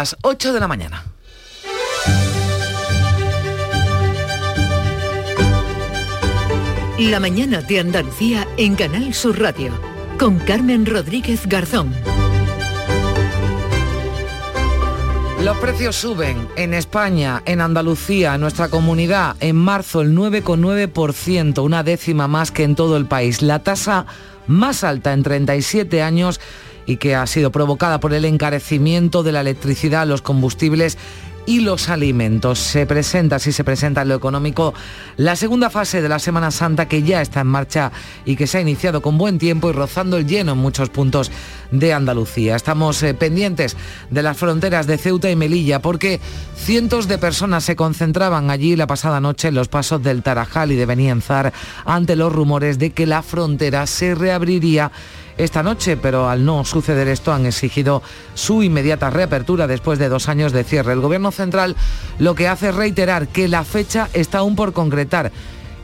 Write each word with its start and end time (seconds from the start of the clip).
las 0.00 0.16
8 0.22 0.54
de 0.54 0.60
la 0.60 0.66
mañana. 0.66 1.04
La 6.98 7.20
mañana 7.20 7.60
de 7.60 7.80
Andalucía 7.80 8.48
en 8.56 8.76
Canal 8.76 9.12
Sur 9.12 9.38
Radio 9.38 9.78
con 10.18 10.38
Carmen 10.38 10.86
Rodríguez 10.86 11.46
Garzón. 11.46 11.92
Los 15.44 15.58
precios 15.58 15.96
suben 15.96 16.48
en 16.56 16.72
España, 16.72 17.42
en 17.44 17.60
Andalucía, 17.60 18.36
en 18.36 18.40
nuestra 18.40 18.70
comunidad, 18.70 19.36
en 19.40 19.56
marzo 19.56 20.00
el 20.00 20.16
9,9%, 20.16 21.62
una 21.62 21.82
décima 21.82 22.26
más 22.26 22.50
que 22.50 22.62
en 22.62 22.74
todo 22.74 22.96
el 22.96 23.04
país. 23.04 23.42
La 23.42 23.58
tasa 23.58 24.06
más 24.46 24.82
alta 24.82 25.12
en 25.12 25.22
37 25.22 26.02
años 26.02 26.40
y 26.90 26.96
que 26.96 27.14
ha 27.14 27.24
sido 27.28 27.52
provocada 27.52 28.00
por 28.00 28.12
el 28.12 28.24
encarecimiento 28.24 29.22
de 29.22 29.30
la 29.30 29.42
electricidad, 29.42 30.08
los 30.08 30.22
combustibles 30.22 30.98
y 31.46 31.60
los 31.60 31.88
alimentos. 31.88 32.58
Se 32.58 32.84
presenta, 32.84 33.38
si 33.38 33.52
se 33.52 33.62
presenta 33.62 34.02
en 34.02 34.08
lo 34.08 34.16
económico, 34.16 34.74
la 35.16 35.36
segunda 35.36 35.70
fase 35.70 36.02
de 36.02 36.08
la 36.08 36.18
Semana 36.18 36.50
Santa 36.50 36.88
que 36.88 37.04
ya 37.04 37.22
está 37.22 37.40
en 37.40 37.46
marcha 37.46 37.92
y 38.24 38.34
que 38.34 38.48
se 38.48 38.58
ha 38.58 38.60
iniciado 38.60 39.02
con 39.02 39.18
buen 39.18 39.38
tiempo 39.38 39.70
y 39.70 39.72
rozando 39.72 40.16
el 40.16 40.26
lleno 40.26 40.52
en 40.52 40.58
muchos 40.58 40.90
puntos 40.90 41.30
de 41.70 41.92
Andalucía. 41.92 42.56
Estamos 42.56 43.00
eh, 43.04 43.14
pendientes 43.14 43.76
de 44.10 44.22
las 44.22 44.36
fronteras 44.36 44.88
de 44.88 44.98
Ceuta 44.98 45.30
y 45.30 45.36
Melilla 45.36 45.80
porque 45.80 46.20
cientos 46.56 47.06
de 47.06 47.18
personas 47.18 47.62
se 47.62 47.76
concentraban 47.76 48.50
allí 48.50 48.74
la 48.74 48.88
pasada 48.88 49.20
noche 49.20 49.48
en 49.48 49.54
los 49.54 49.68
pasos 49.68 50.02
del 50.02 50.22
Tarajal 50.24 50.72
y 50.72 50.76
de 50.76 50.86
Benienzar 50.86 51.52
ante 51.84 52.16
los 52.16 52.32
rumores 52.32 52.78
de 52.78 52.90
que 52.90 53.06
la 53.06 53.22
frontera 53.22 53.86
se 53.86 54.14
reabriría 54.14 54.90
esta 55.44 55.62
noche, 55.62 55.96
pero 55.96 56.28
al 56.28 56.44
no 56.44 56.64
suceder 56.64 57.08
esto 57.08 57.32
han 57.32 57.46
exigido 57.46 58.02
su 58.34 58.62
inmediata 58.62 59.10
reapertura 59.10 59.66
después 59.66 59.98
de 59.98 60.08
dos 60.08 60.28
años 60.28 60.52
de 60.52 60.64
cierre. 60.64 60.92
El 60.92 61.00
Gobierno 61.00 61.30
Central 61.30 61.76
lo 62.18 62.34
que 62.34 62.48
hace 62.48 62.68
es 62.68 62.74
reiterar 62.74 63.28
que 63.28 63.48
la 63.48 63.64
fecha 63.64 64.08
está 64.12 64.38
aún 64.38 64.56
por 64.56 64.72
concretar 64.72 65.32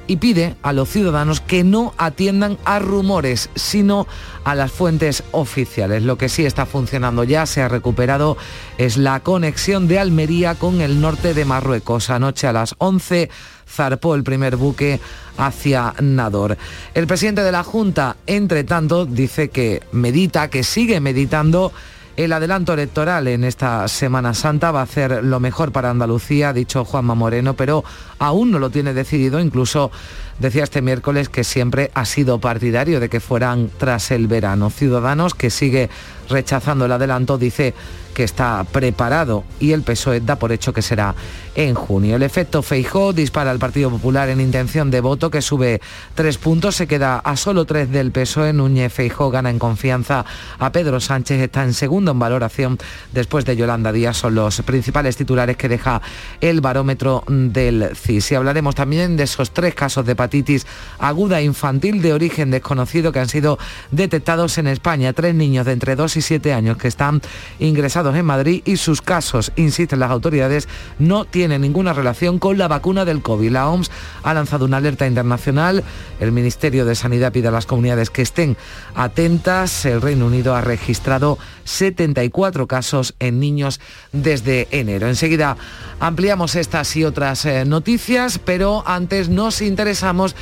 y 0.07 0.17
pide 0.17 0.57
a 0.63 0.73
los 0.73 0.89
ciudadanos 0.89 1.41
que 1.41 1.65
no 1.65 1.95
atiendan 1.97 2.59
a 2.65 2.79
rumores, 2.79 3.51
sino 3.55 4.07
a 4.45 4.55
las 4.55 4.71
fuentes 4.71 5.25
oficiales. 5.33 6.03
Lo 6.03 6.17
que 6.17 6.29
sí 6.29 6.45
está 6.45 6.67
funcionando 6.67 7.25
ya, 7.25 7.47
se 7.47 7.63
ha 7.63 7.69
recuperado, 7.69 8.37
es 8.79 8.97
la 8.97 9.21
conexión 9.21 9.89
de 9.89 9.99
Almería 9.99 10.55
con 10.55 10.81
el 10.81 11.01
norte 11.01 11.35
de 11.35 11.45
Marruecos. 11.45 12.11
Anoche 12.11 12.47
a 12.47 12.53
las 12.53 12.75
11 12.79 13.31
zarpó 13.69 14.15
el 14.15 14.25
primer 14.25 14.57
buque 14.57 15.01
hacia 15.37 15.95
Nador. 16.01 16.57
El 16.95 17.07
presidente 17.07 17.43
de 17.43 17.53
la 17.53 17.65
Junta, 17.65 18.17
entre 18.27 18.65
tanto, 18.65 19.07
dice 19.07 19.49
que 19.49 19.83
medita, 19.93 20.49
que 20.49 20.65
sigue 20.65 21.01
meditando 21.01 21.73
el 22.17 22.33
adelanto 22.33 22.73
electoral 22.73 23.29
en 23.29 23.45
esta 23.45 23.87
Semana 23.89 24.33
Santa 24.33 24.71
va 24.71 24.81
a 24.81 24.85
hacer 24.85 25.23
lo 25.23 25.39
mejor 25.39 25.71
para 25.71 25.91
Andalucía, 25.91 26.49
ha 26.49 26.53
dicho 26.55 26.83
Juanma 26.83 27.15
Moreno, 27.15 27.55
pero 27.55 27.85
aún 28.19 28.51
no 28.51 28.59
lo 28.59 28.71
tiene 28.71 28.95
decidido. 28.95 29.39
Incluso 29.39 29.91
decía 30.39 30.65
este 30.65 30.81
miércoles 30.81 31.29
que 31.29 31.45
siempre 31.45 31.91
ha 31.93 32.07
sido 32.07 32.41
partidario 32.41 33.01
de 33.01 33.11
que 33.11 33.21
fueran 33.21 33.71
tras 33.77 34.11
el 34.13 34.29
verano. 34.29 34.71
Ciudadanos 34.71 35.35
que 35.35 35.51
sigue 35.51 35.91
rechazando 36.31 36.87
el 36.87 36.93
adelanto 36.93 37.37
dice 37.37 37.75
que 38.17 38.25
está 38.25 38.65
preparado 38.73 39.45
y 39.61 39.73
el 39.73 39.83
PSOE 39.83 40.21
da 40.21 40.37
por 40.37 40.51
hecho 40.51 40.73
que 40.73 40.81
será 40.81 41.15
en 41.55 41.75
junio. 41.75 42.17
El 42.17 42.23
efecto 42.23 42.63
Feijó 42.63 43.13
dispara 43.13 43.51
al 43.51 43.59
Partido 43.59 43.91
Popular 43.91 44.31
en 44.31 44.41
intención 44.41 44.91
de 44.91 45.03
voto 45.03 45.31
que 45.31 45.43
sube 45.43 45.83
tres 46.15 46.39
puntos, 46.39 46.77
se 46.77 46.87
queda 46.87 47.19
a 47.19 47.37
solo 47.37 47.67
tres 47.67 47.91
del 47.91 48.13
PSOE. 48.13 48.55
Núñez 48.55 48.91
Feijó 48.91 49.31
gana 49.31 49.51
en 49.51 49.59
confianza 49.59 50.25
a 50.59 50.73
Pedro 50.73 50.99
Sánchez, 50.99 51.43
está 51.43 51.63
en 51.63 51.75
segundo 51.75 52.13
en 52.13 52.19
valoración 52.19 52.79
después 53.13 53.45
de 53.45 53.55
Yolanda 53.55 53.93
Díaz. 53.93 54.17
Son 54.17 54.35
los 54.35 54.63
principales 54.63 55.19
titulares 55.19 55.59
que 55.59 55.69
deja 55.69 56.01
el 56.41 56.63
barómetro 56.63 57.23
del 57.29 57.95
CIS. 57.95 58.33
Y 58.33 58.35
hablaremos 58.35 58.75
también 58.75 59.19
de 59.19 59.25
esos 59.25 59.51
tres 59.51 59.75
casos 59.75 60.07
de 60.07 60.13
hepatitis 60.13 60.67
aguda 60.99 61.43
infantil 61.43 62.01
de 62.01 62.15
origen 62.15 62.51
desconocido 62.51 63.13
que 63.13 63.21
han 63.21 63.29
sido 63.29 63.59
detectados 63.91 64.57
en 64.57 64.69
España. 64.69 65.13
Tres 65.13 65.35
niños 65.35 65.67
de 65.67 65.73
entre 65.73 65.97
2 65.97 66.17
y 66.17 66.23
7 66.23 66.55
años 66.55 66.79
que 66.79 66.89
están 66.89 67.21
ingresados 67.59 68.06
en 68.15 68.27
Madrid 68.27 68.63
y 68.65 68.77
sus 68.77 69.03
casos, 69.03 69.53
insisten 69.57 69.99
las 69.99 70.11
autoridades, 70.11 70.69
no 70.99 71.25
tienen 71.25 71.63
ninguna 71.63 71.93
relación 71.93 72.39
con 72.39 72.59
la 72.59 72.69
vacuna 72.69 73.05
del 73.05 73.23
COVID. 73.23 73.51
La 73.51 73.69
OMS 73.69 73.91
ha 74.23 74.35
lanzado 74.35 74.65
una 74.67 74.77
alerta 74.77 75.07
internacional. 75.07 75.83
El 76.21 76.33
Ministerio 76.33 76.85
de 76.85 76.95
Sanidad 76.95 77.33
pide 77.33 77.49
a 77.49 77.51
las 77.51 77.67
comunidades 77.67 78.11
que 78.11 78.23
estén 78.23 78.57
atentas. 78.95 79.85
El 79.85 80.03
Reino 80.03 80.27
Unido 80.27 80.55
ha 80.55 80.61
registrado 80.61 81.39
74 81.65 82.67
casos 82.67 83.15
en 83.19 83.41
niños 83.41 83.81
desde 84.13 84.69
enero. 84.71 85.09
Enseguida 85.09 85.57
ampliamos 86.01 86.55
estas 86.55 86.95
y 86.97 87.05
otras 87.05 87.45
eh, 87.45 87.65
noticias, 87.65 88.39
pero 88.39 88.83
antes 88.87 89.29
nos 89.29 89.63
interesamos 89.63 90.37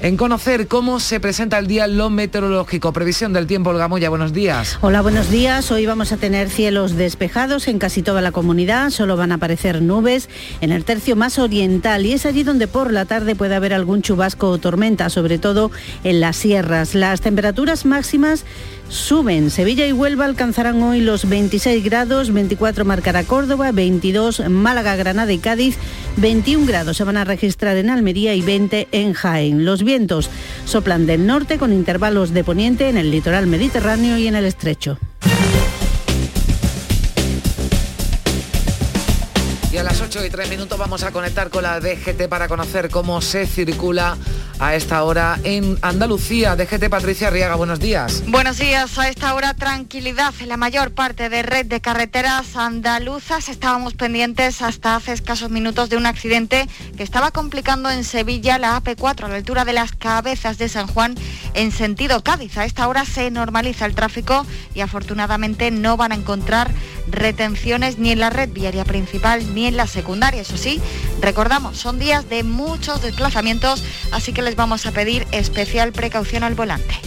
en 0.00 0.16
conocer 0.16 0.68
cómo 0.68 1.00
se 1.00 1.20
presenta 1.20 1.58
el 1.58 1.66
día 1.66 1.86
lo 1.86 2.10
meteorológico. 2.10 2.92
Previsión 2.92 3.32
del 3.32 3.46
tiempo, 3.46 3.70
Olga 3.70 3.88
Moya, 3.88 4.10
buenos 4.10 4.32
días. 4.32 4.78
Hola, 4.80 5.00
buenos 5.00 5.30
días. 5.30 5.70
Hoy 5.70 5.86
vamos 5.86 6.12
a 6.12 6.16
tener 6.16 6.50
cielos 6.50 6.96
despejados 6.96 7.68
en 7.68 7.78
casi 7.78 8.02
toda 8.02 8.20
la 8.20 8.32
comunidad. 8.32 8.90
Solo 8.90 9.16
van 9.16 9.32
a 9.32 9.36
aparecer 9.36 9.82
nubes 9.82 10.28
en 10.60 10.72
el 10.72 10.84
tercio 10.84 11.16
más 11.16 11.38
oriental 11.38 12.06
y 12.06 12.12
es 12.12 12.26
allí 12.26 12.42
donde 12.42 12.68
por 12.68 12.92
la 12.92 13.04
tarde 13.04 13.34
puede 13.34 13.54
haber 13.54 13.72
algún 13.72 14.02
chubasco 14.02 14.48
o 14.50 14.58
tormenta, 14.58 15.08
sobre 15.10 15.38
todo 15.38 15.70
en 16.02 16.20
las 16.20 16.36
sierras. 16.36 16.94
Las 16.94 17.20
temperaturas 17.20 17.84
máximas 17.84 18.44
suben. 18.94 19.50
Sevilla 19.50 19.86
y 19.86 19.92
Huelva 19.92 20.24
alcanzarán 20.24 20.82
hoy 20.82 21.00
los 21.00 21.28
26 21.28 21.84
grados, 21.84 22.32
24 22.32 22.84
marcará 22.84 23.24
Córdoba, 23.24 23.72
22 23.72 24.48
Málaga, 24.48 24.96
Granada 24.96 25.32
y 25.32 25.38
Cádiz, 25.38 25.76
21 26.16 26.66
grados 26.66 26.96
se 26.96 27.04
van 27.04 27.16
a 27.16 27.24
registrar 27.24 27.76
en 27.76 27.90
Almería 27.90 28.34
y 28.34 28.42
20 28.42 28.88
en 28.92 29.12
Jaén. 29.12 29.64
Los 29.64 29.82
vientos 29.82 30.30
soplan 30.64 31.06
del 31.06 31.26
norte 31.26 31.58
con 31.58 31.72
intervalos 31.72 32.32
de 32.32 32.44
poniente 32.44 32.88
en 32.88 32.96
el 32.96 33.10
litoral 33.10 33.46
mediterráneo 33.46 34.16
y 34.16 34.28
en 34.28 34.36
el 34.36 34.44
estrecho. 34.44 34.98
8 40.14 40.26
y 40.26 40.30
3 40.30 40.48
minutos 40.48 40.78
vamos 40.78 41.02
a 41.02 41.10
conectar 41.10 41.50
con 41.50 41.64
la 41.64 41.80
DGT 41.80 42.28
para 42.28 42.46
conocer 42.46 42.88
cómo 42.88 43.20
se 43.20 43.48
circula 43.48 44.16
a 44.60 44.76
esta 44.76 45.02
hora 45.02 45.40
en 45.42 45.76
Andalucía. 45.82 46.54
DGT 46.54 46.88
Patricia 46.88 47.30
Riaga, 47.30 47.56
buenos 47.56 47.80
días. 47.80 48.22
Buenos 48.28 48.58
días. 48.58 48.96
A 48.98 49.08
esta 49.08 49.34
hora 49.34 49.54
tranquilidad 49.54 50.32
en 50.38 50.48
la 50.48 50.56
mayor 50.56 50.92
parte 50.92 51.28
de 51.28 51.42
red 51.42 51.66
de 51.66 51.80
carreteras 51.80 52.54
andaluzas. 52.54 53.48
Estábamos 53.48 53.94
pendientes 53.94 54.62
hasta 54.62 54.94
hace 54.94 55.12
escasos 55.12 55.50
minutos 55.50 55.90
de 55.90 55.96
un 55.96 56.06
accidente 56.06 56.68
que 56.96 57.02
estaba 57.02 57.32
complicando 57.32 57.90
en 57.90 58.04
Sevilla 58.04 58.58
la 58.58 58.80
AP4 58.80 59.24
a 59.24 59.28
la 59.28 59.34
altura 59.34 59.64
de 59.64 59.72
las 59.72 59.92
cabezas 59.92 60.58
de 60.58 60.68
San 60.68 60.86
Juan 60.86 61.16
en 61.54 61.72
sentido 61.72 62.22
Cádiz. 62.22 62.56
A 62.56 62.64
esta 62.64 62.86
hora 62.86 63.04
se 63.04 63.32
normaliza 63.32 63.86
el 63.86 63.96
tráfico 63.96 64.46
y 64.74 64.80
afortunadamente 64.80 65.72
no 65.72 65.96
van 65.96 66.12
a 66.12 66.14
encontrar 66.14 66.70
retenciones 67.08 67.98
ni 67.98 68.12
en 68.12 68.20
la 68.20 68.30
red 68.30 68.50
viaria 68.50 68.84
principal 68.84 69.54
ni 69.54 69.66
en 69.66 69.76
la 69.76 69.86
secundaria. 69.86 70.03
Eso 70.04 70.58
sí, 70.58 70.80
recordamos, 71.20 71.78
son 71.78 71.98
días 71.98 72.28
de 72.28 72.42
muchos 72.42 73.00
desplazamientos, 73.00 73.82
así 74.12 74.32
que 74.32 74.42
les 74.42 74.54
vamos 74.54 74.84
a 74.86 74.92
pedir 74.92 75.26
especial 75.32 75.92
precaución 75.92 76.44
al 76.44 76.54
volante. 76.54 77.00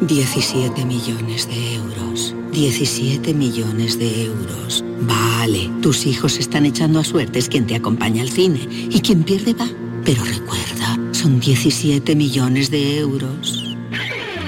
17 0.00 0.84
millones 0.84 1.48
de 1.48 1.74
euros. 1.74 2.34
17 2.52 3.34
millones 3.34 3.98
de 3.98 4.24
euros. 4.26 4.84
Vale, 5.00 5.70
tus 5.82 6.06
hijos 6.06 6.38
están 6.38 6.66
echando 6.66 7.00
a 7.00 7.04
suertes 7.04 7.48
quien 7.48 7.66
te 7.66 7.74
acompaña 7.74 8.22
al 8.22 8.30
cine 8.30 8.60
y 8.70 9.00
quien 9.00 9.24
pierde 9.24 9.54
va. 9.54 9.68
Pero 10.04 10.24
recuerda, 10.24 10.98
son 11.12 11.40
17 11.40 12.14
millones 12.14 12.70
de 12.70 12.98
euros. 12.98 13.69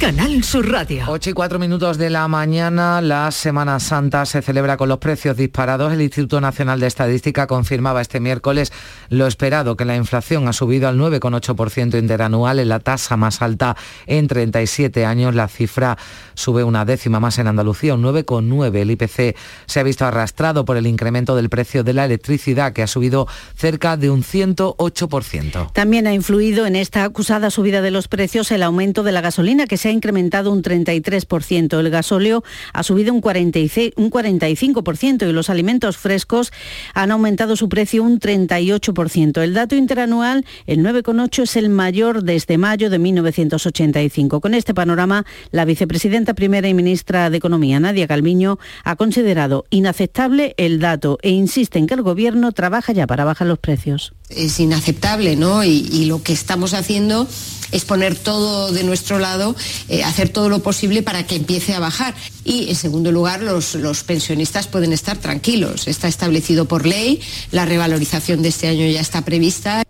Canal 0.00 0.44
Sur 0.44 0.70
Radio. 0.70 1.06
8 1.08 1.30
y 1.30 1.32
4 1.32 1.58
minutos 1.58 1.98
de 1.98 2.08
la 2.08 2.28
mañana, 2.28 3.00
la 3.00 3.32
Semana 3.32 3.80
Santa 3.80 4.26
se 4.26 4.42
celebra 4.42 4.76
con 4.76 4.88
los 4.88 4.98
precios 4.98 5.36
disparados. 5.36 5.92
El 5.92 6.00
Instituto 6.00 6.40
Nacional 6.40 6.78
de 6.78 6.86
Estadística 6.86 7.48
confirmaba 7.48 8.00
este 8.00 8.20
miércoles 8.20 8.72
lo 9.08 9.26
esperado, 9.26 9.76
que 9.76 9.84
la 9.84 9.96
inflación 9.96 10.46
ha 10.46 10.52
subido 10.52 10.88
al 10.88 10.98
9,8% 10.98 11.98
interanual, 11.98 12.60
en 12.60 12.68
la 12.68 12.78
tasa 12.78 13.16
más 13.16 13.42
alta 13.42 13.76
en 14.06 14.28
37 14.28 15.04
años. 15.04 15.34
La 15.34 15.48
cifra 15.48 15.98
sube 16.34 16.62
una 16.62 16.84
décima 16.84 17.18
más 17.18 17.40
en 17.40 17.48
Andalucía, 17.48 17.94
un 17.94 18.02
9,9. 18.02 18.76
El 18.76 18.92
IPC 18.92 19.36
se 19.66 19.80
ha 19.80 19.82
visto 19.82 20.06
arrastrado 20.06 20.64
por 20.64 20.76
el 20.76 20.86
incremento 20.86 21.34
del 21.34 21.48
precio 21.48 21.82
de 21.82 21.94
la 21.94 22.04
electricidad, 22.04 22.72
que 22.72 22.84
ha 22.84 22.86
subido 22.86 23.26
cerca 23.56 23.96
de 23.96 24.10
un 24.10 24.22
108%. 24.22 25.72
También 25.72 26.06
ha 26.06 26.14
influido 26.14 26.66
en 26.66 26.76
esta 26.76 27.02
acusada 27.02 27.50
subida 27.50 27.82
de 27.82 27.90
los 27.90 28.06
precios 28.06 28.52
el 28.52 28.62
aumento 28.62 29.02
de 29.02 29.10
la 29.10 29.22
gasolina, 29.22 29.66
que 29.66 29.76
se 29.76 29.87
ha 29.88 29.92
incrementado 29.92 30.52
un 30.52 30.62
33%. 30.62 31.78
El 31.78 31.90
gasóleo 31.90 32.42
ha 32.72 32.82
subido 32.82 33.12
un, 33.12 33.20
45% 33.20 35.28
y 35.28 35.32
los 35.32 35.50
alimentos 35.50 35.96
frescos 35.96 36.52
han 36.94 37.10
aumentado 37.10 37.56
su 37.56 37.68
precio 37.68 38.02
un 38.02 38.20
38%. 38.20 39.42
El 39.42 39.54
dato 39.54 39.74
interanual, 39.74 40.44
el 40.66 40.80
9,8, 40.80 41.42
es 41.42 41.56
el 41.56 41.68
mayor 41.68 42.22
desde 42.22 42.58
mayo 42.58 42.90
de 42.90 42.98
1985. 42.98 44.40
Con 44.40 44.54
este 44.54 44.74
panorama, 44.74 45.24
la 45.50 45.64
vicepresidenta 45.64 46.34
primera 46.34 46.68
y 46.68 46.74
ministra 46.74 47.30
de 47.30 47.36
Economía, 47.36 47.80
Nadia 47.80 48.06
Calviño, 48.06 48.58
ha 48.84 48.96
considerado 48.96 49.64
inaceptable 49.70 50.54
el 50.56 50.80
dato 50.80 51.18
e 51.22 51.30
insiste 51.30 51.78
en 51.78 51.86
que 51.86 51.94
el 51.94 52.02
Gobierno 52.02 52.52
trabaja 52.52 52.92
ya 52.92 53.06
para 53.06 53.24
bajar 53.24 53.46
los 53.46 53.58
precios. 53.58 54.12
Es 54.28 54.60
inaceptable, 54.60 55.36
¿no? 55.36 55.64
Y, 55.64 56.04
lo 56.04 56.22
que 56.22 56.32
estamos 56.32 56.74
haciendo 56.74 57.26
es 57.72 57.84
poner 57.84 58.14
todo 58.14 58.72
de 58.72 58.82
nuestro 58.82 59.18
lado, 59.18 59.54
eh, 59.88 60.04
hacer 60.04 60.28
todo 60.30 60.48
lo 60.48 60.60
posible 60.60 61.02
para 61.02 61.26
que 61.26 61.36
empiece 61.36 61.74
a 61.74 61.80
bajar. 61.80 62.14
Y 62.44 62.68
en 62.68 62.76
segundo 62.76 63.12
lugar, 63.12 63.42
los 63.42 64.04
pensionistas 64.04 64.66
pueden 64.66 64.92
estar 64.92 65.18
tranquilos. 65.18 65.88
Está 65.88 66.08
establecido 66.08 66.66
por 66.66 66.86
ley, 66.86 67.20
la 67.52 67.64
revalorización 67.64 68.42
de 68.42 68.48
este 68.48 68.68
año 68.68 68.86
ya 68.86 69.00
está 69.00 69.22
prevista. 69.22 69.87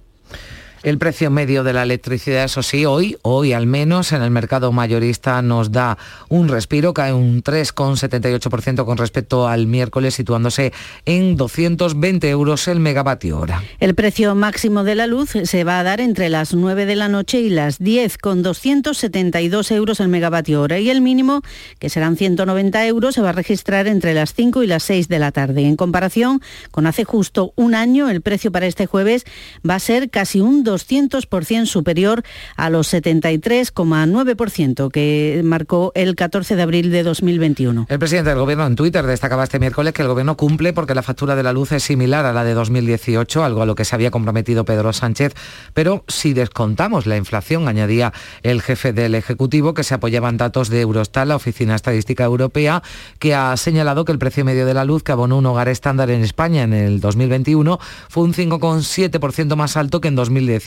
El 0.84 0.98
precio 0.98 1.28
medio 1.30 1.64
de 1.64 1.72
la 1.72 1.82
electricidad, 1.82 2.44
eso 2.44 2.62
sí, 2.62 2.86
hoy, 2.86 3.16
hoy 3.22 3.52
al 3.52 3.66
menos 3.66 4.12
en 4.12 4.22
el 4.22 4.30
mercado 4.30 4.70
mayorista 4.70 5.42
nos 5.42 5.72
da 5.72 5.98
un 6.28 6.48
respiro, 6.48 6.94
cae 6.94 7.12
un 7.12 7.42
3,78% 7.42 8.84
con 8.84 8.96
respecto 8.96 9.48
al 9.48 9.66
miércoles, 9.66 10.14
situándose 10.14 10.72
en 11.04 11.36
220 11.36 12.30
euros 12.30 12.68
el 12.68 12.78
megavatio 12.78 13.40
hora. 13.40 13.62
El 13.80 13.96
precio 13.96 14.36
máximo 14.36 14.84
de 14.84 14.94
la 14.94 15.08
luz 15.08 15.30
se 15.42 15.64
va 15.64 15.80
a 15.80 15.82
dar 15.82 16.00
entre 16.00 16.28
las 16.28 16.54
9 16.54 16.86
de 16.86 16.94
la 16.94 17.08
noche 17.08 17.40
y 17.40 17.50
las 17.50 17.78
10, 17.78 18.16
con 18.18 18.44
272 18.44 19.72
euros 19.72 19.98
el 19.98 20.08
megavatio 20.08 20.62
hora. 20.62 20.78
Y 20.78 20.90
el 20.90 21.00
mínimo, 21.00 21.42
que 21.80 21.90
serán 21.90 22.16
190 22.16 22.86
euros, 22.86 23.16
se 23.16 23.20
va 23.20 23.30
a 23.30 23.32
registrar 23.32 23.88
entre 23.88 24.14
las 24.14 24.32
5 24.32 24.62
y 24.62 24.68
las 24.68 24.84
6 24.84 25.08
de 25.08 25.18
la 25.18 25.32
tarde. 25.32 25.62
En 25.66 25.74
comparación 25.74 26.40
con 26.70 26.86
hace 26.86 27.02
justo 27.04 27.52
un 27.56 27.74
año, 27.74 28.08
el 28.08 28.20
precio 28.20 28.52
para 28.52 28.66
este 28.66 28.86
jueves 28.86 29.24
va 29.68 29.74
a 29.74 29.80
ser 29.80 30.10
casi 30.10 30.40
un 30.40 30.67
200% 30.68 31.66
superior 31.66 32.22
a 32.56 32.70
los 32.70 32.92
73,9% 32.92 34.90
que 34.90 35.40
marcó 35.44 35.92
el 35.94 36.14
14 36.14 36.56
de 36.56 36.62
abril 36.62 36.90
de 36.90 37.02
2021. 37.02 37.86
El 37.88 37.98
presidente 37.98 38.30
del 38.30 38.38
Gobierno 38.38 38.66
en 38.66 38.76
Twitter 38.76 39.06
destacaba 39.06 39.44
este 39.44 39.58
miércoles 39.58 39.92
que 39.92 40.02
el 40.02 40.08
Gobierno 40.08 40.36
cumple 40.36 40.72
porque 40.72 40.94
la 40.94 41.02
factura 41.02 41.36
de 41.36 41.42
la 41.42 41.52
luz 41.52 41.72
es 41.72 41.82
similar 41.82 42.26
a 42.26 42.32
la 42.32 42.44
de 42.44 42.54
2018, 42.54 43.44
algo 43.44 43.62
a 43.62 43.66
lo 43.66 43.74
que 43.74 43.84
se 43.84 43.94
había 43.94 44.10
comprometido 44.10 44.64
Pedro 44.64 44.92
Sánchez, 44.92 45.34
pero 45.74 46.04
si 46.08 46.32
descontamos 46.32 47.06
la 47.06 47.16
inflación, 47.16 47.68
añadía 47.68 48.12
el 48.42 48.62
jefe 48.62 48.92
del 48.92 49.14
Ejecutivo, 49.14 49.74
que 49.74 49.84
se 49.84 49.94
apoyaban 49.94 50.36
datos 50.36 50.68
de 50.68 50.80
Eurostat, 50.80 51.26
la 51.26 51.36
Oficina 51.36 51.74
Estadística 51.74 52.24
Europea, 52.24 52.82
que 53.18 53.34
ha 53.34 53.56
señalado 53.56 54.04
que 54.04 54.12
el 54.12 54.18
precio 54.18 54.44
medio 54.44 54.66
de 54.66 54.74
la 54.74 54.84
luz 54.84 55.02
que 55.02 55.12
abonó 55.12 55.38
un 55.38 55.46
hogar 55.46 55.68
estándar 55.68 56.10
en 56.10 56.22
España 56.22 56.62
en 56.62 56.72
el 56.72 57.00
2021 57.00 57.78
fue 58.08 58.24
un 58.24 58.34
5,7% 58.34 59.56
más 59.56 59.76
alto 59.76 60.00
que 60.00 60.08
en 60.08 60.14
2018 60.16 60.57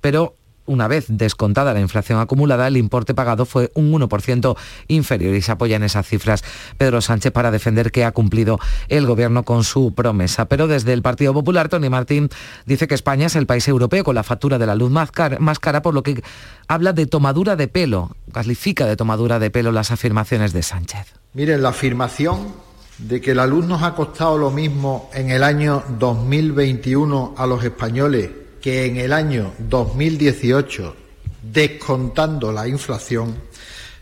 pero 0.00 0.34
una 0.66 0.88
vez 0.88 1.06
descontada 1.08 1.74
la 1.74 1.80
inflación 1.80 2.20
acumulada, 2.20 2.66
el 2.66 2.76
importe 2.76 3.14
pagado 3.14 3.44
fue 3.44 3.70
un 3.74 3.92
1% 3.92 4.56
inferior 4.88 5.34
y 5.34 5.42
se 5.42 5.52
apoya 5.52 5.76
en 5.76 5.82
esas 5.82 6.06
cifras 6.06 6.42
Pedro 6.78 7.00
Sánchez 7.00 7.32
para 7.32 7.50
defender 7.50 7.92
que 7.92 8.04
ha 8.04 8.12
cumplido 8.12 8.58
el 8.88 9.06
gobierno 9.06 9.42
con 9.42 9.64
su 9.64 9.94
promesa. 9.94 10.46
Pero 10.46 10.66
desde 10.66 10.92
el 10.92 11.02
Partido 11.02 11.34
Popular, 11.34 11.68
Tony 11.68 11.90
Martín 11.90 12.30
dice 12.66 12.88
que 12.88 12.94
España 12.94 13.26
es 13.26 13.36
el 13.36 13.46
país 13.46 13.68
europeo 13.68 14.04
con 14.04 14.14
la 14.14 14.22
factura 14.22 14.58
de 14.58 14.66
la 14.66 14.74
luz 14.74 14.90
más 14.90 15.10
cara, 15.10 15.38
más 15.38 15.58
cara 15.58 15.82
por 15.82 15.94
lo 15.94 16.02
que 16.02 16.22
habla 16.66 16.92
de 16.92 17.06
tomadura 17.06 17.56
de 17.56 17.68
pelo, 17.68 18.16
califica 18.32 18.86
de 18.86 18.96
tomadura 18.96 19.38
de 19.38 19.50
pelo 19.50 19.72
las 19.72 19.90
afirmaciones 19.90 20.52
de 20.52 20.62
Sánchez. 20.62 21.14
Miren, 21.34 21.62
la 21.62 21.70
afirmación 21.70 22.54
de 22.98 23.20
que 23.20 23.34
la 23.34 23.46
luz 23.46 23.66
nos 23.66 23.82
ha 23.82 23.94
costado 23.94 24.38
lo 24.38 24.50
mismo 24.50 25.10
en 25.12 25.30
el 25.30 25.42
año 25.42 25.82
2021 25.98 27.34
a 27.36 27.46
los 27.46 27.64
españoles 27.64 28.43
que 28.64 28.86
en 28.86 28.96
el 28.96 29.12
año 29.12 29.52
2018, 29.58 30.96
descontando 31.52 32.50
la 32.50 32.66
inflación, 32.66 33.36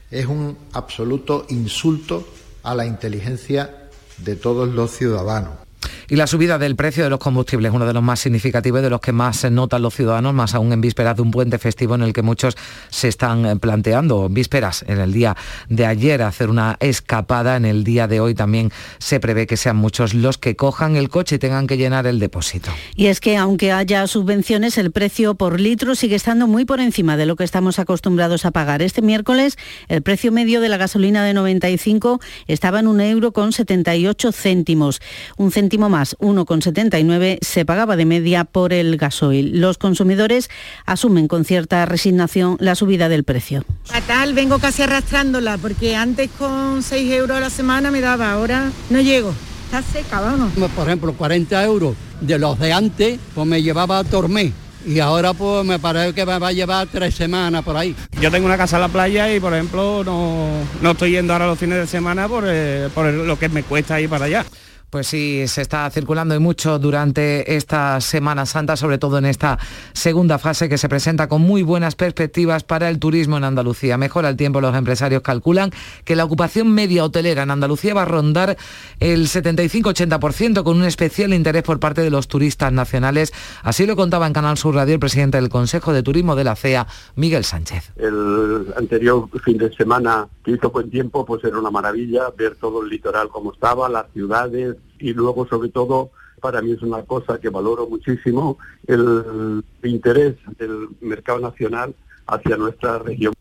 es 0.09 0.27
un 0.27 0.57
absoluto 0.73 1.47
insulto 1.49 2.25
a 2.63 2.73
la 2.73 2.87
inteligencia 2.87 3.89
de 4.19 4.37
todos 4.37 4.69
los 4.69 4.93
ciudadanos. 4.93 5.62
Y 6.09 6.17
la 6.17 6.27
subida 6.27 6.59
del 6.59 6.77
precio 6.77 7.05
de 7.05 7.11
los 7.11 7.19
combustibles, 7.19 7.73
uno 7.73 7.87
de 7.87 7.93
los 7.93 8.03
más 8.03 8.21
significativos 8.21 8.83
de 8.83 8.91
los 8.91 9.01
que 9.01 9.13
más 9.13 9.37
se 9.37 9.51
notan 9.51 9.83
los 9.83 9.95
ciudadanos, 9.95 10.35
más 10.35 10.55
aún 10.55 10.73
en 10.73 10.81
vísperas 10.81 11.17
de 11.17 11.23
un 11.23 11.31
puente 11.31 11.59
festivo 11.59 11.95
en 11.95 12.03
el 12.03 12.13
que 12.13 12.23
muchos 12.23 12.57
se 12.91 13.09
están 13.09 13.47
eh, 13.47 13.57
planteando, 13.57 14.29
vísperas 14.29 14.85
en 14.87 14.99
el 14.99 15.13
día 15.13 15.37
de 15.69 15.87
ayer, 15.87 16.23
hacer 16.23 16.51
una 16.51 16.77
escapada, 16.81 17.57
en 17.57 17.65
el 17.65 17.85
día 17.85 18.07
de 18.07 18.21
hoy 18.21 18.35
también 18.35 18.71
se 18.99 19.21
prevé 19.21 19.47
que 19.47 19.57
sean 19.57 19.77
muchos 19.77 20.15
los 20.15 20.39
que 20.39 20.57
cojan 20.57 20.97
el 20.97 21.09
coche 21.09 21.37
y 21.37 21.39
tengan 21.39 21.67
que 21.67 21.77
llenar 21.77 22.07
el 22.07 22.19
depósito. 22.19 22.71
Y 22.95 23.07
es 23.07 23.21
que 23.21 23.37
aunque 23.37 23.73
haya 23.73 24.07
subvenciones, 24.07 24.79
el 24.79 24.93
precio 24.93 25.35
por 25.35 25.61
litro 25.61 25.95
sigue 25.95 26.17
estando 26.17 26.47
muy 26.47 26.65
por 26.65 26.81
encima 26.81 27.17
de 27.17 27.27
lo 27.27 27.37
que 27.37 27.45
estamos 27.45 27.79
acostumbrados 27.79 28.45
a 28.45 28.51
pagar. 28.51 28.83
Este 28.83 29.03
miércoles 29.03 29.57
el 29.89 30.03
precio 30.03 30.33
medio 30.33 30.61
de 30.61 30.69
la 30.69 30.77
gasolina 30.77 31.25
de 31.25 31.35
95 31.35 32.21
estaba 32.47 32.81
en 32.81 32.87
un 32.87 33.01
euro 33.01 33.33
con 33.33 33.53
78 33.53 34.33
céntimos, 34.33 35.01
un 35.37 35.51
más 35.79 36.17
1,79 36.19 37.39
se 37.41 37.65
pagaba 37.65 37.97
de 37.97 38.05
media 38.05 38.45
por 38.45 38.73
el 38.73 38.97
gasoil. 38.97 39.61
Los 39.61 39.79
consumidores 39.79 40.51
asumen 40.87 41.29
con 41.29 41.45
cierta 41.45 41.85
resignación 41.87 42.57
la 42.61 42.75
subida 42.75 43.09
del 43.09 43.25
precio. 43.25 43.65
Fatal, 43.85 44.35
vengo 44.35 44.59
casi 44.59 44.83
arrastrándola 44.83 45.59
porque 45.59 45.97
antes 45.97 46.31
con 46.39 46.83
6 46.83 47.13
euros 47.13 47.37
a 47.37 47.41
la 47.41 47.51
semana 47.51 47.91
me 47.91 48.01
daba, 48.01 48.33
ahora 48.33 48.71
no 48.91 49.01
llego. 49.01 49.35
Está 49.65 49.83
seca, 49.83 50.21
vamos. 50.21 50.53
Por 50.75 50.87
ejemplo, 50.87 51.15
40 51.15 51.65
euros 51.65 51.97
de 52.21 52.39
los 52.39 52.59
de 52.59 52.73
antes, 52.73 53.19
pues 53.35 53.47
me 53.47 53.63
llevaba 53.63 53.99
a 53.99 54.05
Tormé 54.05 54.53
y 54.87 54.99
ahora 55.01 55.33
pues 55.33 55.65
me 55.65 55.79
parece 55.79 56.13
que 56.13 56.27
me 56.27 56.39
va 56.39 56.49
a 56.49 56.53
llevar 56.53 56.89
tres 56.91 57.15
semanas 57.15 57.63
por 57.63 57.77
ahí. 57.77 57.95
Yo 58.21 58.31
tengo 58.31 58.47
una 58.47 58.57
casa 58.57 58.77
en 58.77 58.83
la 58.83 58.89
playa 58.89 59.33
y 59.33 59.41
por 59.41 59.55
ejemplo 59.55 60.03
no, 60.05 60.49
no 60.81 60.91
estoy 60.91 61.13
yendo 61.13 61.33
ahora 61.33 61.47
los 61.47 61.59
fines 61.59 61.79
de 61.79 61.87
semana 61.87 62.29
por, 62.29 62.45
eh, 62.47 62.89
por 62.95 63.07
lo 63.13 63.39
que 63.39 63.49
me 63.49 63.63
cuesta 63.63 64.01
ir 64.01 64.09
para 64.09 64.27
allá. 64.27 64.45
Pues 64.93 65.07
sí, 65.07 65.49
se 65.49 65.63
está 65.63 65.89
circulando 65.89 66.35
y 66.35 66.39
mucho 66.39 66.79
durante 66.79 67.57
esta 67.57 67.99
Semana 68.03 68.45
Santa, 68.45 68.77
sobre 68.77 68.99
todo 68.99 69.17
en 69.17 69.25
esta 69.25 69.59
segunda 69.95 70.39
fase 70.39 70.69
que 70.69 70.77
se 70.77 70.87
presenta 70.87 71.31
con 71.31 71.41
muy 71.41 71.63
buenas 71.63 71.95
perspectivas 71.97 72.63
para 72.63 72.91
el 72.91 72.99
turismo 72.99 73.39
en 73.39 73.45
Andalucía. 73.45 73.97
Mejora 73.97 74.29
el 74.29 74.37
tiempo, 74.37 74.61
los 74.61 74.77
empresarios 74.77 75.23
calculan 75.23 75.71
que 76.05 76.15
la 76.15 76.27
ocupación 76.27 76.75
media 76.75 77.07
hotelera 77.07 77.45
en 77.45 77.51
Andalucía 77.51 77.95
va 77.95 78.03
a 78.03 78.05
rondar 78.05 78.59
el 79.01 79.29
75-80% 79.29 80.63
con 80.63 80.77
un 80.77 80.85
especial 80.85 81.33
interés 81.33 81.63
por 81.63 81.81
parte 81.81 82.03
de 82.03 82.11
los 82.11 82.29
turistas 82.29 82.71
nacionales. 82.71 83.33
Así 83.63 83.87
lo 83.87 83.97
contaba 83.97 84.27
en 84.27 84.35
Canal 84.35 84.59
Sur 84.59 84.75
Radio 84.75 84.93
el 84.93 85.01
presidente 85.01 85.39
del 85.39 85.49
Consejo 85.49 85.95
de 85.95 86.03
Turismo 86.03 86.37
de 86.37 86.45
la 86.45 86.55
CEA, 86.55 86.87
Miguel 87.17 87.45
Sánchez. 87.45 87.93
El 87.97 88.67
anterior 88.77 89.27
fin 89.43 89.57
de 89.57 89.73
semana 89.73 90.29
que 90.45 90.51
hizo 90.51 90.71
buen 90.71 90.91
tiempo, 90.91 91.25
pues 91.25 91.43
era 91.45 91.59
una 91.59 91.71
maravilla 91.71 92.25
ver 92.37 92.57
todo 92.57 92.83
el 92.83 92.91
litoral 92.91 93.31
como 93.31 93.55
estaba, 93.55 93.89
las 93.89 94.05
ciudades, 94.13 94.77
y 95.03 95.13
luego 95.13 95.47
sobre 95.47 95.69
todo 95.69 96.11
para 96.41 96.63
mí 96.63 96.73
es 96.73 96.83
una 96.83 97.03
cosa 97.03 97.39
que 97.39 97.51
valoro 97.51 97.87
muchísimo 97.87 98.59
el 98.87 99.63
interés 99.83 100.37
del 100.59 100.89
mercado 101.01 101.41
nacional 101.41 101.95
hacia 102.27 102.57
nuestra 102.57 102.99
región. 102.99 103.35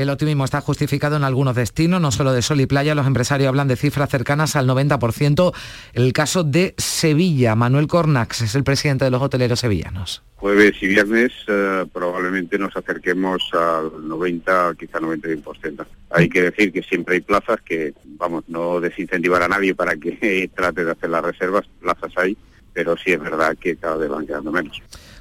El 0.00 0.08
optimismo 0.08 0.46
está 0.46 0.62
justificado 0.62 1.16
en 1.16 1.24
algunos 1.24 1.54
destinos, 1.54 2.00
no 2.00 2.10
solo 2.10 2.32
de 2.32 2.40
sol 2.40 2.58
y 2.62 2.64
playa, 2.64 2.94
los 2.94 3.06
empresarios 3.06 3.48
hablan 3.48 3.68
de 3.68 3.76
cifras 3.76 4.08
cercanas 4.08 4.56
al 4.56 4.66
90%. 4.66 5.54
El 5.92 6.14
caso 6.14 6.42
de 6.42 6.74
Sevilla, 6.78 7.54
Manuel 7.54 7.86
Cornax 7.86 8.40
es 8.40 8.54
el 8.54 8.64
presidente 8.64 9.04
de 9.04 9.10
los 9.10 9.20
hoteleros 9.20 9.60
sevillanos. 9.60 10.22
Jueves 10.36 10.74
y 10.80 10.86
viernes 10.86 11.32
eh, 11.48 11.84
probablemente 11.92 12.56
nos 12.56 12.74
acerquemos 12.74 13.42
al 13.52 14.08
90, 14.08 14.74
quizá 14.78 15.00
91%. 15.00 15.86
Hay 16.08 16.30
que 16.30 16.44
decir 16.44 16.72
que 16.72 16.82
siempre 16.82 17.16
hay 17.16 17.20
plazas 17.20 17.60
que, 17.60 17.92
vamos, 18.16 18.44
no 18.48 18.80
desincentivar 18.80 19.42
a 19.42 19.48
nadie 19.48 19.74
para 19.74 19.96
que 19.96 20.50
trate 20.56 20.82
de 20.82 20.92
hacer 20.92 21.10
las 21.10 21.22
reservas, 21.22 21.66
plazas 21.78 22.10
hay, 22.16 22.38
pero 22.72 22.96
sí 22.96 23.12
es 23.12 23.20
verdad 23.20 23.54
que 23.60 23.76
cada 23.76 23.96
vez 23.96 24.08
van 24.08 24.26
quedando 24.26 24.50
menos. 24.50 24.80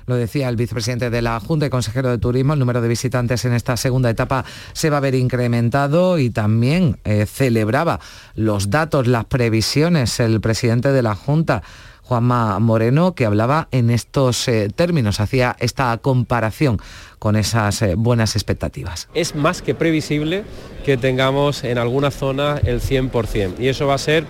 Lo 0.09 0.15
decía 0.15 0.49
el 0.49 0.55
vicepresidente 0.55 1.09
de 1.09 1.21
la 1.21 1.39
Junta 1.39 1.67
y 1.67 1.69
consejero 1.69 2.09
de 2.09 2.17
Turismo, 2.17 2.53
el 2.53 2.59
número 2.59 2.81
de 2.81 2.87
visitantes 2.87 3.45
en 3.45 3.53
esta 3.53 3.77
segunda 3.77 4.09
etapa 4.09 4.43
se 4.73 4.89
va 4.89 4.97
a 4.97 5.01
ver 5.01 5.15
incrementado 5.15 6.17
y 6.17 6.31
también 6.31 6.97
eh, 7.05 7.25
celebraba 7.25 7.99
los 8.35 8.69
datos, 8.69 9.07
las 9.07 9.25
previsiones, 9.25 10.19
el 10.19 10.41
presidente 10.41 10.91
de 10.91 11.01
la 11.01 11.15
Junta. 11.15 11.63
Juanma 12.01 12.57
Moreno, 12.57 13.13
que 13.13 13.27
hablaba 13.27 13.67
en 13.71 13.91
estos 13.91 14.47
eh, 14.47 14.69
términos, 14.75 15.19
hacía 15.19 15.55
esta 15.59 15.95
comparación 15.99 16.79
con 17.19 17.35
esas 17.35 17.83
eh, 17.83 17.93
buenas 17.95 18.35
expectativas. 18.35 19.07
Es 19.13 19.35
más 19.35 19.61
que 19.61 19.75
previsible 19.75 20.43
que 20.83 20.97
tengamos 20.97 21.63
en 21.63 21.77
algunas 21.77 22.15
zonas 22.15 22.61
el 22.63 22.81
100% 22.81 23.59
y 23.59 23.67
eso 23.67 23.85
va 23.85 23.93
a 23.93 23.99
ser, 23.99 24.25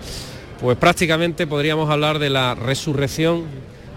pues 0.59 0.77
prácticamente 0.77 1.48
podríamos 1.48 1.89
hablar 1.89 2.19
de 2.19 2.29
la 2.29 2.53
resurrección 2.53 3.45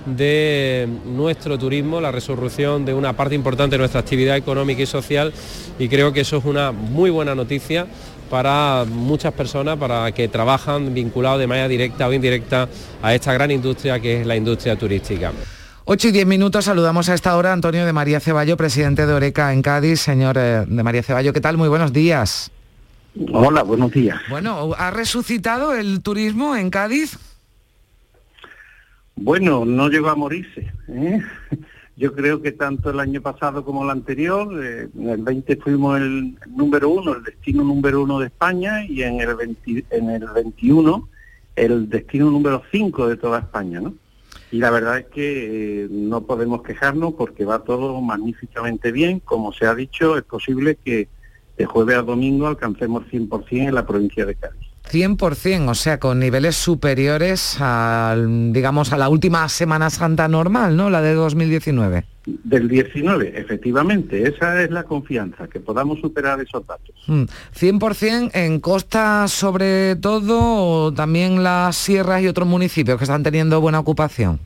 de 0.06 0.88
nuestro 1.06 1.58
turismo, 1.58 2.00
la 2.00 2.10
resurrección 2.10 2.84
de 2.84 2.94
una 2.94 3.14
parte 3.14 3.34
importante 3.34 3.74
de 3.74 3.78
nuestra 3.78 4.00
actividad 4.00 4.36
económica 4.36 4.82
y 4.82 4.86
social 4.86 5.32
y 5.78 5.88
creo 5.88 6.12
que 6.12 6.20
eso 6.20 6.38
es 6.38 6.44
una 6.44 6.72
muy 6.72 7.10
buena 7.10 7.34
noticia 7.34 7.86
para 8.30 8.84
muchas 8.88 9.32
personas, 9.34 9.76
para 9.76 10.10
que 10.12 10.26
trabajan 10.26 10.94
vinculados 10.94 11.38
de 11.38 11.46
manera 11.46 11.68
directa 11.68 12.08
o 12.08 12.12
indirecta 12.12 12.68
a 13.02 13.14
esta 13.14 13.32
gran 13.34 13.50
industria 13.50 14.00
que 14.00 14.22
es 14.22 14.26
la 14.26 14.36
industria 14.36 14.76
turística. 14.76 15.32
8 15.84 16.08
y 16.08 16.12
10 16.12 16.26
minutos, 16.26 16.64
saludamos 16.64 17.08
a 17.08 17.14
esta 17.14 17.36
hora 17.36 17.52
Antonio 17.52 17.84
de 17.84 17.92
María 17.92 18.20
Ceballo, 18.20 18.56
presidente 18.56 19.04
de 19.04 19.12
Oreca 19.12 19.52
en 19.52 19.62
Cádiz. 19.62 20.00
Señor 20.00 20.38
eh, 20.38 20.64
de 20.66 20.82
María 20.82 21.02
Ceballo, 21.02 21.32
¿qué 21.32 21.40
tal? 21.40 21.58
Muy 21.58 21.68
buenos 21.68 21.92
días. 21.92 22.50
Hola, 23.32 23.62
buenos 23.62 23.90
días. 23.90 24.18
Bueno, 24.30 24.70
¿ha 24.78 24.90
resucitado 24.90 25.74
el 25.74 26.00
turismo 26.00 26.56
en 26.56 26.70
Cádiz? 26.70 27.18
Bueno, 29.16 29.64
no 29.64 29.88
llegó 29.88 30.08
a 30.08 30.16
morirse. 30.16 30.72
¿eh? 30.88 31.22
Yo 31.96 32.14
creo 32.14 32.40
que 32.40 32.52
tanto 32.52 32.90
el 32.90 33.00
año 33.00 33.20
pasado 33.20 33.64
como 33.64 33.84
el 33.84 33.90
anterior, 33.90 34.48
eh, 34.64 34.88
en 34.98 35.08
el 35.10 35.22
20 35.22 35.56
fuimos 35.56 36.00
el 36.00 36.38
número 36.48 36.88
uno, 36.88 37.14
el 37.14 37.22
destino 37.22 37.62
número 37.62 38.02
uno 38.02 38.18
de 38.18 38.26
España, 38.26 38.84
y 38.84 39.02
en 39.02 39.20
el, 39.20 39.56
el 39.90 40.26
21 40.34 41.08
el 41.56 41.88
destino 41.88 42.30
número 42.30 42.62
5 42.70 43.08
de 43.08 43.16
toda 43.16 43.40
España, 43.40 43.80
¿no? 43.80 43.94
Y 44.50 44.58
la 44.58 44.70
verdad 44.70 44.98
es 44.98 45.06
que 45.06 45.84
eh, 45.84 45.88
no 45.90 46.22
podemos 46.22 46.62
quejarnos 46.62 47.14
porque 47.14 47.44
va 47.44 47.64
todo 47.64 48.00
magníficamente 48.00 48.92
bien. 48.92 49.20
Como 49.20 49.52
se 49.52 49.66
ha 49.66 49.74
dicho, 49.74 50.16
es 50.16 50.24
posible 50.24 50.76
que 50.76 51.08
de 51.56 51.64
jueves 51.64 51.96
a 51.96 52.02
domingo 52.02 52.46
alcancemos 52.46 53.04
100% 53.10 53.68
en 53.68 53.74
la 53.74 53.86
provincia 53.86 54.26
de 54.26 54.34
Cádiz. 54.34 54.71
100%, 54.90 55.68
o 55.68 55.74
sea, 55.74 55.98
con 55.98 56.18
niveles 56.18 56.56
superiores 56.56 57.60
al, 57.60 58.52
digamos, 58.52 58.92
a 58.92 58.98
la 58.98 59.08
última 59.08 59.48
Semana 59.48 59.90
Santa 59.90 60.28
normal, 60.28 60.76
¿no? 60.76 60.90
La 60.90 61.00
de 61.00 61.14
2019. 61.14 62.04
Del 62.24 62.68
19, 62.68 63.40
efectivamente, 63.40 64.28
esa 64.28 64.62
es 64.62 64.70
la 64.70 64.84
confianza, 64.84 65.48
que 65.48 65.60
podamos 65.60 66.00
superar 66.00 66.40
esos 66.40 66.66
datos. 66.66 66.94
100% 67.08 68.26
mm, 68.26 68.36
en 68.36 68.60
costa 68.60 69.26
sobre 69.28 69.96
todo, 69.96 70.84
o 70.84 70.92
también 70.92 71.42
las 71.42 71.76
sierras 71.76 72.22
y 72.22 72.28
otros 72.28 72.46
municipios 72.46 72.98
que 72.98 73.04
están 73.04 73.22
teniendo 73.22 73.60
buena 73.60 73.80
ocupación. 73.80 74.40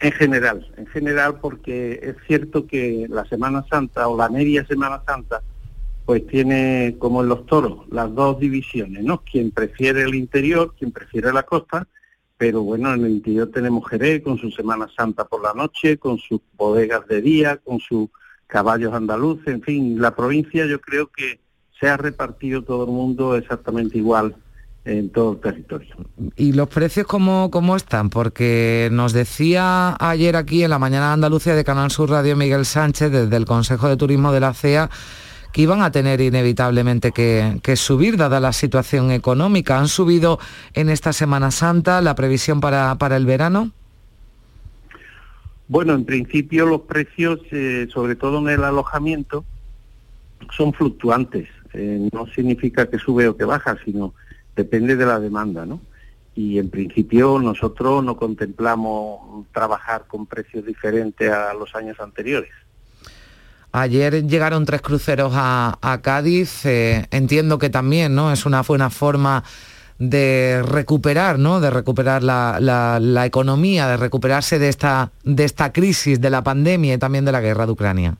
En 0.00 0.12
general, 0.12 0.66
en 0.76 0.86
general 0.88 1.36
porque 1.40 2.00
es 2.02 2.16
cierto 2.26 2.66
que 2.66 3.06
la 3.08 3.24
Semana 3.24 3.64
Santa 3.70 4.08
o 4.08 4.16
la 4.16 4.28
media 4.28 4.66
Semana 4.66 5.00
Santa 5.06 5.40
pues 6.06 6.24
tiene, 6.28 6.94
como 6.98 7.20
en 7.20 7.28
los 7.28 7.44
toros, 7.46 7.80
las 7.90 8.14
dos 8.14 8.38
divisiones, 8.38 9.02
¿no? 9.02 9.22
Quien 9.22 9.50
prefiere 9.50 10.02
el 10.02 10.14
interior, 10.14 10.72
quien 10.78 10.92
prefiere 10.92 11.32
la 11.32 11.42
costa, 11.42 11.88
pero 12.38 12.62
bueno, 12.62 12.94
en 12.94 13.04
el 13.04 13.10
interior 13.10 13.50
tenemos 13.52 13.88
Jerez 13.88 14.22
con 14.22 14.38
su 14.38 14.52
Semana 14.52 14.86
Santa 14.96 15.24
por 15.24 15.42
la 15.42 15.52
noche, 15.52 15.98
con 15.98 16.18
sus 16.18 16.40
bodegas 16.56 17.08
de 17.08 17.20
día, 17.20 17.56
con 17.56 17.80
sus 17.80 18.08
caballos 18.46 18.94
andaluces, 18.94 19.48
en 19.48 19.62
fin, 19.62 20.00
la 20.00 20.14
provincia 20.14 20.64
yo 20.66 20.80
creo 20.80 21.08
que 21.08 21.40
se 21.80 21.88
ha 21.88 21.96
repartido 21.96 22.62
todo 22.62 22.84
el 22.84 22.92
mundo 22.92 23.34
exactamente 23.36 23.98
igual 23.98 24.36
en 24.84 25.10
todo 25.10 25.32
el 25.32 25.40
territorio. 25.40 25.96
¿Y 26.36 26.52
los 26.52 26.68
precios 26.68 27.06
cómo, 27.08 27.50
cómo 27.50 27.74
están? 27.74 28.08
Porque 28.08 28.88
nos 28.92 29.12
decía 29.12 29.96
ayer 29.98 30.36
aquí 30.36 30.62
en 30.62 30.70
la 30.70 30.78
mañana 30.78 31.08
de 31.08 31.14
Andalucía 31.14 31.56
de 31.56 31.64
Canal 31.64 31.90
Sur 31.90 32.10
Radio 32.10 32.36
Miguel 32.36 32.64
Sánchez 32.64 33.10
desde 33.10 33.36
el 33.36 33.44
Consejo 33.44 33.88
de 33.88 33.96
Turismo 33.96 34.30
de 34.30 34.40
la 34.40 34.54
CEA 34.54 34.88
que 35.56 35.62
iban 35.62 35.80
a 35.80 35.90
tener 35.90 36.20
inevitablemente 36.20 37.12
que, 37.12 37.76
subir, 37.76 38.18
dada 38.18 38.40
la 38.40 38.52
situación 38.52 39.10
económica. 39.10 39.78
¿Han 39.78 39.88
subido 39.88 40.38
en 40.74 40.90
esta 40.90 41.14
Semana 41.14 41.50
Santa 41.50 42.02
la 42.02 42.14
previsión 42.14 42.60
para, 42.60 42.94
para 42.96 43.16
el 43.16 43.24
verano? 43.24 43.70
Bueno, 45.68 45.94
en 45.94 46.04
principio 46.04 46.66
los 46.66 46.82
precios, 46.82 47.40
eh, 47.52 47.88
sobre 47.90 48.16
todo 48.16 48.40
en 48.40 48.50
el 48.50 48.64
alojamiento, 48.64 49.46
son 50.54 50.74
fluctuantes. 50.74 51.48
Eh, 51.72 52.06
no 52.12 52.26
significa 52.26 52.90
que 52.90 52.98
sube 52.98 53.26
o 53.26 53.38
que 53.38 53.46
baja, 53.46 53.78
sino 53.82 54.12
depende 54.54 54.94
de 54.94 55.06
la 55.06 55.18
demanda, 55.18 55.64
¿no? 55.64 55.80
Y 56.34 56.58
en 56.58 56.68
principio 56.68 57.38
nosotros 57.38 58.04
no 58.04 58.18
contemplamos 58.18 59.46
trabajar 59.54 60.04
con 60.06 60.26
precios 60.26 60.66
diferentes 60.66 61.32
a 61.32 61.54
los 61.54 61.74
años 61.74 61.98
anteriores. 61.98 62.50
Ayer 63.78 64.26
llegaron 64.26 64.64
tres 64.64 64.80
cruceros 64.80 65.34
a, 65.34 66.00
Cádiz. 66.02 66.64
Eh, 66.64 67.04
entiendo 67.10 67.58
que 67.58 67.68
también 67.68 68.14
¿no? 68.14 68.32
es 68.32 68.46
una 68.46 68.62
buena 68.62 68.88
forma 68.88 69.44
de 69.98 70.62
recuperar, 70.64 71.38
¿no? 71.38 71.60
de 71.60 71.68
recuperar 71.68 72.22
la, 72.22 73.22
economía, 73.26 73.86
de 73.86 73.98
recuperarse 73.98 74.58
de 74.58 74.70
esta, 74.70 75.12
de 75.24 75.44
esta 75.44 75.74
crisis, 75.74 76.22
de 76.22 76.30
la 76.30 76.42
pandemia 76.42 76.94
y 76.94 76.98
también 76.98 77.26
de 77.26 77.32
la 77.32 77.42
guerra 77.42 77.66
de 77.66 77.72
Ucrania. 77.72 78.16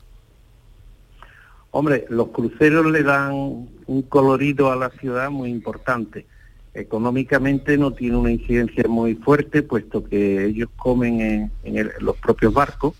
Hombre, 1.71 2.05
los 2.09 2.27
cruceros 2.27 2.85
le 2.85 3.01
dan 3.01 3.67
un 3.87 4.01
colorido 4.03 4.71
a 4.71 4.75
la 4.75 4.91
ciudad 4.91 5.31
muy 5.31 5.49
importante. 5.49 6.27
Económicamente 6.75 7.79
no 7.79 7.93
tiene 7.93 8.15
una 8.15 8.29
incidencia 8.29 8.83
muy 8.87 9.15
fuerte, 9.15 9.63
puesto 9.63 10.07
que 10.07 10.45
ellos 10.45 10.69
comen 10.75 11.51
en 11.63 11.91
los 11.99 12.15
propios 12.17 12.53
barcos 12.53 12.93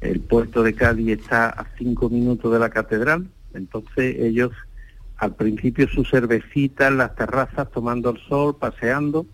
el 0.00 0.20
puerto 0.20 0.62
de 0.62 0.74
Cádiz 0.74 1.18
está 1.20 1.48
a 1.48 1.66
cinco 1.76 2.08
minutos 2.08 2.52
de 2.52 2.58
la 2.58 2.70
catedral, 2.70 3.26
entonces 3.54 4.16
ellos 4.18 4.52
al 5.16 5.34
principio 5.34 5.88
su 5.88 6.04
cervecita 6.04 6.86
en 6.88 6.98
las 6.98 7.14
terrazas 7.16 7.70
tomando 7.70 8.10
el 8.10 8.18
sol, 8.28 8.56
paseando, 8.56 9.26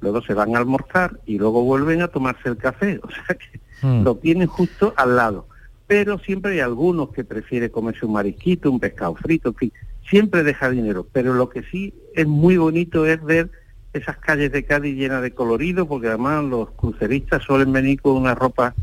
luego 0.00 0.22
se 0.22 0.34
van 0.34 0.56
a 0.56 0.58
almorzar 0.58 1.20
y 1.26 1.38
luego 1.38 1.62
vuelven 1.62 2.02
a 2.02 2.08
tomarse 2.08 2.48
el 2.48 2.56
café, 2.56 2.98
o 3.02 3.08
sea 3.10 3.36
que 3.36 3.60
hmm. 3.86 4.02
lo 4.02 4.16
tienen 4.16 4.46
justo 4.46 4.94
al 4.96 5.16
lado. 5.16 5.46
Pero 5.86 6.18
siempre 6.18 6.54
hay 6.54 6.60
algunos 6.60 7.10
que 7.10 7.22
prefieren 7.22 7.70
comerse 7.70 8.06
un 8.06 8.14
marisquito, 8.14 8.70
un 8.70 8.80
pescado 8.80 9.14
frito, 9.14 9.50
en 9.50 9.54
fin, 9.54 9.72
siempre 10.08 10.42
deja 10.42 10.68
dinero. 10.68 11.06
Pero 11.12 11.32
lo 11.34 11.48
que 11.48 11.62
sí 11.62 11.94
es 12.14 12.26
muy 12.26 12.56
bonito 12.56 13.06
es 13.06 13.22
ver 13.22 13.50
esas 13.92 14.18
calles 14.18 14.50
de 14.50 14.64
Cádiz 14.64 14.96
llenas 14.96 15.22
de 15.22 15.32
colorido, 15.32 15.86
porque 15.86 16.08
además 16.08 16.44
los 16.44 16.70
cruceristas 16.72 17.44
suelen 17.44 17.72
venir 17.72 18.00
con 18.00 18.16
una 18.16 18.34
ropa 18.34 18.74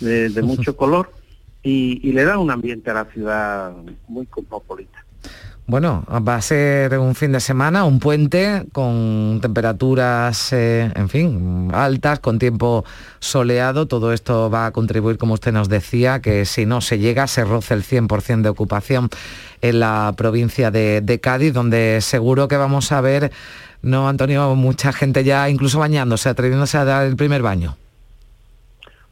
de, 0.00 0.42
mucho 0.42 0.76
color 0.76 1.12
y, 1.62 2.12
le 2.12 2.24
da 2.24 2.38
un 2.38 2.50
ambiente 2.50 2.90
a 2.90 2.94
la 2.94 3.04
ciudad 3.06 3.72
muy 4.06 4.26
cosmopolita. 4.26 5.04
Bueno, 5.66 6.06
va 6.26 6.36
a 6.36 6.40
ser 6.40 6.98
un 6.98 7.14
fin 7.14 7.32
de 7.32 7.40
semana, 7.40 7.84
un 7.84 7.98
puente 7.98 8.64
con 8.72 9.38
temperaturas, 9.42 10.50
eh, 10.54 10.90
en 10.94 11.10
fin, 11.10 11.68
altas, 11.74 12.20
con 12.20 12.38
tiempo 12.38 12.86
soleado. 13.18 13.86
Todo 13.86 14.14
esto 14.14 14.48
va 14.48 14.64
a 14.64 14.70
contribuir, 14.70 15.18
como 15.18 15.34
usted 15.34 15.52
nos 15.52 15.68
decía, 15.68 16.20
que 16.20 16.46
si 16.46 16.64
no 16.64 16.80
se 16.80 16.98
llega, 16.98 17.26
se 17.26 17.44
roce 17.44 17.74
el 17.74 17.82
100% 17.82 18.40
de 18.40 18.48
ocupación 18.48 19.10
en 19.60 19.80
la 19.80 20.14
provincia 20.16 20.70
de, 20.70 21.02
de 21.02 21.20
Cádiz, 21.20 21.52
donde 21.52 22.00
seguro 22.00 22.48
que 22.48 22.56
vamos 22.56 22.90
a 22.90 23.02
ver, 23.02 23.30
no, 23.82 24.08
Antonio, 24.08 24.54
mucha 24.54 24.94
gente 24.94 25.22
ya 25.22 25.50
incluso 25.50 25.80
bañándose, 25.80 26.30
atreviéndose 26.30 26.78
a 26.78 26.86
dar 26.86 27.06
el 27.06 27.16
primer 27.16 27.42
baño. 27.42 27.76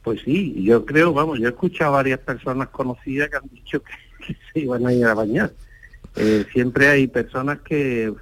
Pues 0.07 0.21
sí, 0.23 0.63
yo 0.63 0.87
creo, 0.87 1.13
vamos, 1.13 1.41
yo 1.41 1.47
he 1.47 1.51
escuchado 1.51 1.91
a 1.91 1.97
varias 1.97 2.21
personas 2.21 2.69
conocidas 2.69 3.29
que 3.29 3.39
han 3.39 3.49
dicho 3.51 3.83
que, 4.25 4.37
se 4.53 4.61
iban 4.61 4.87
a 4.87 4.93
ir 4.93 5.05
a 5.05 5.15
bañar. 5.15 5.51
Eh, 6.15 6.47
siempre 6.53 6.87
hay 6.87 7.09
personas 7.09 7.59
que, 7.63 8.15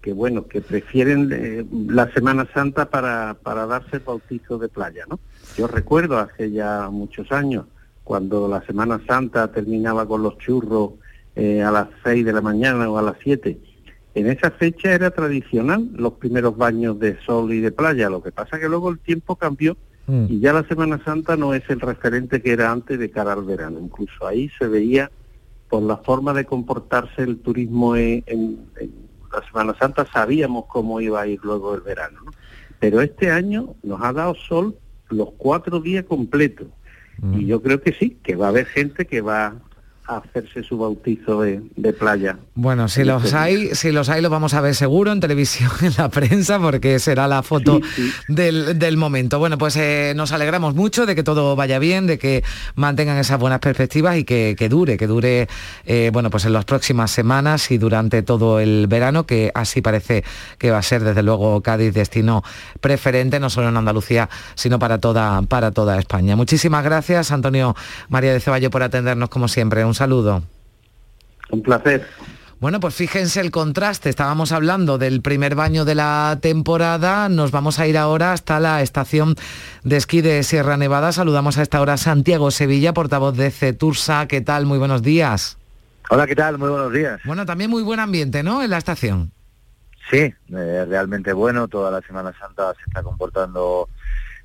que 0.00 0.14
bueno, 0.14 0.46
que 0.46 0.62
prefieren 0.62 1.28
eh, 1.30 1.66
la 1.88 2.10
Semana 2.14 2.48
Santa 2.54 2.88
para, 2.88 3.36
para 3.42 3.66
darse 3.66 3.98
bautizo 3.98 4.56
de 4.56 4.70
playa, 4.70 5.04
¿no? 5.06 5.20
Yo 5.54 5.66
recuerdo 5.66 6.16
hace 6.16 6.50
ya 6.50 6.88
muchos 6.90 7.30
años, 7.30 7.66
cuando 8.04 8.48
la 8.48 8.62
Semana 8.62 8.98
Santa 9.06 9.52
terminaba 9.52 10.08
con 10.08 10.22
los 10.22 10.38
churros 10.38 10.92
eh, 11.36 11.60
a 11.60 11.70
las 11.70 11.88
6 12.04 12.24
de 12.24 12.32
la 12.32 12.40
mañana 12.40 12.88
o 12.88 12.96
a 12.96 13.02
las 13.02 13.16
7, 13.22 13.58
en 14.14 14.30
esa 14.30 14.50
fecha 14.50 14.94
era 14.94 15.10
tradicional 15.10 15.90
los 15.92 16.14
primeros 16.14 16.56
baños 16.56 16.98
de 16.98 17.20
sol 17.20 17.52
y 17.52 17.60
de 17.60 17.70
playa, 17.70 18.08
lo 18.08 18.22
que 18.22 18.32
pasa 18.32 18.58
que 18.58 18.70
luego 18.70 18.88
el 18.88 18.98
tiempo 18.98 19.36
cambió 19.36 19.76
Mm. 20.06 20.26
Y 20.28 20.40
ya 20.40 20.52
la 20.52 20.64
Semana 20.64 21.02
Santa 21.04 21.36
no 21.36 21.54
es 21.54 21.62
el 21.68 21.80
referente 21.80 22.42
que 22.42 22.52
era 22.52 22.70
antes 22.70 22.98
de 22.98 23.10
cara 23.10 23.32
al 23.32 23.44
verano. 23.44 23.78
Incluso 23.80 24.26
ahí 24.26 24.50
se 24.58 24.66
veía 24.66 25.10
por 25.68 25.82
la 25.82 25.96
forma 25.96 26.34
de 26.34 26.44
comportarse 26.44 27.22
el 27.22 27.38
turismo 27.38 27.96
en, 27.96 28.58
la 29.32 29.42
Semana 29.46 29.74
Santa, 29.78 30.06
sabíamos 30.12 30.66
cómo 30.66 31.00
iba 31.00 31.22
a 31.22 31.26
ir 31.26 31.40
luego 31.42 31.74
el 31.74 31.80
verano. 31.80 32.20
Pero 32.78 33.00
este 33.00 33.30
año 33.30 33.74
nos 33.82 34.02
ha 34.02 34.12
dado 34.12 34.34
sol 34.34 34.76
los 35.08 35.30
cuatro 35.38 35.80
días 35.80 36.04
completos. 36.04 36.66
Y 37.38 37.46
yo 37.46 37.62
creo 37.62 37.80
que 37.80 37.92
sí, 37.92 38.18
que 38.22 38.34
va 38.34 38.46
a 38.46 38.48
haber 38.48 38.66
gente 38.66 39.06
que 39.06 39.20
va 39.20 39.54
hacerse 40.16 40.62
su 40.62 40.78
bautizo 40.78 41.42
de, 41.42 41.62
playa. 41.98 42.38
Bueno, 42.54 42.88
si 42.88 43.04
los 43.04 43.34
hay, 43.34 43.74
si 43.74 43.92
los 43.92 44.08
hay, 44.08 44.22
los 44.22 44.30
vamos 44.30 44.54
a 44.54 44.60
ver 44.60 44.74
seguro 44.74 45.12
en 45.12 45.20
televisión, 45.20 45.70
en 45.82 45.92
la 45.98 46.08
prensa, 46.08 46.58
porque 46.58 46.98
será 46.98 47.28
la 47.28 47.42
foto 47.42 47.80
Del, 48.28 48.96
momento. 48.96 49.38
Bueno, 49.38 49.58
pues 49.58 49.76
eh, 49.76 50.12
nos 50.14 50.32
alegramos 50.32 50.74
mucho 50.74 51.06
de 51.06 51.14
que 51.14 51.22
todo 51.22 51.56
vaya 51.56 51.78
bien, 51.78 52.06
de 52.06 52.18
que 52.18 52.44
mantengan 52.74 53.16
esas 53.18 53.38
buenas 53.38 53.60
perspectivas 53.60 54.16
y 54.16 54.24
que, 54.24 54.68
dure, 54.68 54.96
que 54.96 55.06
dure, 55.06 55.48
eh, 55.84 56.10
bueno, 56.12 56.30
pues 56.30 56.44
en 56.44 56.52
las 56.52 56.64
próximas 56.64 57.10
semanas 57.10 57.70
y 57.70 57.78
durante 57.78 58.22
todo 58.22 58.60
el 58.60 58.86
verano, 58.86 59.26
que 59.26 59.50
así 59.54 59.80
parece 59.80 60.24
que 60.58 60.70
va 60.70 60.78
a 60.78 60.82
ser, 60.82 61.02
desde 61.02 61.22
luego, 61.22 61.60
Cádiz 61.62 61.94
destino 61.94 62.42
preferente, 62.80 63.40
no 63.40 63.50
solo 63.50 63.68
en 63.68 63.76
Andalucía, 63.76 64.28
sino 64.54 64.78
para 64.78 64.98
toda, 64.98 65.42
para 65.42 65.70
toda 65.70 65.98
España. 65.98 66.36
Muchísimas 66.36 66.84
gracias, 66.84 67.32
Antonio 67.32 67.74
María 68.08 68.32
de 68.32 68.40
Ceballo, 68.40 68.70
por 68.70 68.82
atendernos 68.82 69.28
como 69.28 69.48
siempre. 69.48 69.84
Un 69.84 69.94
saludo. 70.02 70.42
Un 71.50 71.62
placer. 71.62 72.04
Bueno, 72.58 72.80
pues 72.80 72.94
fíjense 72.94 73.40
el 73.40 73.52
contraste. 73.52 74.08
Estábamos 74.08 74.50
hablando 74.50 74.98
del 74.98 75.22
primer 75.22 75.54
baño 75.54 75.84
de 75.84 75.94
la 75.94 76.38
temporada. 76.40 77.28
Nos 77.28 77.52
vamos 77.52 77.78
a 77.78 77.86
ir 77.86 77.96
ahora 77.96 78.32
hasta 78.32 78.58
la 78.58 78.82
estación 78.82 79.36
de 79.84 79.96
esquí 79.96 80.20
de 80.20 80.42
Sierra 80.42 80.76
Nevada. 80.76 81.12
Saludamos 81.12 81.56
a 81.56 81.62
esta 81.62 81.80
hora 81.80 81.96
Santiago 81.96 82.50
Sevilla, 82.50 82.92
portavoz 82.92 83.36
de 83.36 83.52
Cetursa. 83.52 84.26
¿Qué 84.26 84.40
tal? 84.40 84.66
Muy 84.66 84.78
buenos 84.78 85.02
días. 85.02 85.56
Hola, 86.10 86.26
¿qué 86.26 86.34
tal? 86.34 86.58
Muy 86.58 86.70
buenos 86.70 86.92
días. 86.92 87.20
Bueno, 87.24 87.46
también 87.46 87.70
muy 87.70 87.84
buen 87.84 88.00
ambiente, 88.00 88.42
¿no? 88.42 88.60
En 88.60 88.70
la 88.70 88.78
estación. 88.78 89.30
Sí, 90.10 90.18
eh, 90.18 90.84
realmente 90.88 91.32
bueno. 91.32 91.68
Toda 91.68 91.92
la 91.92 92.00
Semana 92.00 92.32
Santa 92.40 92.74
se 92.74 92.82
está 92.88 93.04
comportando 93.04 93.88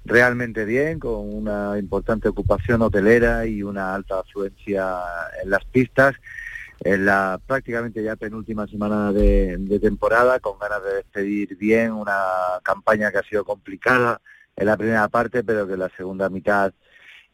realmente 0.08 0.66
bien, 0.66 1.00
con 1.00 1.34
una 1.34 1.78
importante 1.78 2.30
ocupación 2.30 2.82
hotelera 2.82 3.46
y 3.46 3.62
una 3.62 3.94
alta 3.94 4.20
afluencia 4.20 4.98
en 5.44 5.50
las 5.50 5.64
pistas. 5.66 6.16
En 6.84 7.06
la 7.06 7.40
prácticamente 7.46 8.04
ya 8.04 8.16
penúltima 8.16 8.68
semana 8.68 9.12
de, 9.12 9.80
temporada, 9.82 10.40
con 10.40 10.60
ganas 10.60 10.84
de 10.84 10.96
despedir 10.96 11.58
bien 11.58 11.92
una 11.92 12.16
campaña 12.64 13.12
que 13.12 13.18
ha 13.18 13.24
sido 13.24 13.44
complicada 13.44 14.22
en 14.56 14.66
la 14.68 14.78
primera 14.78 15.08
parte, 15.08 15.44
pero 15.44 15.68
que 15.68 15.74
en 15.74 15.80
la 15.80 15.90
segunda 15.98 16.30
mitad 16.30 16.74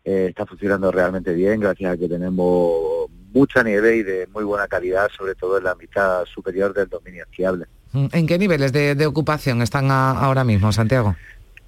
eh, 0.03 0.27
está 0.29 0.45
funcionando 0.45 0.91
realmente 0.91 1.33
bien, 1.33 1.59
gracias 1.59 1.93
a 1.93 1.97
que 1.97 2.07
tenemos 2.07 3.09
mucha 3.33 3.63
nieve 3.63 3.97
y 3.97 4.03
de 4.03 4.27
muy 4.27 4.43
buena 4.43 4.67
calidad, 4.67 5.09
sobre 5.09 5.35
todo 5.35 5.57
en 5.57 5.65
la 5.65 5.75
mitad 5.75 6.23
superior 6.25 6.73
del 6.73 6.87
dominio 6.87 7.23
esquiable. 7.23 7.65
¿En 7.93 8.25
qué 8.25 8.39
niveles 8.39 8.71
de, 8.73 9.05
ocupación 9.05 9.61
están 9.61 9.91
ahora 9.91 10.43
mismo, 10.43 10.71
Santiago? 10.71 11.15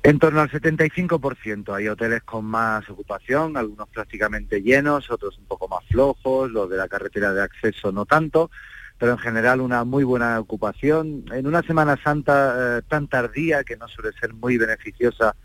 En 0.06 0.20
torno 0.20 0.40
al 0.42 0.52
75%. 0.52 1.76
Hay 1.76 1.88
hoteles 1.88 2.22
con 2.22 2.46
más 2.46 2.88
ocupación, 2.92 3.58
algunos 3.58 3.90
prácticamente 3.90 4.62
llenos, 4.62 5.10
otros 5.10 5.36
un 5.40 5.46
poco 5.46 5.68
más 5.68 5.84
flojos, 5.90 6.52
los 6.52 6.70
de 6.70 6.78
la 6.78 6.88
carretera 6.88 7.34
de 7.34 7.42
acceso 7.42 7.92
no 7.92 8.06
tanto, 8.06 8.52
pero 9.00 9.14
en 9.14 9.18
general 9.18 9.62
una 9.62 9.84
muy 9.84 10.04
buena 10.04 10.40
ocupación. 10.40 11.26
En 11.32 11.48
una 11.48 11.64
Semana 11.64 11.98
Santa 11.98 12.78
eh, 12.78 12.82
tan 12.88 13.08
tardía, 13.08 13.64
que 13.64 13.78
no 13.78 13.88
suele 13.88 14.16
ser 14.20 14.36
muy 14.36 14.60
beneficiosa 14.60 15.36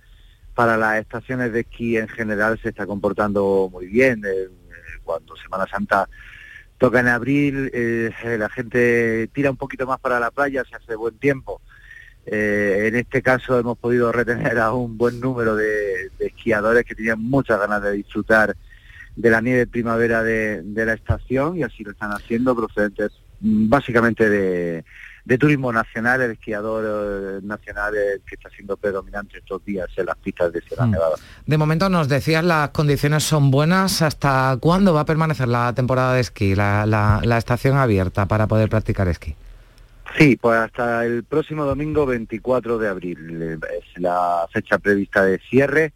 para 0.54 0.76
las 0.76 1.00
estaciones 1.00 1.54
de 1.54 1.60
esquí 1.60 1.96
en 1.96 2.08
general, 2.08 2.60
se 2.62 2.68
está 2.68 2.84
comportando 2.84 3.70
muy 3.72 3.86
bien. 3.86 4.22
Eh, 4.26 4.50
cuando 5.02 5.36
Semana 5.36 5.66
Santa 5.68 6.06
toca 6.76 7.00
en 7.00 7.08
abril, 7.08 7.70
eh, 7.72 8.10
la 8.38 8.50
gente 8.50 9.26
tira 9.32 9.50
un 9.50 9.56
poquito 9.56 9.86
más 9.86 10.00
para 10.00 10.20
la 10.20 10.30
playa, 10.30 10.64
se 10.68 10.76
hace 10.76 10.96
buen 10.96 11.16
tiempo 11.16 11.62
eh, 12.32 12.86
en 12.86 12.94
este 12.94 13.22
caso 13.22 13.58
hemos 13.58 13.76
podido 13.76 14.12
retener 14.12 14.60
a 14.60 14.72
un 14.72 14.96
buen 14.96 15.18
número 15.18 15.56
de, 15.56 16.12
esquiadores 16.20 16.84
que 16.84 16.94
tenían 16.94 17.20
muchas 17.20 17.58
ganas 17.58 17.82
de 17.82 17.90
disfrutar 17.90 18.56
de 19.16 19.30
la 19.30 19.40
nieve 19.40 19.66
primavera 19.66 20.22
de, 20.22 20.62
la 20.64 20.92
estación 20.92 21.56
y 21.56 21.64
así 21.64 21.82
lo 21.82 21.90
están 21.90 22.12
haciendo 22.12 22.54
procedentes 22.54 23.10
mm, 23.40 23.68
básicamente 23.68 24.30
de, 24.30 24.84
turismo 25.40 25.72
nacional, 25.72 26.20
el 26.20 26.30
esquiador 26.32 26.84
eh, 26.86 27.40
nacional 27.44 27.94
que 28.24 28.36
está 28.36 28.48
siendo 28.50 28.76
predominante 28.76 29.38
estos 29.38 29.64
días 29.64 29.88
en 29.96 30.06
las 30.06 30.16
pistas 30.16 30.52
de 30.52 30.60
Sierra 30.60 30.86
mm. 30.86 30.90
Nevada. 30.92 31.16
De 31.46 31.58
momento 31.58 31.88
nos 31.88 32.08
decías 32.08 32.44
las 32.44 32.70
condiciones 32.70 33.24
son 33.24 33.50
buenas. 33.50 34.02
¿Hasta 34.02 34.56
cuándo 34.60 34.94
va 34.94 35.00
a 35.00 35.04
permanecer 35.04 35.48
la 35.48 35.72
temporada 35.72 36.14
de 36.14 36.20
esquí, 36.20 36.54
la 36.54 37.36
estación 37.36 37.76
abierta 37.76 38.26
para 38.26 38.46
poder 38.46 38.68
practicar 38.68 39.08
esquí? 39.08 39.34
Sí, 40.16 40.36
pues 40.36 40.58
hasta 40.58 41.04
el 41.06 41.24
próximo 41.24 41.64
domingo 41.64 42.04
24 42.04 42.78
de 42.78 42.88
abril 42.88 43.42
eh, 43.42 43.58
es 43.78 44.00
la 44.00 44.46
fecha 44.52 44.78
prevista 44.78 45.24
de 45.24 45.38
cierre. 45.38 45.92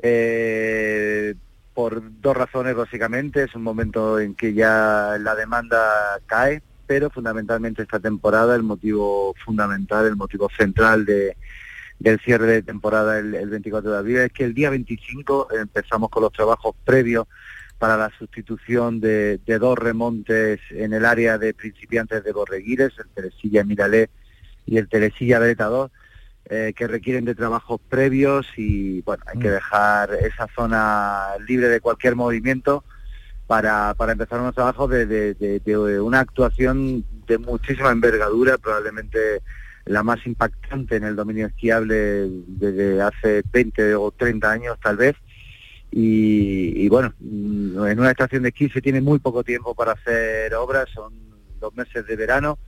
Eh, 0.00 1.34
por 1.74 2.02
dos 2.20 2.36
razones 2.36 2.74
básicamente, 2.74 3.44
es 3.44 3.54
un 3.54 3.62
momento 3.62 4.20
en 4.20 4.34
que 4.34 4.54
ya 4.54 5.16
la 5.18 5.34
demanda 5.34 6.20
cae, 6.26 6.62
pero 6.86 7.10
fundamentalmente 7.10 7.82
esta 7.82 7.98
temporada 7.98 8.54
el 8.54 8.62
motivo 8.62 9.34
fundamental, 9.44 10.06
el 10.06 10.16
motivo 10.16 10.48
central 10.56 11.04
de, 11.04 11.36
del 11.98 12.20
cierre 12.20 12.46
de 12.46 12.62
temporada 12.62 13.18
el, 13.18 13.34
el 13.34 13.48
24 13.48 13.90
de 13.90 13.98
abril 13.98 14.16
es 14.18 14.32
que 14.32 14.44
el 14.44 14.54
día 14.54 14.70
25 14.70 15.48
empezamos 15.52 16.10
con 16.10 16.22
los 16.22 16.32
trabajos 16.32 16.74
previos 16.84 17.26
para 17.82 17.96
la 17.96 18.12
sustitución 18.16 19.00
de, 19.00 19.40
dos 19.58 19.76
remontes 19.76 20.60
en 20.70 20.92
el 20.92 21.04
área 21.04 21.36
de 21.36 21.52
principiantes 21.52 22.22
de 22.22 22.30
Borreguires, 22.30 22.92
el 22.96 23.08
Teresilla 23.08 23.64
Miralé 23.64 24.08
y 24.66 24.76
el 24.78 24.88
Teresilla 24.88 25.40
Breta 25.40 25.64
2, 25.64 25.90
eh, 26.44 26.74
que 26.76 26.86
requieren 26.86 27.24
de 27.24 27.34
trabajos 27.34 27.80
previos 27.88 28.46
y 28.56 29.02
bueno, 29.02 29.24
hay 29.26 29.40
que 29.40 29.48
mm. 29.48 29.52
dejar 29.54 30.14
esa 30.14 30.46
zona 30.54 31.30
libre 31.48 31.68
de 31.68 31.80
cualquier 31.80 32.14
movimiento 32.14 32.84
para, 33.48 33.96
empezar 33.98 34.38
unos 34.38 34.54
trabajos 34.54 34.88
de, 34.88 36.00
una 36.00 36.20
actuación 36.20 37.04
de 37.26 37.38
muchísima 37.38 37.90
envergadura, 37.90 38.58
probablemente 38.58 39.42
la 39.86 40.04
más 40.04 40.24
impactante 40.24 40.94
en 40.94 41.02
el 41.02 41.16
dominio 41.16 41.48
esquiable 41.48 42.28
desde 42.46 43.02
hace 43.02 43.42
20 43.52 43.96
o 43.96 44.12
30 44.12 44.48
años 44.48 44.78
tal 44.80 44.98
vez 44.98 45.16
y, 45.94 46.88
bueno, 46.88 47.12
mm, 47.20 47.86
en 47.86 48.00
una 48.00 48.10
estación 48.10 48.42
de 48.42 48.48
esquí 48.48 48.70
se 48.70 48.80
tiene 48.80 49.02
muy 49.02 49.18
poco 49.18 49.44
tiempo 49.44 49.74
para 49.74 49.92
hacer 49.92 50.54
obras, 50.54 50.88
son 50.94 51.12
dos 51.60 51.74
meses 51.76 52.06
de 52.06 52.16
verano 52.16 52.58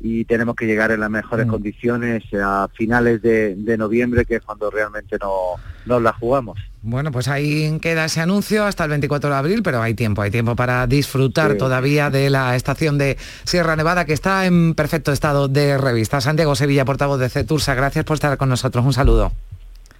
y 0.00 0.24
tenemos 0.24 0.56
que 0.56 0.66
llegar 0.66 0.90
en 0.90 1.00
las 1.00 1.10
mejores 1.10 1.46
mm. 1.46 1.50
condiciones 1.50 2.24
a 2.34 2.68
finales 2.74 3.22
de, 3.22 3.76
noviembre, 3.78 4.24
que 4.24 4.36
es 4.36 4.42
cuando 4.42 4.70
realmente 4.70 5.16
no, 5.20 5.54
nos 5.86 6.02
la 6.02 6.12
jugamos. 6.12 6.58
Bueno, 6.82 7.12
pues 7.12 7.28
ahí 7.28 7.78
queda 7.80 8.04
ese 8.04 8.20
anuncio 8.20 8.64
hasta 8.64 8.84
el 8.84 8.90
24 8.90 9.30
de 9.30 9.36
abril, 9.36 9.62
pero 9.62 9.80
hay 9.80 9.94
tiempo, 9.94 10.22
hay 10.22 10.30
tiempo 10.30 10.56
para 10.56 10.86
disfrutar 10.86 11.54
todavía 11.54 12.10
de 12.10 12.28
la 12.28 12.56
estación 12.56 12.98
de 12.98 13.16
Sierra 13.44 13.76
Nevada, 13.76 14.04
que 14.04 14.12
está 14.12 14.46
en 14.46 14.74
perfecto 14.74 15.12
estado 15.12 15.48
de 15.48 15.78
revista. 15.78 16.20
Santiago 16.20 16.54
Sevilla, 16.56 16.84
portavoz 16.84 17.20
de 17.20 17.30
CETURSA, 17.30 17.74
gracias 17.74 18.04
por 18.04 18.16
estar 18.16 18.36
con 18.36 18.48
nosotros. 18.48 18.84
Un 18.84 18.92
saludo. 18.92 19.32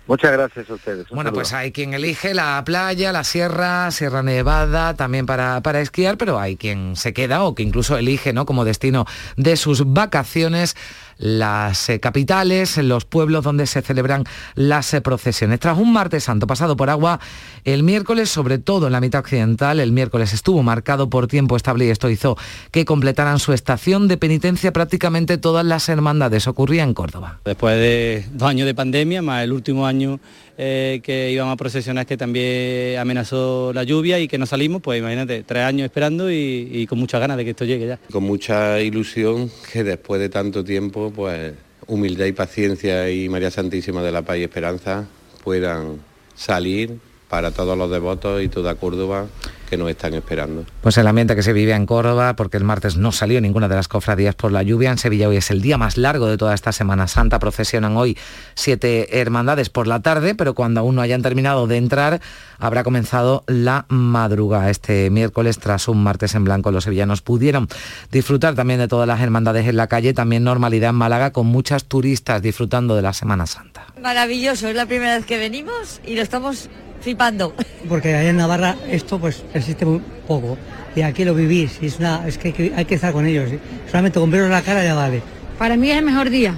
Muchas 0.06 0.32
gracias 0.32 0.68
a 0.68 0.74
ustedes. 0.74 1.08
bueno, 1.08 1.32
pues 1.32 1.52
hay 1.54 1.72
quien 1.72 1.94
elige 1.94 2.34
la 2.34 2.62
playa, 2.64 3.10
la 3.10 3.24
sierra, 3.24 3.90
Sierra 3.90 4.22
Nevada, 4.22 4.94
también 4.94 5.24
para, 5.24 5.62
para 5.62 5.80
esquiar, 5.80 6.18
pero 6.18 6.38
hay 6.38 6.56
quien 6.56 6.94
se 6.94 7.14
queda 7.14 7.42
o 7.44 7.54
que 7.54 7.62
incluso 7.62 7.96
elige 7.96 8.32
¿no? 8.34 8.44
como 8.44 8.64
destino 8.64 9.06
de 9.36 9.56
sus 9.56 9.92
vacaciones 9.92 10.76
las 11.18 11.88
eh, 11.88 12.00
capitales, 12.00 12.76
los 12.78 13.04
pueblos 13.04 13.44
donde 13.44 13.66
se 13.66 13.82
celebran 13.82 14.24
las 14.54 14.92
eh, 14.94 15.00
procesiones. 15.00 15.60
Tras 15.60 15.78
un 15.78 15.92
martes 15.92 16.24
santo 16.24 16.46
pasado 16.46 16.76
por 16.76 16.90
agua, 16.90 17.20
el 17.64 17.82
miércoles, 17.82 18.30
sobre 18.30 18.58
todo 18.58 18.86
en 18.86 18.92
la 18.92 19.00
mitad 19.00 19.20
occidental, 19.20 19.80
el 19.80 19.92
miércoles 19.92 20.32
estuvo 20.32 20.62
marcado 20.62 21.08
por 21.10 21.26
tiempo 21.26 21.56
estable 21.56 21.86
y 21.86 21.90
esto 21.90 22.10
hizo 22.10 22.36
que 22.70 22.84
completaran 22.84 23.38
su 23.38 23.52
estación 23.52 24.08
de 24.08 24.16
penitencia 24.16 24.72
prácticamente 24.72 25.38
todas 25.38 25.64
las 25.64 25.88
hermandades. 25.88 26.46
Ocurría 26.46 26.82
en 26.82 26.94
Córdoba. 26.94 27.40
Después 27.44 27.76
de 27.76 28.26
dos 28.32 28.48
años 28.48 28.66
de 28.66 28.74
pandemia, 28.74 29.22
más 29.22 29.44
el 29.44 29.52
último 29.52 29.86
año 29.86 30.20
eh, 30.56 31.00
que 31.02 31.30
íbamos 31.30 31.54
a 31.54 31.56
procesionar 31.56 32.06
que 32.06 32.16
también 32.16 32.98
amenazó 32.98 33.72
la 33.72 33.84
lluvia 33.84 34.18
y 34.18 34.28
que 34.28 34.38
no 34.38 34.46
salimos, 34.46 34.82
pues 34.82 34.98
imagínate, 34.98 35.42
tres 35.42 35.64
años 35.64 35.84
esperando 35.84 36.30
y, 36.30 36.86
con 36.88 36.98
muchas 36.98 37.20
ganas 37.20 37.36
de 37.36 37.44
que 37.44 37.50
esto 37.50 37.64
llegue 37.64 37.86
ya. 37.86 37.98
Con 38.10 38.24
mucha 38.24 38.80
ilusión 38.80 39.50
que 39.72 39.84
después 39.84 40.20
de 40.20 40.28
tanto 40.28 40.62
tiempo, 40.62 41.12
pues 41.14 41.52
humildad 41.86 42.26
y 42.26 42.32
paciencia 42.32 43.10
y 43.10 43.28
María 43.28 43.50
Santísima 43.50 44.02
de 44.02 44.12
la 44.12 44.22
Paz 44.22 44.38
y 44.38 44.44
Esperanza 44.44 45.06
puedan 45.42 46.00
salir 46.34 46.98
para 47.28 47.50
todos 47.50 47.76
los 47.76 47.90
devotos 47.90 48.42
y 48.42 48.48
toda 48.48 48.74
Córdoba 48.74 49.26
que 49.68 49.76
nos 49.76 49.88
están 49.88 50.14
esperando. 50.14 50.64
Pues 50.82 50.98
el 50.98 51.06
ambiente 51.06 51.34
que 51.34 51.42
se 51.42 51.52
vive 51.52 51.72
en 51.72 51.86
Córdoba, 51.86 52.36
porque 52.36 52.56
el 52.56 52.64
martes 52.64 52.96
no 52.96 53.12
salió 53.12 53.40
ninguna 53.40 53.68
de 53.68 53.74
las 53.74 53.88
cofradías 53.88 54.34
por 54.34 54.52
la 54.52 54.62
lluvia. 54.62 54.90
En 54.90 54.98
Sevilla 54.98 55.28
hoy 55.28 55.36
es 55.36 55.50
el 55.50 55.62
día 55.62 55.78
más 55.78 55.96
largo 55.96 56.26
de 56.26 56.36
toda 56.36 56.54
esta 56.54 56.72
Semana 56.72 57.08
Santa. 57.08 57.38
Procesionan 57.38 57.96
hoy 57.96 58.16
siete 58.54 59.20
hermandades 59.20 59.70
por 59.70 59.86
la 59.86 60.00
tarde, 60.00 60.34
pero 60.34 60.54
cuando 60.54 60.80
aún 60.80 60.96
no 60.96 61.02
hayan 61.02 61.22
terminado 61.22 61.66
de 61.66 61.78
entrar, 61.78 62.20
habrá 62.58 62.84
comenzado 62.84 63.44
la 63.46 63.86
madrugada. 63.88 64.70
Este 64.70 65.10
miércoles, 65.10 65.58
tras 65.58 65.88
un 65.88 66.02
martes 66.02 66.34
en 66.34 66.44
blanco, 66.44 66.70
los 66.70 66.84
sevillanos 66.84 67.22
pudieron 67.22 67.68
disfrutar 68.12 68.54
también 68.54 68.80
de 68.80 68.88
todas 68.88 69.08
las 69.08 69.20
hermandades 69.20 69.66
en 69.66 69.76
la 69.76 69.86
calle. 69.86 70.12
También 70.12 70.44
normalidad 70.44 70.90
en 70.90 70.96
Málaga, 70.96 71.32
con 71.32 71.46
muchas 71.46 71.84
turistas 71.84 72.42
disfrutando 72.42 72.94
de 72.96 73.02
la 73.02 73.12
Semana 73.12 73.46
Santa. 73.46 73.86
Maravilloso, 74.00 74.68
es 74.68 74.76
la 74.76 74.86
primera 74.86 75.16
vez 75.16 75.26
que 75.26 75.38
venimos 75.38 76.00
y 76.06 76.14
lo 76.14 76.22
estamos 76.22 76.68
flipando. 77.04 77.54
Porque 77.88 78.14
allá 78.14 78.30
en 78.30 78.38
Navarra 78.38 78.76
esto 78.88 79.18
pues 79.18 79.44
existe 79.52 79.84
muy 79.84 80.00
poco 80.26 80.56
y 80.96 81.02
aquí 81.02 81.24
lo 81.24 81.34
vivís 81.34 81.78
y 81.80 81.86
es, 81.86 81.98
una, 81.98 82.26
es 82.26 82.38
que, 82.38 82.48
hay 82.48 82.54
que 82.54 82.72
hay 82.74 82.84
que 82.86 82.94
estar 82.96 83.12
con 83.12 83.26
ellos. 83.26 83.50
¿sí? 83.50 83.58
Solamente 83.88 84.18
con 84.18 84.30
la 84.50 84.62
cara 84.62 84.82
ya 84.82 84.94
vale. 84.94 85.22
Para 85.58 85.76
mí 85.76 85.90
es 85.90 85.98
el 85.98 86.04
mejor 86.04 86.30
día 86.30 86.56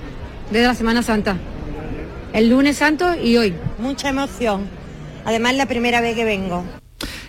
de 0.51 0.63
la 0.63 0.75
Semana 0.75 1.03
Santa. 1.03 1.37
El 2.33 2.49
lunes 2.49 2.77
santo 2.77 3.15
y 3.15 3.37
hoy. 3.37 3.55
Mucha 3.79 4.09
emoción. 4.09 4.67
Además 5.25 5.57
la 5.57 5.67
primera 5.67 6.01
vez 6.01 6.15
que 6.15 6.25
vengo. 6.25 6.65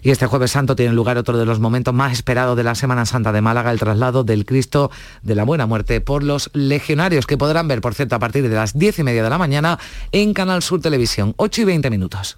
Y 0.01 0.11
este 0.11 0.27
jueves 0.27 0.51
santo 0.51 0.75
tiene 0.75 0.93
lugar 0.93 1.17
otro 1.17 1.37
de 1.37 1.45
los 1.45 1.59
momentos 1.59 1.93
más 1.93 2.13
esperados 2.13 2.55
de 2.55 2.63
la 2.63 2.75
Semana 2.75 3.05
Santa 3.05 3.31
de 3.31 3.41
Málaga, 3.41 3.71
el 3.71 3.79
traslado 3.79 4.23
del 4.23 4.45
Cristo 4.45 4.91
de 5.23 5.35
la 5.35 5.43
Buena 5.43 5.65
Muerte 5.65 5.99
por 6.01 6.23
los 6.23 6.49
legionarios, 6.53 7.25
que 7.25 7.37
podrán 7.37 7.67
ver, 7.67 7.81
por 7.81 7.95
cierto, 7.95 8.15
a 8.15 8.19
partir 8.19 8.47
de 8.47 8.55
las 8.55 8.77
diez 8.77 8.99
y 8.99 9.03
media 9.03 9.23
de 9.23 9.29
la 9.29 9.37
mañana 9.37 9.79
en 10.11 10.33
Canal 10.33 10.61
Sur 10.61 10.81
Televisión, 10.81 11.33
8 11.37 11.61
y 11.61 11.65
20 11.65 11.89
minutos. 11.89 12.37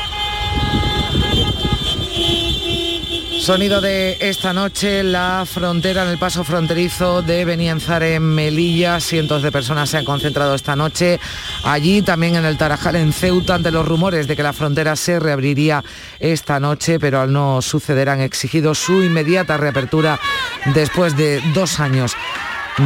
Sonido 3.41 3.81
de 3.81 4.17
esta 4.19 4.53
noche, 4.53 5.01
la 5.01 5.47
frontera 5.51 6.03
en 6.03 6.09
el 6.09 6.19
paso 6.19 6.43
fronterizo 6.43 7.23
de 7.23 7.43
Benienzar 7.43 8.03
en 8.03 8.21
Melilla. 8.21 8.99
Cientos 8.99 9.41
de 9.41 9.51
personas 9.51 9.89
se 9.89 9.97
han 9.97 10.05
concentrado 10.05 10.53
esta 10.53 10.75
noche 10.75 11.19
allí, 11.63 12.03
también 12.03 12.35
en 12.35 12.45
el 12.45 12.59
Tarajal, 12.59 12.97
en 12.97 13.11
Ceuta, 13.11 13.55
ante 13.55 13.71
los 13.71 13.87
rumores 13.87 14.27
de 14.27 14.35
que 14.35 14.43
la 14.43 14.53
frontera 14.53 14.95
se 14.95 15.19
reabriría 15.19 15.83
esta 16.19 16.59
noche, 16.59 16.99
pero 16.99 17.19
al 17.19 17.33
no 17.33 17.63
suceder 17.63 18.09
han 18.09 18.21
exigido 18.21 18.75
su 18.75 19.01
inmediata 19.01 19.57
reapertura 19.57 20.19
después 20.75 21.17
de 21.17 21.41
dos 21.55 21.79
años 21.79 22.15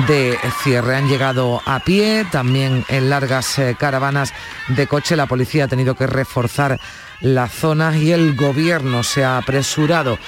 de 0.08 0.38
cierre. 0.64 0.96
Han 0.96 1.10
llegado 1.10 1.62
a 1.66 1.82
pie, 1.82 2.26
también 2.32 2.86
en 2.88 3.10
largas 3.10 3.60
eh, 3.60 3.76
caravanas 3.78 4.34
de 4.70 4.88
coche. 4.88 5.18
La 5.18 5.26
policía 5.26 5.66
ha 5.66 5.68
tenido 5.68 5.96
que 5.96 6.08
reforzar 6.08 6.80
la 7.26 7.50
zona 7.50 7.98
y 7.98 8.12
el 8.12 8.36
gobierno 8.36 9.02
se 9.02 9.24
ha 9.24 9.40
apresurado 9.40 10.20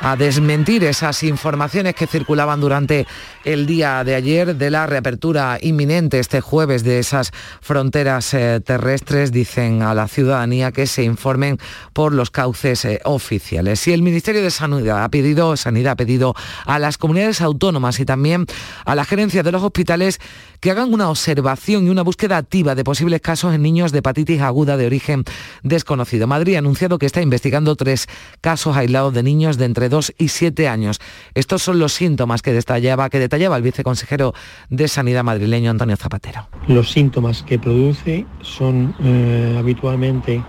a 0.00 0.14
desmentir 0.14 0.84
esas 0.84 1.22
informaciones 1.22 1.94
que 1.94 2.06
circulaban 2.06 2.60
durante 2.60 3.06
el 3.44 3.66
día 3.66 4.04
de 4.04 4.14
ayer 4.14 4.54
de 4.54 4.70
la 4.70 4.86
reapertura 4.86 5.58
inminente 5.60 6.18
este 6.18 6.40
jueves 6.40 6.84
de 6.84 6.98
esas 6.98 7.32
fronteras 7.60 8.32
eh, 8.34 8.60
terrestres. 8.64 9.32
Dicen 9.32 9.82
a 9.82 9.94
la 9.94 10.06
ciudadanía 10.06 10.70
que 10.70 10.86
se 10.86 11.02
informen 11.02 11.58
por 11.92 12.12
los 12.12 12.30
cauces 12.30 12.84
eh, 12.84 13.00
oficiales. 13.04 13.86
Y 13.88 13.92
el 13.92 14.02
Ministerio 14.02 14.42
de 14.42 14.50
Sanidad 14.50 15.02
ha 15.02 15.08
pedido, 15.08 15.56
Sanidad 15.56 15.92
ha 15.92 15.96
pedido 15.96 16.34
a 16.64 16.78
las 16.78 16.98
comunidades 16.98 17.40
autónomas 17.40 17.98
y 17.98 18.04
también 18.04 18.46
a 18.84 18.94
la 18.94 19.04
gerencia 19.04 19.42
de 19.42 19.52
los 19.52 19.62
hospitales 19.62 20.20
que 20.60 20.70
hagan 20.70 20.92
una 20.92 21.10
observación 21.10 21.86
y 21.86 21.90
una 21.90 22.02
búsqueda 22.02 22.36
activa 22.36 22.74
de 22.74 22.84
posibles 22.84 23.20
casos 23.20 23.54
en 23.54 23.62
niños 23.62 23.92
de 23.92 23.98
hepatitis 23.98 24.40
aguda 24.40 24.76
de 24.76 24.86
origen 24.86 25.24
desconocido. 25.62 26.26
Madrid 26.26 26.56
ha 26.56 26.58
anunciado 26.58 26.98
que 26.98 27.06
está 27.06 27.22
investigando 27.22 27.76
tres 27.76 28.06
casos 28.40 28.76
aislados 28.76 29.14
de 29.14 29.22
niños 29.22 29.58
de 29.58 29.64
entre 29.64 29.88
2 29.88 30.14
y 30.18 30.28
7 30.28 30.68
años. 30.68 31.00
Estos 31.34 31.62
son 31.62 31.78
los 31.78 31.92
síntomas 31.92 32.42
que 32.42 32.52
detallaba, 32.52 33.08
el 33.56 33.62
viceconsejero 33.62 34.34
de 34.70 34.88
Sanidad 34.88 35.24
madrileño 35.24 35.70
Antonio 35.70 35.96
Zapatero. 35.96 36.48
Los 36.68 36.90
síntomas 36.90 37.42
que 37.42 37.58
produce 37.58 38.26
son 38.42 38.94
eh, 39.02 39.56
habitualmente 39.58 40.42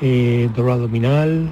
eh, 0.00 0.48
dolor 0.54 0.72
abdominal, 0.72 1.50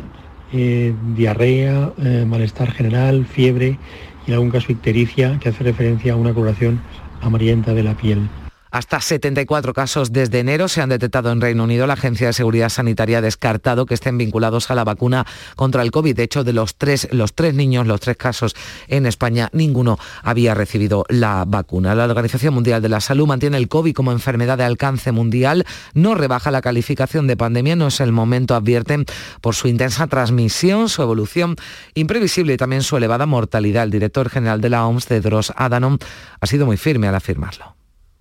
eh, 0.53 0.94
diarrea, 1.14 1.92
malestar 2.27 2.73
general, 2.73 3.27
fiebre 3.27 3.79
y 4.27 4.31
en 4.31 4.35
algún 4.35 4.51
caso 4.51 4.73
ictericia 4.73 5.38
que 5.40 5.51
hace 5.51 5.64
referencia 5.64 6.14
a 6.14 6.16
una 6.16 6.33
coloración 6.33 6.81
amarillenta 7.22 7.74
de 7.74 7.83
la 7.83 7.94
piel. 7.94 8.28
Hasta 8.70 9.00
74 9.00 9.72
casos 9.72 10.12
desde 10.12 10.40
enero 10.40 10.68
se 10.68 10.83
han 10.83 10.90
detectado 10.90 11.33
en 11.33 11.40
Reino 11.40 11.64
Unido. 11.64 11.87
La 11.87 11.94
Agencia 11.94 12.26
de 12.26 12.33
Seguridad 12.33 12.68
Sanitaria 12.68 13.18
ha 13.18 13.22
descartado 13.22 13.87
que 13.87 13.94
estén 13.94 14.18
vinculados 14.18 14.70
a 14.70 14.74
la 14.74 14.85
vacuna 14.85 15.26
contra 15.57 15.83
el 15.83 15.90
COVID. 15.90 16.14
De 16.14 16.22
hecho, 16.22 16.44
de 16.44 16.52
los 16.52 16.76
tres, 16.76 17.09
los 17.11 17.35
tres 17.35 17.54
niños, 17.54 17.87
los 17.87 18.00
tres 18.00 18.16
casos 18.16 18.54
en 18.88 19.07
España, 19.07 19.48
ninguno 19.52 19.98
había 20.22 20.54
recibido 20.54 21.04
la 21.09 21.44
vacuna. 21.46 21.94
La 21.94 22.04
Organización 22.04 22.54
Mundial 22.54 22.83
de 22.83 22.88
la 22.88 23.00
Salud 23.00 23.26
mantiene 23.26 23.57
el 23.57 23.68
COVID 23.68 23.94
como 23.94 24.12
enfermedad 24.12 24.59
de 24.59 24.64
alcance 24.64 25.12
mundial. 25.12 25.64
No 25.94 26.14
rebaja 26.14 26.50
la 26.50 26.61
calificación 26.61 27.26
de 27.26 27.37
pandemia. 27.37 27.76
No 27.76 27.88
es 27.88 28.00
el 28.00 28.12
momento, 28.12 28.54
advierten, 28.54 29.07
por 29.40 29.54
su 29.54 29.68
intensa 29.68 30.07
transmisión, 30.07 30.88
su 30.88 31.02
evolución 31.02 31.57
imprevisible 31.94 32.54
y 32.54 32.57
también 32.57 32.83
su 32.83 32.96
elevada 32.96 33.26
mortalidad. 33.26 33.85
El 33.85 33.90
director 33.90 34.28
general 34.28 34.61
de 34.61 34.68
la 34.68 34.87
OMS, 34.87 35.07
Tedros 35.07 35.52
Adhanom, 35.57 35.98
ha 36.40 36.46
sido 36.46 36.66
muy 36.66 36.76
firme 36.76 37.09
al 37.09 37.14
afirmarlo. 37.14 37.77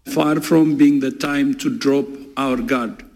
Far 0.07 0.41
from 0.41 0.77
being 0.77 0.99
the 0.99 1.11
time 1.11 1.55
to 1.55 1.69
drop 1.69 2.07
our 2.37 2.61
guard. 2.61 3.07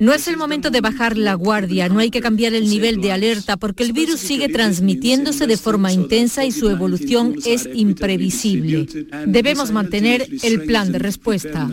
No 0.00 0.14
es 0.14 0.26
el 0.28 0.38
momento 0.38 0.70
de 0.70 0.80
bajar 0.80 1.18
la 1.18 1.34
guardia, 1.34 1.90
no 1.90 1.98
hay 1.98 2.10
que 2.10 2.22
cambiar 2.22 2.54
el 2.54 2.70
nivel 2.70 3.02
de 3.02 3.12
alerta 3.12 3.58
porque 3.58 3.82
el 3.82 3.92
virus 3.92 4.18
sigue 4.18 4.48
transmitiéndose 4.48 5.46
de 5.46 5.58
forma 5.58 5.92
intensa 5.92 6.46
y 6.46 6.52
su 6.52 6.70
evolución 6.70 7.36
es 7.44 7.68
imprevisible. 7.74 8.86
Debemos 9.26 9.72
mantener 9.72 10.26
el 10.42 10.62
plan 10.62 10.90
de 10.90 11.00
respuesta. 11.00 11.68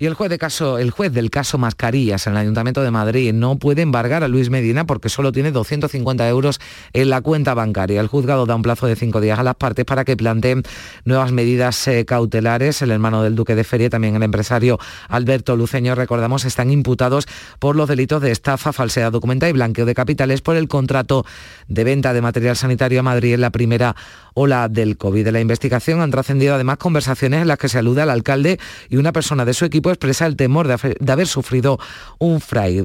Y 0.00 0.06
el 0.06 0.14
juez, 0.14 0.30
de 0.30 0.38
caso, 0.38 0.78
el 0.78 0.92
juez 0.92 1.12
del 1.12 1.28
caso 1.28 1.58
Mascarillas 1.58 2.28
en 2.28 2.34
el 2.34 2.38
Ayuntamiento 2.38 2.82
de 2.82 2.92
Madrid 2.92 3.32
no 3.32 3.58
puede 3.58 3.82
embargar 3.82 4.22
a 4.22 4.28
Luis 4.28 4.48
Medina 4.48 4.86
porque 4.86 5.08
solo 5.08 5.32
tiene 5.32 5.50
250 5.50 6.28
euros 6.28 6.60
en 6.92 7.10
la 7.10 7.20
cuenta 7.20 7.52
bancaria. 7.54 8.00
El 8.00 8.06
juzgado 8.06 8.46
da 8.46 8.54
un 8.54 8.62
plazo 8.62 8.86
de 8.86 8.94
cinco 8.94 9.20
días 9.20 9.40
a 9.40 9.42
las 9.42 9.56
partes 9.56 9.84
para 9.84 10.04
que 10.04 10.16
planteen 10.16 10.62
nuevas 11.04 11.32
medidas 11.32 11.88
eh, 11.88 12.04
cautelares. 12.04 12.80
El 12.80 12.92
hermano 12.92 13.24
del 13.24 13.34
duque 13.34 13.56
de 13.56 13.64
Feria, 13.64 13.90
también 13.90 14.14
el 14.14 14.22
empresario 14.22 14.78
Alberto 15.08 15.56
Luceño, 15.56 15.96
recordamos, 15.96 16.44
están 16.44 16.70
imputados 16.70 17.26
por 17.58 17.74
los 17.74 17.88
delitos 17.88 18.22
de 18.22 18.30
estafa, 18.30 18.72
falsedad 18.72 19.10
documental 19.10 19.50
y 19.50 19.52
blanqueo 19.54 19.84
de 19.84 19.94
capitales 19.94 20.42
por 20.42 20.54
el 20.54 20.68
contrato 20.68 21.26
de 21.66 21.82
venta 21.82 22.12
de 22.12 22.22
material 22.22 22.54
sanitario 22.54 23.00
a 23.00 23.02
Madrid 23.02 23.34
en 23.34 23.40
la 23.40 23.50
primera 23.50 23.96
ola 24.38 24.68
del 24.68 24.96
COVID. 24.96 25.24
De 25.24 25.32
la 25.32 25.40
investigación 25.40 26.00
han 26.00 26.10
trascendido 26.10 26.54
además 26.54 26.78
conversaciones 26.78 27.42
en 27.42 27.48
las 27.48 27.58
que 27.58 27.68
se 27.68 27.78
alude 27.78 28.02
al 28.02 28.10
alcalde 28.10 28.58
y 28.88 28.96
una 28.96 29.12
persona 29.12 29.44
de 29.44 29.54
su 29.54 29.64
equipo 29.64 29.90
expresa 29.90 30.26
el 30.26 30.36
temor 30.36 30.68
de, 30.68 31.12
haber 31.12 31.26
sufrido 31.26 31.78
un 32.18 32.38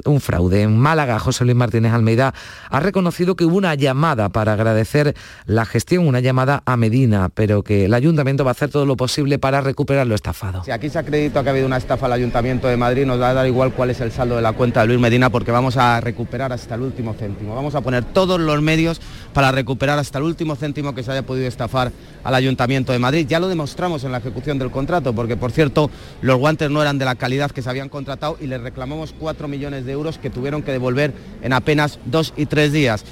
un 0.05 0.21
fraude. 0.21 0.61
En 0.61 0.77
Málaga, 0.77 1.19
José 1.19 1.45
Luis 1.45 1.55
Martínez 1.55 1.93
Almeida 1.93 2.33
ha 2.69 2.79
reconocido 2.79 3.35
que 3.35 3.45
hubo 3.45 3.57
una 3.57 3.75
llamada 3.75 4.29
para 4.29 4.53
agradecer 4.53 5.15
la 5.45 5.65
gestión, 5.65 6.07
una 6.07 6.19
llamada 6.19 6.63
a 6.65 6.75
Medina, 6.77 7.29
pero 7.33 7.63
que 7.63 7.85
el 7.85 7.93
ayuntamiento 7.93 8.43
va 8.43 8.51
a 8.51 8.53
hacer 8.53 8.69
todo 8.69 8.85
lo 8.85 8.97
posible 8.97 9.39
para 9.39 9.61
recuperar 9.61 10.07
lo 10.07 10.15
estafado. 10.15 10.63
Si 10.63 10.71
aquí 10.71 10.89
se 10.89 10.99
acredita 10.99 11.43
que 11.43 11.49
ha 11.49 11.51
habido 11.51 11.67
una 11.67 11.77
estafa 11.77 12.07
al 12.07 12.13
ayuntamiento 12.13 12.67
de 12.67 12.77
Madrid, 12.77 13.05
nos 13.05 13.21
va 13.21 13.29
a 13.29 13.33
dar 13.33 13.47
igual 13.47 13.73
cuál 13.73 13.89
es 13.91 14.01
el 14.01 14.11
saldo 14.11 14.35
de 14.35 14.41
la 14.41 14.53
cuenta 14.53 14.81
de 14.81 14.87
Luis 14.87 14.99
Medina 14.99 15.29
porque 15.29 15.51
vamos 15.51 15.77
a 15.77 16.01
recuperar 16.01 16.51
hasta 16.51 16.75
el 16.75 16.81
último 16.81 17.13
céntimo. 17.13 17.55
Vamos 17.55 17.75
a 17.75 17.81
poner 17.81 18.03
todos 18.03 18.39
los 18.39 18.61
medios 18.61 19.01
para 19.33 19.51
recuperar 19.51 19.99
hasta 19.99 20.17
el 20.17 20.25
último 20.25 20.55
céntimo 20.55 20.95
que 20.95 21.03
se 21.03 21.11
haya 21.11 21.23
podido 21.23 21.42
podido 21.43 21.49
estafar 21.49 21.91
al 22.23 22.35
Ayuntamiento 22.35 22.93
de 22.93 22.99
Madrid. 22.99 23.25
Ya 23.27 23.39
lo 23.39 23.49
demostramos 23.49 24.03
en 24.03 24.11
la 24.11 24.19
ejecución 24.19 24.57
del 24.57 24.71
contrato, 24.71 25.13
porque 25.13 25.35
por 25.35 25.51
cierto 25.51 25.89
los 26.21 26.37
guantes 26.37 26.69
no 26.69 26.81
eran 26.81 26.97
de 26.97 27.05
la 27.05 27.15
calidad 27.15 27.51
que 27.51 27.61
se 27.61 27.69
habían 27.69 27.89
contratado 27.89 28.37
y 28.39 28.47
les 28.47 28.61
reclamamos 28.61 29.13
4 29.19 29.47
millones 29.47 29.85
de 29.85 29.91
euros 29.91 30.17
que 30.17 30.29
tuvieron 30.29 30.63
que 30.63 30.71
devolver 30.71 31.13
en 31.41 31.53
apenas 31.53 31.99
dos 32.05 32.33
y 32.37 32.45
tres 32.45 32.71
días. 32.71 33.03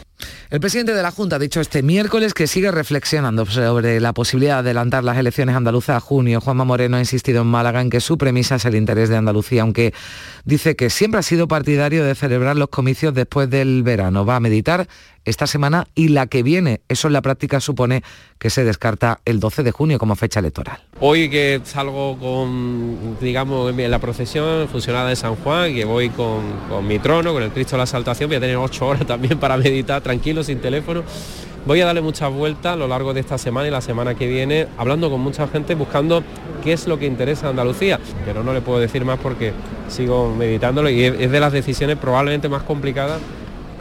El 0.52 0.60
presidente 0.60 0.94
de 0.94 1.02
la 1.02 1.12
Junta 1.12 1.38
ha 1.38 1.40
dicho 1.40 1.62
este 1.62 1.82
miércoles 1.82 2.34
que 2.34 2.46
sigue 2.46 2.72
reflexionando 2.72 3.46
sobre 3.46 4.00
la 4.00 4.14
posibilidad 4.14 4.56
de 4.56 4.60
adelantar 4.70 5.04
las 5.04 5.18
elecciones 5.18 5.56
andaluzas 5.56 5.96
a 5.96 6.00
junio. 6.00 6.42
Juanma 6.42 6.66
Moreno 6.66 6.98
ha 6.98 7.00
insistido 7.00 7.42
en 7.42 7.48
Málaga 7.48 7.82
en 7.82 7.90
que 7.90 8.02
su 8.02 8.18
premisa 8.18 8.56
es 8.56 8.66
el 8.66 8.76
interés 8.76 9.10
de 9.10 9.16
Andalucía, 9.16 9.62
aunque 9.62 9.94
dice 10.46 10.76
que 10.76 10.90
siempre 10.90 11.20
ha 11.20 11.24
sido 11.24 11.48
partidario 11.48 12.04
de 12.04 12.16
celebrar 12.16 12.58
los 12.58 12.68
comicios 12.68 13.14
después 13.14 13.50
del 13.50 13.82
verano. 13.82 14.26
Va 14.26 14.36
a 14.36 14.40
meditar 14.42 14.88
esta 15.26 15.48
semana 15.48 15.88
y 15.96 16.10
la 16.10 16.28
que 16.28 16.44
viene. 16.44 16.82
Eso 16.88 17.08
en 17.08 17.14
la 17.14 17.22
práctica 17.22 17.60
supone 17.60 18.04
que 18.40 18.50
se 18.50 18.64
descarta 18.64 19.20
el 19.26 19.40
12 19.40 19.64
de 19.64 19.72
junio 19.72 20.00
como 20.00 20.16
fecha 20.16 20.40
electoral. 20.40 20.80
Hoy 21.00 21.30
que 21.30 21.62
salgo 21.64 22.18
con, 22.18 23.18
digamos, 23.20 23.78
en 23.78 23.92
la 23.92 24.00
procesión 24.00 24.68
fusionada 24.68 25.10
de 25.10 25.16
San 25.16 25.36
Juan, 25.36 25.74
que 25.74 25.86
voy 25.86 26.10
con, 26.10 26.42
con 26.70 26.88
mi 26.88 27.00
trono, 27.00 27.34
con 27.34 27.44
el 27.44 27.52
Cristo 27.52 27.76
de 27.76 27.80
la 27.80 27.86
Saltación, 27.86 28.30
voy 28.30 28.38
a 28.38 28.40
tener 28.40 28.58
ocho 28.58 28.88
horas 28.88 29.06
también 29.06 29.40
para 29.40 29.58
meditar 29.58 30.02
tranquilo, 30.02 30.44
sin 30.44 30.60
teléfono. 30.60 31.04
Voy 31.64 31.80
a 31.80 31.86
darle 31.86 32.02
muchas 32.02 32.34
vueltas 32.34 32.74
a 32.74 32.76
lo 32.76 32.88
largo 32.88 33.14
de 33.14 33.20
esta 33.20 33.38
semana 33.38 33.68
y 33.68 33.72
la 33.72 33.82
semana 33.82 34.16
que 34.16 34.28
viene, 34.28 34.68
hablando 34.78 35.12
con 35.12 35.22
mucha 35.22 35.48
gente, 35.48 35.76
buscando 35.76 36.24
qué 36.64 36.74
es 36.74 36.88
lo 36.88 36.98
que 36.98 37.06
interesa 37.06 37.46
a 37.46 37.50
Andalucía, 37.52 38.00
pero 38.26 38.44
no 38.44 38.52
le 38.52 38.62
puedo 38.62 38.80
decir 38.80 39.06
más 39.06 39.20
porque 39.20 39.54
sigo 39.88 40.34
meditándolo 40.36 40.90
y 40.90 41.04
es 41.04 41.32
de 41.32 41.40
las 41.40 41.54
decisiones 41.54 41.98
probablemente 41.98 42.50
más 42.50 42.64
complicadas 42.64 43.20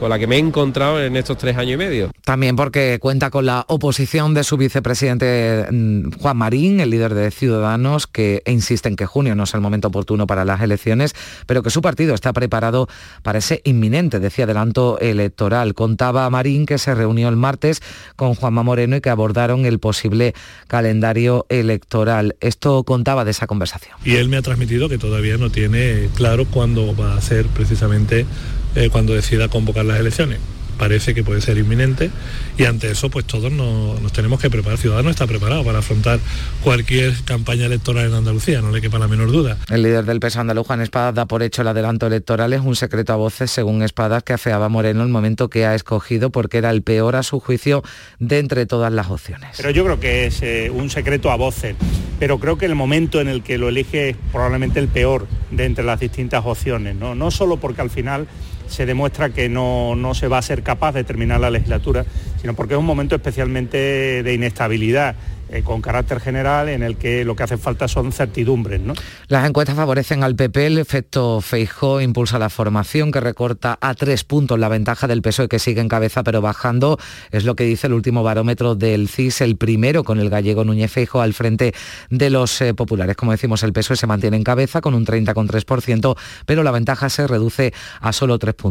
con 0.01 0.09
la 0.09 0.19
que 0.19 0.27
me 0.27 0.37
he 0.37 0.39
encontrado 0.39 1.01
en 1.03 1.15
estos 1.15 1.37
tres 1.37 1.57
años 1.59 1.75
y 1.75 1.77
medio. 1.77 2.11
También 2.25 2.57
porque 2.57 2.99
cuenta 3.01 3.31
con 3.31 3.45
la 3.45 3.67
oposición 3.69 4.33
de 4.33 4.45
su 4.45 4.57
vicepresidente 4.57 5.67
mm, 5.71 6.13
Juan 6.19 6.37
Marín, 6.39 6.81
el 6.81 6.91
líder 6.91 7.15
de 7.15 7.31
Ciudadanos, 7.31 8.07
que 8.07 8.43
insiste 8.47 8.89
en 8.89 8.97
que 8.97 9.05
junio 9.05 9.35
no 9.35 9.45
es 9.45 9.53
el 9.53 9.61
momento 9.61 9.89
oportuno 9.89 10.27
para 10.27 10.47
las 10.47 10.63
elecciones, 10.63 11.15
pero 11.47 11.63
que 11.63 11.69
su 11.69 11.83
partido 11.83 12.15
está 12.15 12.33
preparado 12.33 12.89
para 13.23 13.39
ese 13.39 13.61
inminente, 13.65 14.21
decía, 14.21 14.47
adelanto 14.47 14.99
electoral. 15.01 15.75
Contaba 15.75 16.29
Marín 16.31 16.65
que 16.65 16.79
se 16.79 16.95
reunió 16.95 17.29
el 17.29 17.37
martes 17.37 17.83
con 18.17 18.35
Juanma 18.35 18.63
Moreno 18.63 18.97
y 18.97 19.01
que 19.03 19.11
abordaron 19.11 19.67
el 19.67 19.79
posible 19.79 20.35
calendario 20.67 21.45
electoral. 21.51 22.37
Esto 22.41 22.85
contaba 22.85 23.27
de 23.27 23.33
esa 23.33 23.47
conversación. 23.47 23.99
Y 24.05 24.17
él 24.17 24.31
me 24.31 24.39
ha 24.39 24.43
transmitido 24.43 24.89
que 24.89 24.97
todavía 24.97 25.37
no 25.37 25.51
tiene 25.51 26.09
claro 26.15 26.47
cuándo 26.47 26.97
va 26.97 27.17
a 27.17 27.21
ser 27.21 27.47
precisamente 27.49 28.25
eh, 28.75 28.89
cuando 28.91 29.15
decida 29.15 29.49
convocar 29.49 29.85
las 29.85 30.01
elecciones. 30.01 30.39
Parece 30.81 31.13
que 31.13 31.23
puede 31.23 31.43
ser 31.43 31.59
inminente 31.59 32.11
y 32.57 32.65
ante 32.65 32.91
eso 32.91 33.11
pues 33.11 33.27
todos 33.27 33.53
nos, 33.53 34.11
tenemos 34.15 34.41
que 34.41 34.49
preparar. 34.49 34.79
Ciudadanos 34.79 35.11
está 35.11 35.27
preparado 35.27 35.63
para 35.63 35.81
afrontar 35.81 36.19
cualquier 36.65 37.13
campaña 37.27 37.67
electoral 37.67 38.07
en 38.07 38.15
Andalucía, 38.15 38.63
no 38.63 38.71
le 38.71 38.81
quepa 38.81 38.99
la 38.99 39.07
menor 39.07 39.31
duda. 39.31 39.59
El 39.69 39.83
líder 39.83 40.07
del 40.07 40.21
peso 40.21 40.41
andaluz, 40.41 40.67
Juan 40.67 40.81
Espadas, 40.81 41.15
da 41.15 41.27
por 41.27 41.43
hecho 41.43 41.61
el 41.61 41.69
adelanto 41.69 42.07
electoral. 42.07 42.55
Es 42.55 42.63
un 42.63 42.77
secreto 42.77 43.13
a 43.13 43.17
voces, 43.17 43.51
según 43.51 43.83
Espadas, 43.83 44.23
que 44.23 44.33
afeaba 44.33 44.71
Moreno 44.71 45.03
el 45.03 45.11
momento 45.11 45.51
que 45.51 45.67
ha 45.67 45.75
escogido 45.75 46.31
porque 46.31 46.57
era 46.57 46.71
el 46.71 46.81
peor 46.81 47.15
a 47.15 47.23
su 47.23 47.41
juicio 47.41 47.83
de 48.19 48.39
entre 48.39 48.65
todas 48.65 48.91
las 48.91 49.11
opciones. 49.11 49.51
Pero 49.59 49.69
yo 49.69 49.85
creo 49.85 50.01
que 50.01 50.25
es 50.25 50.41
eh, 50.41 50.71
un 50.73 50.89
secreto 50.89 51.31
a 51.31 51.37
voces, 51.37 51.77
pero 52.19 52.39
creo 52.39 52.57
que 52.57 52.65
el 52.65 52.75
momento 52.75 53.21
en 53.21 53.29
el 53.29 53.43
que 53.43 53.59
lo 53.59 53.69
elige 53.69 54.11
es 54.11 54.17
probablemente 54.33 54.81
el 54.81 54.89
peor 54.89 55.27
de 55.51 55.67
entre 55.67 55.85
las 55.85 56.01
distintas 56.01 56.43
opciones, 56.47 56.97
no, 56.97 57.15
no 57.15 57.31
solo 57.31 57.59
porque 57.59 57.83
al 57.83 57.91
final 57.91 58.27
se 58.71 58.87
demuestra 58.87 59.31
que 59.31 59.49
no, 59.49 59.97
se 60.15 60.29
va 60.29 60.39
a 60.39 60.43
ser 60.43 60.63
capaz 60.63 60.93
de 60.93 61.05
terminar 61.05 61.41
la 61.41 61.51
legislatura, 61.51 62.07
sino 62.41 62.55
porque 62.55 62.75
es 62.75 62.81
un 62.81 62.87
momento 62.87 63.17
especialmente 63.17 64.23
de 64.23 64.35
inestabilidad 64.35 65.17
eh, 65.51 65.63
con 65.63 65.83
carácter 65.83 66.21
general 66.21 66.69
en 66.69 66.83
el 66.83 66.97
que 66.97 67.25
lo 67.25 67.37
que 67.37 67.43
hace 67.43 67.59
falta 67.59 67.89
son 67.89 68.13
certidumbres. 68.13 68.81
¿no? 68.81 68.95
Las 69.29 69.49
encuestas 69.49 69.77
favorecen 69.77 70.23
al 70.25 70.37
PP, 70.37 70.67
el 70.67 70.79
efecto 70.79 71.41
Feijó 71.41 72.01
impulsa 72.01 72.39
la 72.39 72.51
formación 72.51 73.13
que 73.13 73.21
recorta 73.21 73.79
a 73.81 73.95
tres 73.95 74.25
puntos 74.25 74.59
la 74.59 74.69
ventaja 74.69 75.07
del 75.07 75.23
PSOE 75.23 75.49
que 75.49 75.59
sigue 75.59 75.81
en 75.81 75.89
cabeza 75.89 76.23
pero 76.23 76.41
bajando, 76.41 76.99
es 77.31 77.45
lo 77.45 77.57
que 77.57 77.65
dice 77.65 77.87
el 77.87 77.93
último 77.93 78.23
barómetro 78.23 78.75
del 78.75 79.09
CIS, 79.09 79.41
el 79.43 79.57
primero 79.57 80.05
con 80.05 80.21
el 80.21 80.31
gallego 80.31 80.65
Núñez 80.65 80.91
Feijó 80.91 81.21
al 81.21 81.35
frente 81.35 81.75
de 82.11 82.31
los 82.31 82.61
eh, 82.61 82.75
populares. 82.75 83.17
Como 83.17 83.33
decimos, 83.33 83.63
el 83.63 83.73
PSOE 83.73 83.97
se 83.97 84.07
mantiene 84.07 84.37
en 84.37 84.45
cabeza 84.45 84.81
con 84.81 84.95
un 84.95 85.05
30,3%, 85.05 86.17
pero 86.47 86.63
la 86.63 86.71
ventaja 86.71 87.09
se 87.09 87.27
reduce 87.27 87.73
a 88.01 88.13
solo 88.13 88.39
tres 88.39 88.55
puntos. 88.55 88.71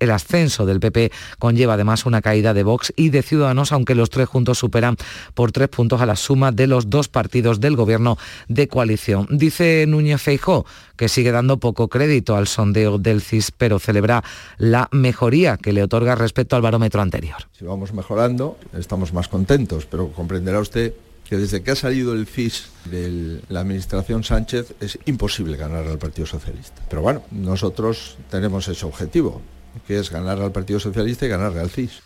El 0.00 0.10
ascenso 0.10 0.66
del 0.66 0.80
PP 0.80 1.12
conlleva 1.38 1.74
además 1.74 2.06
una 2.06 2.20
caída 2.20 2.54
de 2.54 2.62
Vox 2.62 2.92
y 2.96 3.10
de 3.10 3.22
Ciudadanos, 3.22 3.72
aunque 3.72 3.94
los 3.94 4.10
tres 4.10 4.28
juntos 4.28 4.58
superan 4.58 4.96
por 5.34 5.52
tres 5.52 5.68
puntos 5.68 5.93
a 6.00 6.06
la 6.06 6.16
suma 6.16 6.52
de 6.52 6.66
los 6.66 6.90
dos 6.90 7.08
partidos 7.08 7.60
del 7.60 7.76
gobierno 7.76 8.18
de 8.48 8.68
coalición. 8.68 9.26
Dice 9.30 9.84
Núñez 9.86 10.20
Feijó 10.20 10.64
que 10.96 11.08
sigue 11.08 11.32
dando 11.32 11.58
poco 11.58 11.88
crédito 11.88 12.36
al 12.36 12.46
sondeo 12.46 12.98
del 12.98 13.20
CIS, 13.20 13.50
pero 13.50 13.78
celebra 13.78 14.22
la 14.58 14.88
mejoría 14.92 15.56
que 15.56 15.72
le 15.72 15.82
otorga 15.82 16.14
respecto 16.14 16.56
al 16.56 16.62
barómetro 16.62 17.02
anterior. 17.02 17.36
Si 17.58 17.64
vamos 17.64 17.92
mejorando, 17.92 18.58
estamos 18.76 19.12
más 19.12 19.28
contentos, 19.28 19.86
pero 19.86 20.12
comprenderá 20.12 20.60
usted 20.60 20.94
que 21.28 21.36
desde 21.36 21.62
que 21.62 21.70
ha 21.70 21.76
salido 21.76 22.12
el 22.12 22.26
CIS 22.26 22.68
de 22.84 23.40
la 23.48 23.60
administración 23.60 24.24
Sánchez 24.24 24.74
es 24.80 24.98
imposible 25.06 25.56
ganar 25.56 25.86
al 25.86 25.98
Partido 25.98 26.26
Socialista. 26.26 26.82
Pero 26.88 27.02
bueno, 27.02 27.22
nosotros 27.30 28.18
tenemos 28.30 28.68
ese 28.68 28.84
objetivo, 28.84 29.40
que 29.86 29.98
es 29.98 30.10
ganar 30.10 30.40
al 30.40 30.52
Partido 30.52 30.78
Socialista 30.78 31.24
y 31.26 31.28
ganarle 31.28 31.60
al 31.60 31.70
CIS. 31.70 32.02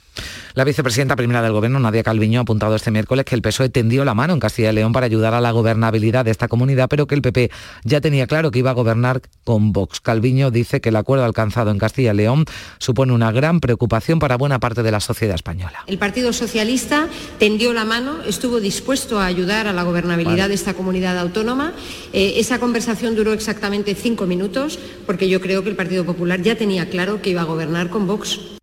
La 0.58 0.64
vicepresidenta 0.64 1.14
primera 1.14 1.40
del 1.40 1.52
Gobierno, 1.52 1.78
Nadia 1.78 2.02
Calviño, 2.02 2.40
ha 2.40 2.42
apuntado 2.42 2.74
este 2.74 2.90
miércoles 2.90 3.24
que 3.24 3.36
el 3.36 3.42
PSOE 3.42 3.68
tendió 3.68 4.04
la 4.04 4.14
mano 4.14 4.32
en 4.32 4.40
Castilla 4.40 4.72
y 4.72 4.74
León 4.74 4.92
para 4.92 5.06
ayudar 5.06 5.32
a 5.32 5.40
la 5.40 5.52
gobernabilidad 5.52 6.24
de 6.24 6.32
esta 6.32 6.48
comunidad, 6.48 6.88
pero 6.88 7.06
que 7.06 7.14
el 7.14 7.22
PP 7.22 7.52
ya 7.84 8.00
tenía 8.00 8.26
claro 8.26 8.50
que 8.50 8.58
iba 8.58 8.70
a 8.70 8.74
gobernar 8.74 9.22
con 9.44 9.72
Vox. 9.72 10.00
Calviño 10.00 10.50
dice 10.50 10.80
que 10.80 10.88
el 10.88 10.96
acuerdo 10.96 11.24
alcanzado 11.24 11.70
en 11.70 11.78
Castilla 11.78 12.12
y 12.12 12.16
León 12.16 12.44
supone 12.78 13.12
una 13.12 13.30
gran 13.30 13.60
preocupación 13.60 14.18
para 14.18 14.36
buena 14.36 14.58
parte 14.58 14.82
de 14.82 14.90
la 14.90 14.98
sociedad 14.98 15.36
española. 15.36 15.84
El 15.86 15.98
Partido 15.98 16.32
Socialista 16.32 17.06
tendió 17.38 17.72
la 17.72 17.84
mano, 17.84 18.22
estuvo 18.26 18.58
dispuesto 18.58 19.20
a 19.20 19.26
ayudar 19.26 19.68
a 19.68 19.72
la 19.72 19.84
gobernabilidad 19.84 20.48
de 20.48 20.54
esta 20.54 20.74
comunidad 20.74 21.18
autónoma. 21.18 21.72
Eh, 22.12 22.34
esa 22.38 22.58
conversación 22.58 23.14
duró 23.14 23.32
exactamente 23.32 23.94
cinco 23.94 24.26
minutos, 24.26 24.80
porque 25.06 25.28
yo 25.28 25.40
creo 25.40 25.62
que 25.62 25.70
el 25.70 25.76
Partido 25.76 26.04
Popular 26.04 26.42
ya 26.42 26.56
tenía 26.56 26.88
claro 26.90 27.22
que 27.22 27.30
iba 27.30 27.42
a 27.42 27.44
gobernar 27.44 27.90
con 27.90 28.08
Vox. 28.08 28.57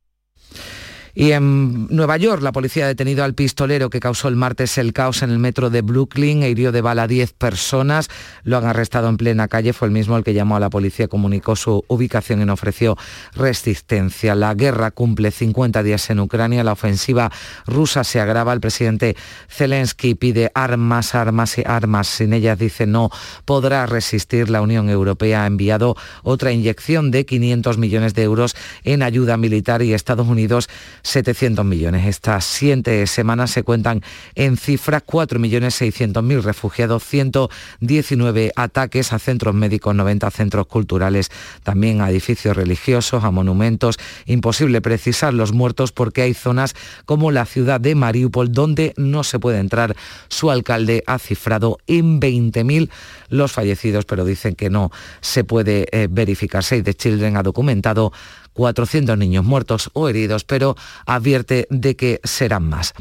Y 1.17 1.32
en 1.32 1.88
Nueva 1.88 2.17
York, 2.17 2.41
la 2.41 2.51
policía 2.51 2.84
ha 2.84 2.88
detenido 2.89 3.23
al 3.23 3.36
pistolero 3.36 3.89
que 3.89 4.01
causó 4.01 4.28
el 4.28 4.36
martes 4.36 4.78
el 4.78 4.91
caos 4.91 5.23
en 5.23 5.30
el 5.30 5.39
metro 5.39 5.69
de 5.69 5.82
Brooklyn 5.82 6.43
e 6.43 6.49
hirió 6.49 6.73
de 6.73 6.82
bala 6.82 7.04
a 7.04 7.08
10 7.08 7.32
personas. 7.32 8.10
Lo 8.43 8.58
han 8.58 8.65
arrestado 8.65 9.08
en 9.08 9.15
plena 9.15 9.47
calle. 9.47 9.71
Fue 9.71 9.88
el 9.88 9.93
mismo 9.93 10.17
el 10.17 10.25
que 10.25 10.34
llamó 10.34 10.58
a 10.58 10.60
la 10.60 10.69
policía, 10.69 11.08
comunicó 11.08 11.56
su 11.56 11.86
ubicación 11.88 12.41
y 12.41 12.45
no 12.45 12.51
ofreció 12.51 12.97
resistencia. 13.34 14.36
La 14.36 14.54
guerra 14.56 14.91
cumple 14.91 15.32
50 15.32 15.84
días 15.84 16.10
en 16.10 16.19
Ucrania. 16.19 16.65
La 16.65 16.73
ofensiva 16.73 17.32
rusa 17.65 18.04
se 18.04 18.19
agrava. 18.19 18.51
El 18.51 18.60
presidente 18.60 19.15
Zelensky 19.47 20.15
pide 20.15 20.51
armas, 20.54 21.15
armas 21.15 21.58
y 21.58 21.63
armas. 21.65 22.08
Sin 22.08 22.34
ellas, 22.34 22.60
dice, 22.60 22.88
no 22.88 23.10
podrá 23.45 23.86
resistir. 23.86 24.49
La 24.49 24.62
Unión 24.62 24.89
Europea 24.89 25.45
ha 25.45 25.47
enviado 25.47 25.95
otra 26.23 26.51
inyección 26.51 27.10
de 27.10 27.25
500 27.25 27.78
millones 27.78 28.13
de 28.15 28.23
euros 28.23 28.54
en 28.84 29.01
ayuda 29.01 29.38
militar 29.38 29.82
y 29.82 29.93
Estados 29.93 30.28
Unidos 30.28 30.67
700 31.06 31.63
millones. 31.63 32.08
Estas 32.08 32.46
siete 32.46 33.06
semanas 33.08 33.52
se 33.52 33.63
cuentan 33.63 34.02
en 34.34 34.58
cifras 34.58 35.04
4.600.000 35.06 36.41
refugiados, 36.41 37.04
119 37.04 38.52
ataques 38.56 39.13
a 39.13 39.20
centros 39.20 39.54
médicos, 39.54 39.96
90 39.96 40.32
centros 40.32 40.65
culturales, 40.65 41.32
también 41.63 42.02
a 42.02 42.10
edificios 42.10 42.58
religiosos, 42.58 43.24
a 43.24 43.32
monumentos. 43.32 43.98
Imposible 44.26 44.82
precisar 44.82 45.34
los 45.34 45.54
muertos 45.54 45.91
porque 45.91 46.24
hay 46.24 46.34
zonas 46.34 46.76
como 47.06 47.32
la 47.32 47.46
ciudad 47.46 47.80
de 47.80 47.94
Mariupol 47.94 48.52
donde 48.52 48.94
no 48.98 49.24
se 49.24 49.38
puede 49.38 49.60
entrar. 49.60 49.96
Su 50.28 50.50
alcalde 50.50 51.04
ha 51.06 51.20
cifrado 51.20 51.78
en 51.86 52.20
20.000 52.20 52.89
los 53.30 53.52
fallecidos, 53.52 54.06
pero 54.06 54.26
dicen 54.26 54.56
que 54.56 54.72
no 54.72 54.91
se 55.22 55.44
puede 55.44 55.88
eh, 55.91 56.08
verificar. 56.10 56.63
Save 56.63 56.82
the 56.82 56.94
Children 56.96 57.38
ha 57.38 57.44
documentado 57.44 58.12
400 58.56 59.18
niños 59.18 59.46
muertos 59.46 59.91
o 59.94 60.10
heridos, 60.10 60.46
pero 60.46 60.76
advierte 61.06 61.68
de 61.70 61.96
que 61.96 62.22
serán 62.24 62.68
más. 62.68 62.94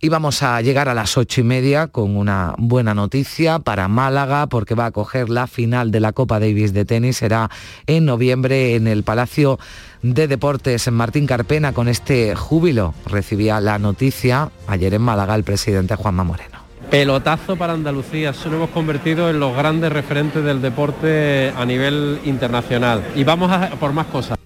Y 0.00 0.08
vamos 0.08 0.42
a 0.42 0.60
llegar 0.62 0.88
a 0.88 0.94
las 0.94 1.18
ocho 1.18 1.42
y 1.42 1.44
media 1.44 1.88
con 1.88 2.16
una 2.16 2.54
buena 2.56 2.94
noticia 2.94 3.58
para 3.58 3.88
Málaga, 3.88 4.46
porque 4.46 4.74
va 4.74 4.86
a 4.86 4.90
coger 4.92 5.28
la 5.28 5.46
final 5.46 5.90
de 5.90 6.00
la 6.00 6.12
Copa 6.12 6.40
Davis 6.40 6.72
de 6.72 6.84
tenis. 6.84 7.18
Será 7.18 7.50
en 7.86 8.06
noviembre 8.06 8.76
en 8.76 8.86
el 8.86 9.02
Palacio 9.02 9.58
de 10.02 10.28
Deportes 10.28 10.86
en 10.86 10.94
Martín 10.94 11.26
Carpena. 11.26 11.72
Con 11.72 11.88
este 11.88 12.34
júbilo 12.36 12.94
recibía 13.06 13.60
la 13.60 13.78
noticia 13.78 14.50
ayer 14.68 14.94
en 14.94 15.02
Málaga 15.02 15.34
el 15.34 15.44
presidente 15.44 15.96
Juanma 15.96 16.24
Moreno. 16.24 16.60
Pelotazo 16.90 17.56
para 17.56 17.74
Andalucía, 17.74 18.32
lo 18.46 18.56
hemos 18.56 18.70
convertido 18.70 19.30
en 19.30 19.38
los 19.38 19.56
grandes 19.56 19.92
referentes 19.92 20.42
del 20.42 20.60
deporte 20.60 21.52
a 21.56 21.64
nivel 21.64 22.18
internacional. 22.24 23.04
Y 23.14 23.22
vamos 23.22 23.52
a 23.52 23.70
por 23.78 23.92
más 23.92 24.06
cosas. 24.06 24.36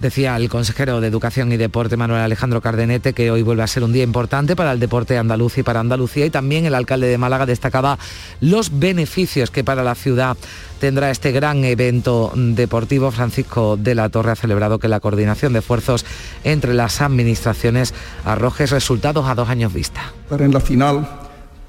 Decía 0.00 0.36
el 0.36 0.50
consejero 0.50 1.00
de 1.00 1.08
Educación 1.08 1.50
y 1.52 1.56
Deporte, 1.56 1.96
Manuel 1.96 2.20
Alejandro 2.20 2.60
Cardenete, 2.60 3.14
que 3.14 3.30
hoy 3.30 3.40
vuelve 3.40 3.62
a 3.62 3.66
ser 3.66 3.82
un 3.82 3.94
día 3.94 4.02
importante 4.02 4.54
para 4.54 4.72
el 4.72 4.78
deporte 4.78 5.16
andaluz 5.16 5.56
y 5.56 5.62
para 5.62 5.80
Andalucía. 5.80 6.26
Y 6.26 6.30
también 6.30 6.66
el 6.66 6.74
alcalde 6.74 7.06
de 7.06 7.16
Málaga 7.16 7.46
destacaba 7.46 7.98
los 8.42 8.78
beneficios 8.78 9.50
que 9.50 9.64
para 9.64 9.82
la 9.82 9.94
ciudad 9.94 10.36
tendrá 10.80 11.10
este 11.10 11.32
gran 11.32 11.64
evento 11.64 12.30
deportivo. 12.34 13.10
Francisco 13.10 13.78
de 13.78 13.94
la 13.94 14.10
Torre 14.10 14.32
ha 14.32 14.36
celebrado 14.36 14.78
que 14.78 14.88
la 14.88 15.00
coordinación 15.00 15.54
de 15.54 15.60
esfuerzos 15.60 16.04
entre 16.44 16.74
las 16.74 17.00
administraciones 17.00 17.94
arroje 18.26 18.66
resultados 18.66 19.26
a 19.26 19.34
dos 19.34 19.48
años 19.48 19.72
vista. 19.72 20.12
en 20.30 20.52
la 20.52 20.60
final 20.60 21.08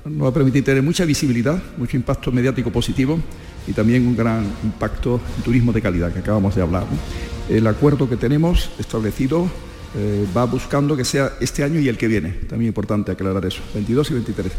nos 0.03 0.25
va 0.25 0.29
a 0.29 0.33
permitir 0.33 0.65
tener 0.65 0.83
mucha 0.83 1.05
visibilidad, 1.05 1.61
mucho 1.77 1.95
impacto 1.95 2.31
mediático 2.33 2.71
positivo 2.71 3.19
y 3.67 3.71
también 3.71 4.05
un 4.05 4.17
gran 4.17 4.45
impacto 4.63 5.21
en 5.37 5.43
turismo 5.43 5.71
de 5.71 5.81
calidad 5.81 6.11
que 6.11 6.19
acabamos 6.19 6.55
de 6.55 6.61
hablar. 6.61 6.83
El 7.49 7.65
acuerdo 7.67 8.09
que 8.09 8.17
tenemos 8.17 8.69
establecido 8.77 9.49
eh, 9.95 10.27
va 10.35 10.45
buscando 10.45 10.97
que 10.97 11.05
sea 11.05 11.33
este 11.39 11.63
año 11.63 11.79
y 11.79 11.87
el 11.87 11.97
que 11.97 12.07
viene. 12.07 12.31
También 12.31 12.69
importante 12.69 13.11
aclarar 13.11 13.45
eso, 13.45 13.61
22 13.73 14.11
y 14.11 14.13
23. 14.15 14.51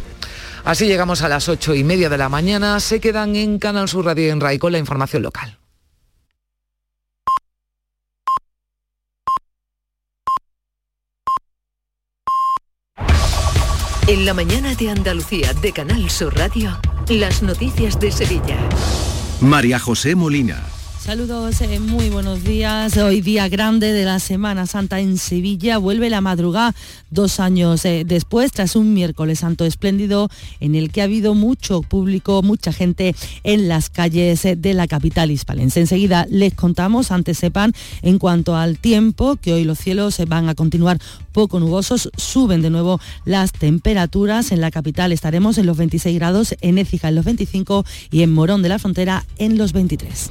Así 0.65 0.87
llegamos 0.87 1.23
a 1.23 1.29
las 1.29 1.49
ocho 1.49 1.75
y 1.75 1.85
media 1.85 2.09
de 2.09 2.19
la 2.19 2.29
mañana. 2.29 2.81
Se 2.81 3.01
quedan 3.01 3.37
en 3.37 3.59
Canal 3.59 3.89
Sur 3.89 4.07
Radio 4.07 4.33
en 4.33 4.41
RAI 4.41 4.59
con 4.59 4.73
la 4.73 4.79
información 4.79 5.23
local. 5.23 5.59
En 14.07 14.25
la 14.25 14.33
mañana 14.33 14.75
de 14.75 14.89
Andalucía 14.89 15.53
de 15.53 15.73
Canal 15.73 16.09
Sur 16.09 16.35
Radio, 16.35 16.79
las 17.11 17.43
noticias 17.43 18.01
de 18.01 18.11
Sevilla. 18.11 18.57
María 19.43 19.79
José 19.79 20.15
Molina. 20.15 20.78
Saludos, 21.09 21.63
eh, 21.63 21.81
muy 21.81 22.11
buenos 22.11 22.45
días. 22.45 22.95
Hoy 22.99 23.23
día 23.23 23.49
grande 23.49 23.95
de 23.95 24.05
la 24.05 24.19
Semana 24.19 24.67
Santa 24.67 25.01
en 25.01 25.17
Sevilla. 25.17 25.79
Vuelve 25.79 26.11
la 26.11 26.21
madrugada 26.21 26.75
dos 27.11 27.41
años 27.41 27.83
eh, 27.87 28.05
después, 28.07 28.53
tras 28.53 28.77
un 28.77 28.93
miércoles 28.93 29.39
santo 29.39 29.65
espléndido 29.65 30.29
en 30.61 30.75
el 30.75 30.93
que 30.93 31.01
ha 31.01 31.05
habido 31.05 31.33
mucho 31.33 31.81
público, 31.81 32.43
mucha 32.43 32.75
gente 32.75 33.17
en 33.43 33.69
las 33.69 33.89
calles 33.89 34.45
eh, 34.45 34.55
de 34.55 34.75
la 34.75 34.87
capital 34.87 35.31
hispalense. 35.31 35.81
Enseguida 35.81 36.27
les 36.29 36.53
contamos, 36.53 37.11
antes 37.11 37.39
sepan, 37.39 37.73
en 38.03 38.19
cuanto 38.19 38.55
al 38.55 38.79
tiempo, 38.79 39.37
que 39.37 39.55
hoy 39.55 39.65
los 39.65 39.79
cielos 39.79 40.21
van 40.29 40.51
a 40.51 40.55
continuar 40.55 40.99
poco 41.33 41.59
nubosos, 41.59 42.11
suben 42.19 42.61
de 42.61 42.69
nuevo 42.69 43.01
las 43.25 43.53
temperaturas. 43.53 44.53
En 44.53 44.61
la 44.61 44.71
capital 44.71 45.13
estaremos 45.13 45.57
en 45.57 45.65
los 45.65 45.79
26 45.79 46.19
grados, 46.19 46.55
en 46.61 46.77
Écija 46.77 47.09
en 47.09 47.15
los 47.15 47.25
25 47.25 47.87
y 48.11 48.25
en 48.25 48.35
Morón 48.35 48.61
de 48.61 48.69
la 48.69 48.79
Frontera 48.79 49.25
en 49.39 49.57
los 49.57 49.73
23. 49.73 50.31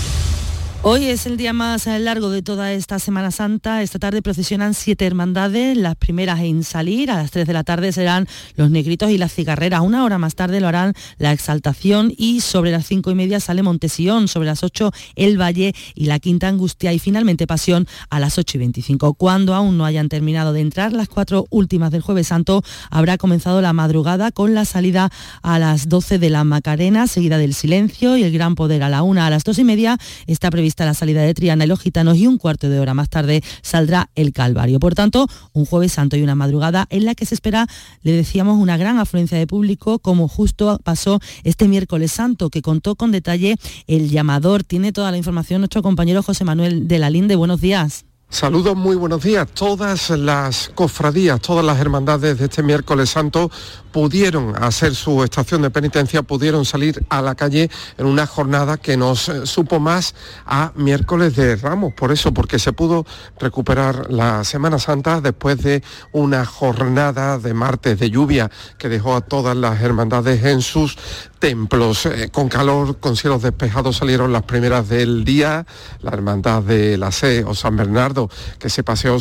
Hoy 0.83 1.05
es 1.05 1.27
el 1.27 1.37
día 1.37 1.53
más 1.53 1.85
largo 1.85 2.31
de 2.31 2.41
toda 2.41 2.73
esta 2.73 2.97
Semana 2.97 3.29
Santa. 3.29 3.83
Esta 3.83 3.99
tarde 3.99 4.23
procesionan 4.23 4.73
siete 4.73 5.05
hermandades, 5.05 5.77
las 5.77 5.95
primeras 5.95 6.39
en 6.39 6.63
salir. 6.63 7.11
A 7.11 7.17
las 7.17 7.29
3 7.29 7.45
de 7.45 7.53
la 7.53 7.63
tarde 7.63 7.91
serán 7.91 8.27
los 8.55 8.71
negritos 8.71 9.11
y 9.11 9.19
las 9.19 9.31
cigarreras. 9.31 9.81
Una 9.81 10.03
hora 10.03 10.17
más 10.17 10.33
tarde 10.33 10.59
lo 10.59 10.67
harán 10.67 10.95
la 11.19 11.33
exaltación 11.33 12.11
y 12.17 12.41
sobre 12.41 12.71
las 12.71 12.87
cinco 12.87 13.11
y 13.11 13.15
media 13.15 13.39
sale 13.39 13.61
Montesión. 13.61 14.27
Sobre 14.27 14.47
las 14.47 14.63
8 14.63 14.91
el 15.17 15.39
Valle 15.39 15.75
y 15.93 16.05
la 16.05 16.17
Quinta 16.17 16.47
Angustia 16.47 16.91
y 16.93 16.97
finalmente 16.97 17.45
Pasión 17.45 17.87
a 18.09 18.19
las 18.19 18.39
8 18.39 18.57
y 18.57 18.59
25. 18.61 19.13
Cuando 19.13 19.53
aún 19.53 19.77
no 19.77 19.85
hayan 19.85 20.09
terminado 20.09 20.51
de 20.51 20.61
entrar 20.61 20.93
las 20.93 21.09
cuatro 21.09 21.45
últimas 21.51 21.91
del 21.91 22.01
Jueves 22.01 22.25
Santo, 22.25 22.63
habrá 22.89 23.19
comenzado 23.19 23.61
la 23.61 23.71
madrugada 23.71 24.31
con 24.31 24.55
la 24.55 24.65
salida 24.65 25.11
a 25.43 25.59
las 25.59 25.89
12 25.89 26.17
de 26.17 26.31
la 26.31 26.43
Macarena, 26.43 27.05
seguida 27.05 27.37
del 27.37 27.53
Silencio 27.53 28.17
y 28.17 28.23
el 28.23 28.31
Gran 28.31 28.55
Poder 28.55 28.81
a 28.81 28.89
la 28.89 29.03
una. 29.03 29.27
A 29.27 29.29
las 29.29 29.43
dos 29.43 29.59
y 29.59 29.63
media 29.63 29.99
está 30.25 30.49
previsto 30.49 30.70
la 30.79 30.93
salida 30.93 31.21
de 31.21 31.33
Triana 31.33 31.65
y 31.65 31.67
los 31.67 31.79
gitanos 31.79 32.17
y 32.17 32.27
un 32.27 32.37
cuarto 32.37 32.69
de 32.69 32.79
hora 32.79 32.93
más 32.93 33.09
tarde 33.09 33.43
saldrá 33.61 34.09
el 34.15 34.33
Calvario. 34.33 34.79
Por 34.79 34.95
tanto, 34.95 35.27
un 35.53 35.65
jueves 35.65 35.93
santo 35.93 36.17
y 36.17 36.23
una 36.23 36.35
madrugada 36.35 36.87
en 36.89 37.05
la 37.05 37.15
que 37.15 37.25
se 37.25 37.35
espera, 37.35 37.67
le 38.01 38.11
decíamos, 38.11 38.57
una 38.57 38.77
gran 38.77 38.99
afluencia 38.99 39.37
de 39.37 39.47
público, 39.47 39.99
como 39.99 40.27
justo 40.27 40.79
pasó 40.83 41.19
este 41.43 41.67
miércoles 41.67 42.11
santo, 42.11 42.49
que 42.49 42.61
contó 42.61 42.95
con 42.95 43.11
detalle 43.11 43.55
el 43.87 44.09
llamador. 44.09 44.63
Tiene 44.63 44.91
toda 44.91 45.11
la 45.11 45.17
información 45.17 45.61
nuestro 45.61 45.81
compañero 45.81 46.23
José 46.23 46.43
Manuel 46.43 46.87
de 46.87 46.99
la 46.99 47.09
Linde. 47.09 47.35
Buenos 47.35 47.61
días. 47.61 48.05
Saludos, 48.31 48.77
muy 48.77 48.95
buenos 48.95 49.21
días. 49.23 49.45
Todas 49.53 50.09
las 50.09 50.71
cofradías, 50.73 51.41
todas 51.41 51.65
las 51.65 51.77
hermandades 51.79 52.39
de 52.39 52.45
este 52.45 52.63
miércoles 52.63 53.09
santo 53.09 53.51
pudieron 53.91 54.55
hacer 54.61 54.95
su 54.95 55.23
estación 55.23 55.61
de 55.61 55.69
penitencia, 55.69 56.23
pudieron 56.23 56.65
salir 56.65 57.03
a 57.09 57.21
la 57.21 57.35
calle 57.35 57.69
en 57.97 58.05
una 58.05 58.25
jornada 58.25 58.77
que 58.77 58.97
nos 58.97 59.29
eh, 59.29 59.45
supo 59.45 59.79
más 59.79 60.15
a 60.45 60.71
miércoles 60.75 61.35
de 61.35 61.55
Ramos. 61.55 61.93
Por 61.93 62.11
eso, 62.11 62.33
porque 62.33 62.59
se 62.59 62.73
pudo 62.73 63.05
recuperar 63.39 64.11
la 64.11 64.43
Semana 64.43 64.79
Santa 64.79 65.21
después 65.21 65.57
de 65.61 65.83
una 66.11 66.45
jornada 66.45 67.37
de 67.37 67.53
martes 67.53 67.99
de 67.99 68.09
lluvia 68.09 68.49
que 68.77 68.89
dejó 68.89 69.15
a 69.15 69.21
todas 69.21 69.55
las 69.55 69.81
hermandades 69.81 70.43
en 70.45 70.61
sus 70.61 70.97
templos. 71.39 72.05
Eh, 72.05 72.29
con 72.31 72.47
calor, 72.47 72.99
con 72.99 73.17
cielos 73.17 73.41
despejados 73.41 73.97
salieron 73.97 74.31
las 74.31 74.43
primeras 74.43 74.87
del 74.87 75.25
día, 75.25 75.65
la 76.01 76.11
hermandad 76.11 76.61
de 76.63 76.97
la 76.97 77.11
C 77.11 77.43
o 77.43 77.53
San 77.55 77.75
Bernardo, 77.75 78.29
que 78.59 78.69
se 78.69 78.83
paseó 78.83 79.17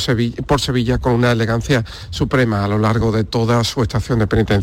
por 0.46 0.60
Sevilla 0.60 0.98
con 0.98 1.14
una 1.14 1.32
elegancia 1.32 1.84
suprema 2.10 2.64
a 2.64 2.68
lo 2.68 2.78
largo 2.78 3.10
de 3.10 3.24
toda 3.24 3.64
su 3.64 3.82
estación 3.82 4.18
de 4.18 4.26
penitencia. 4.26 4.59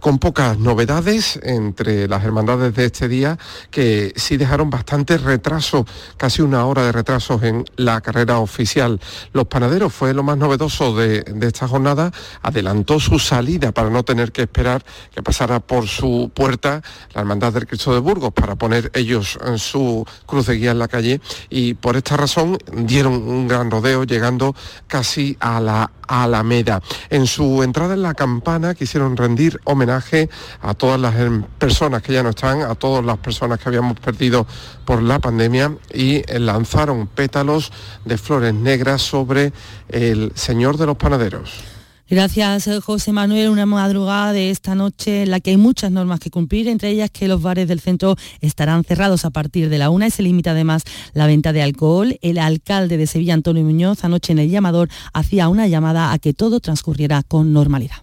Con 0.00 0.18
pocas 0.18 0.58
novedades 0.58 1.38
entre 1.42 2.08
las 2.08 2.24
hermandades 2.24 2.74
de 2.74 2.86
este 2.86 3.08
día, 3.08 3.38
que 3.70 4.12
sí 4.16 4.36
dejaron 4.36 4.70
bastante 4.70 5.18
retraso, 5.18 5.86
casi 6.16 6.42
una 6.42 6.64
hora 6.66 6.84
de 6.84 6.92
retrasos 6.92 7.42
en 7.42 7.64
la 7.76 8.00
carrera 8.00 8.38
oficial. 8.38 9.00
Los 9.32 9.46
panaderos 9.46 9.92
fue 9.92 10.14
lo 10.14 10.22
más 10.22 10.38
novedoso 10.38 10.96
de, 10.96 11.24
esta 11.42 11.68
jornada, 11.68 12.10
adelantó 12.42 12.98
su 13.00 13.18
salida 13.18 13.72
para 13.72 13.90
no 13.90 14.02
tener 14.02 14.32
que 14.32 14.42
esperar 14.42 14.84
que 15.14 15.22
pasara 15.22 15.60
por 15.60 15.86
su 15.88 16.30
puerta 16.34 16.82
la 17.12 17.20
Hermandad 17.20 17.52
del 17.52 17.66
Cristo 17.66 17.92
de 17.92 18.00
Burgos 18.00 18.32
para 18.32 18.56
poner 18.56 18.90
ellos 18.94 19.38
en 19.44 19.58
su 19.58 20.06
cruz 20.26 20.46
de 20.46 20.56
guía 20.56 20.70
en 20.70 20.78
la 20.78 20.88
calle 20.88 21.20
y 21.50 21.74
por 21.74 21.96
esta 21.96 22.16
razón 22.16 22.58
dieron 22.72 23.14
un 23.14 23.46
gran 23.46 23.70
rodeo 23.70 24.04
llegando 24.04 24.54
casi 24.86 25.36
a 25.40 25.60
la 25.60 25.90
Alameda. 26.06 26.82
En 27.10 27.26
su 27.26 27.62
entrada 27.62 27.94
en 27.94 28.02
la 28.02 28.14
campana 28.14 28.74
quisieron 28.74 29.16
rendir 29.16 29.60
homenaje 29.64 30.28
a 30.62 30.74
todas 30.74 31.00
las 31.00 31.14
em, 31.16 31.42
personas 31.58 32.02
que 32.02 32.12
ya 32.12 32.22
no 32.22 32.30
están, 32.30 32.62
a 32.62 32.74
todas 32.74 33.04
las 33.04 33.18
personas 33.18 33.58
que 33.58 33.68
habíamos 33.68 33.98
perdido 33.98 34.46
por 34.84 35.02
la 35.02 35.18
pandemia 35.18 35.76
y 35.92 36.22
lanzaron 36.38 37.06
pétalos 37.06 37.72
de 38.04 38.18
flores 38.18 38.54
negras 38.54 39.02
sobre 39.02 39.52
el 39.88 40.32
Señor 40.34 40.76
de 40.76 40.86
los 40.86 40.96
Panaderos. 40.96 41.73
Gracias, 42.10 42.66
eh, 42.66 42.80
José 42.80 43.12
Manuel. 43.12 43.48
Una 43.48 43.64
madrugada 43.64 44.34
de 44.34 44.50
esta 44.50 44.74
noche 44.74 45.22
en 45.22 45.30
la 45.30 45.40
que 45.40 45.50
hay 45.50 45.56
muchas 45.56 45.90
normas 45.90 46.20
que 46.20 46.30
cumplir, 46.30 46.68
entre 46.68 46.90
ellas 46.90 47.10
que 47.10 47.28
los 47.28 47.40
bares 47.40 47.66
del 47.66 47.80
centro 47.80 48.16
estarán 48.42 48.84
cerrados 48.84 49.24
a 49.24 49.30
partir 49.30 49.70
de 49.70 49.78
la 49.78 49.88
una 49.88 50.08
y 50.08 50.10
se 50.10 50.22
limita 50.22 50.50
además 50.50 50.82
la 51.14 51.26
venta 51.26 51.54
de 51.54 51.62
alcohol. 51.62 52.18
El 52.20 52.38
alcalde 52.38 52.98
de 52.98 53.06
Sevilla, 53.06 53.32
Antonio 53.32 53.64
Muñoz, 53.64 54.04
anoche 54.04 54.32
en 54.32 54.38
el 54.38 54.50
llamador 54.50 54.90
hacía 55.14 55.48
una 55.48 55.66
llamada 55.66 56.12
a 56.12 56.18
que 56.18 56.34
todo 56.34 56.60
transcurriera 56.60 57.22
con 57.22 57.54
normalidad. 57.54 57.96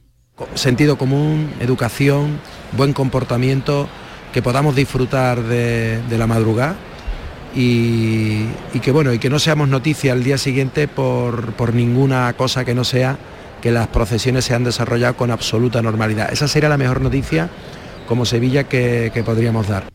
Sentido 0.55 0.97
común, 0.97 1.51
educación, 1.59 2.39
buen 2.75 2.93
comportamiento, 2.93 3.87
que 4.33 4.41
podamos 4.41 4.75
disfrutar 4.75 5.43
de, 5.43 6.01
la 6.09 6.25
madrugada 6.25 6.75
y, 7.55 8.45
que 8.81 8.91
bueno, 8.91 9.13
y 9.13 9.19
que 9.19 9.29
no 9.29 9.37
seamos 9.37 9.69
noticia 9.69 10.13
al 10.13 10.23
día 10.23 10.39
siguiente 10.39 10.87
por, 10.87 11.53
por 11.53 11.75
ninguna 11.75 12.33
cosa 12.33 12.65
que 12.65 12.73
no 12.73 12.83
sea 12.83 13.19
que 13.61 13.71
las 13.71 13.87
procesiones 13.87 14.45
se 14.45 14.53
han 14.53 14.63
desarrollado 14.63 15.15
con 15.15 15.31
absoluta 15.31 15.81
normalidad. 15.81 16.33
Esa 16.33 16.47
sería 16.47 16.69
la 16.69 16.77
mejor 16.77 17.01
noticia 17.01 17.49
como 18.07 18.25
Sevilla 18.25 18.65
que, 18.65 19.09
podríamos 19.25 19.69
dar. 19.69 19.87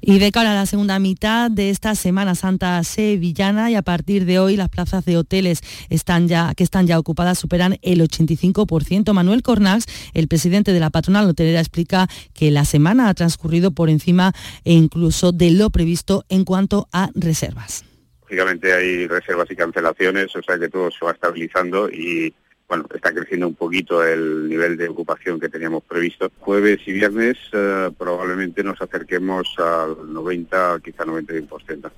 Y 0.00 0.20
de 0.20 0.30
cara 0.30 0.52
a 0.52 0.54
la 0.54 0.66
segunda 0.66 1.00
mitad 1.00 1.50
de 1.50 1.70
esta 1.70 1.96
Semana 1.96 2.36
Santa 2.36 2.84
sevillana 2.84 3.68
y 3.68 3.74
a 3.74 3.82
partir 3.82 4.26
de 4.26 4.38
hoy 4.38 4.56
las 4.56 4.68
plazas 4.68 5.04
de 5.04 5.16
hoteles 5.16 5.60
están 5.90 6.28
ya, 6.28 6.52
que 6.54 6.62
están 6.62 6.86
ya 6.86 7.00
ocupadas 7.00 7.36
superan 7.36 7.78
el 7.82 8.00
85%. 8.00 9.12
Manuel 9.12 9.42
Cornax, 9.42 9.86
el 10.14 10.28
presidente 10.28 10.72
de 10.72 10.78
la 10.78 10.90
patronal 10.90 11.28
hotelera, 11.28 11.58
explica 11.58 12.06
que 12.32 12.52
la 12.52 12.64
semana 12.64 13.08
ha 13.08 13.14
transcurrido 13.14 13.72
por 13.72 13.90
encima 13.90 14.32
e 14.64 14.74
incluso 14.74 15.32
de 15.32 15.50
lo 15.50 15.70
previsto 15.70 16.24
en 16.28 16.44
cuanto 16.44 16.86
a 16.92 17.10
reservas. 17.16 17.84
Lógicamente 18.22 18.72
hay 18.72 19.08
reservas 19.08 19.50
y 19.50 19.56
cancelaciones, 19.56 20.36
o 20.36 20.42
sea 20.42 20.60
que 20.60 20.68
todo 20.68 20.90
se 20.92 21.04
va 21.04 21.10
estabilizando 21.10 21.90
y 21.90 22.32
bueno, 22.68 22.86
está 22.94 23.12
creciendo 23.12 23.48
un 23.48 23.54
poquito 23.54 24.04
el 24.04 24.48
nivel 24.48 24.76
de 24.76 24.88
ocupación 24.88 25.40
que 25.40 25.48
teníamos 25.48 25.82
previsto. 25.84 26.30
Jueves 26.40 26.80
y 26.86 26.92
viernes 26.92 27.36
eh, 27.52 27.90
probablemente 27.96 28.62
nos 28.62 28.80
acerquemos 28.80 29.48
al 29.58 30.12
90, 30.12 30.80
quizá 30.84 31.04
91%. 31.04 31.90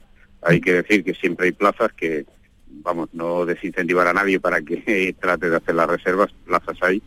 Hay 0.42 0.60
que 0.60 0.74
decir 0.74 1.04
que 1.04 1.14
siempre 1.14 1.46
hay 1.46 1.52
plazas 1.52 1.92
que, 1.92 2.24
vamos, 2.68 3.08
no 3.12 3.44
desincentivar 3.44 4.06
a 4.06 4.12
nadie 4.12 4.38
para 4.38 4.62
que 4.62 5.14
trate 5.20 5.50
de 5.50 5.56
hacer 5.56 5.74
las 5.74 5.88
reservas, 5.88 6.30
plazas 6.46 6.76
hay. 6.82 7.02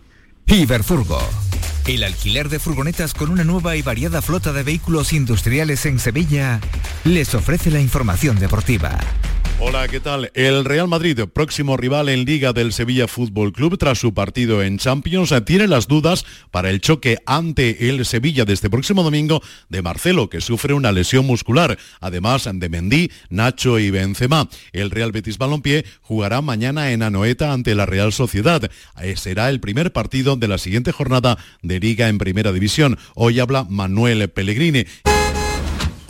Iberfurgo 0.47 1.19
el 1.87 2.03
alquiler 2.03 2.47
de 2.47 2.59
furgonetas 2.59 3.13
con 3.13 3.29
una 3.29 3.43
nueva 3.43 3.75
y 3.75 3.81
variada 3.81 4.21
flota 4.21 4.53
de 4.53 4.63
vehículos 4.63 5.11
industriales 5.11 5.85
en 5.85 5.99
Sevilla, 5.99 6.61
les 7.03 7.35
ofrece 7.35 7.71
la 7.71 7.81
información 7.81 8.39
deportiva. 8.39 8.97
Hola, 9.65 9.87
¿qué 9.87 10.01
tal? 10.01 10.29
El 10.33 10.65
Real 10.65 10.89
Madrid, 10.89 11.17
próximo 11.33 11.77
rival 11.77 12.09
en 12.09 12.25
Liga 12.25 12.51
del 12.51 12.73
Sevilla 12.73 13.07
Fútbol 13.07 13.53
Club 13.53 13.77
tras 13.77 13.97
su 13.97 14.13
partido 14.13 14.61
en 14.61 14.77
Champions, 14.77 15.33
tiene 15.45 15.69
las 15.69 15.87
dudas 15.87 16.25
para 16.51 16.69
el 16.69 16.81
choque 16.81 17.17
ante 17.25 17.89
el 17.89 18.05
Sevilla 18.05 18.43
de 18.43 18.51
este 18.51 18.69
próximo 18.69 19.03
domingo 19.03 19.41
de 19.69 19.81
Marcelo, 19.81 20.29
que 20.29 20.41
sufre 20.41 20.73
una 20.73 20.91
lesión 20.91 21.25
muscular, 21.25 21.77
además 22.01 22.49
de 22.53 22.67
Mendy, 22.67 23.09
Nacho 23.29 23.79
y 23.79 23.89
Benzema. 23.89 24.49
El 24.73 24.91
Real 24.91 25.13
Betis 25.13 25.37
Balompié 25.37 25.85
jugará 26.01 26.41
mañana 26.41 26.91
en 26.91 27.01
Anoeta 27.01 27.53
ante 27.53 27.73
la 27.73 27.85
Real 27.85 28.11
Sociedad. 28.11 28.69
Eh, 29.01 29.15
será 29.15 29.49
el 29.49 29.61
primer 29.61 29.93
partido 29.93 30.35
de 30.35 30.49
la 30.49 30.57
siguiente 30.57 30.91
jornada 30.91 31.37
de 31.61 31.79
Liga 31.79 32.09
en 32.09 32.17
Primera 32.17 32.51
División. 32.51 32.99
Hoy 33.15 33.39
habla 33.39 33.65
Manuel 33.69 34.29
Pellegrini. 34.29 34.83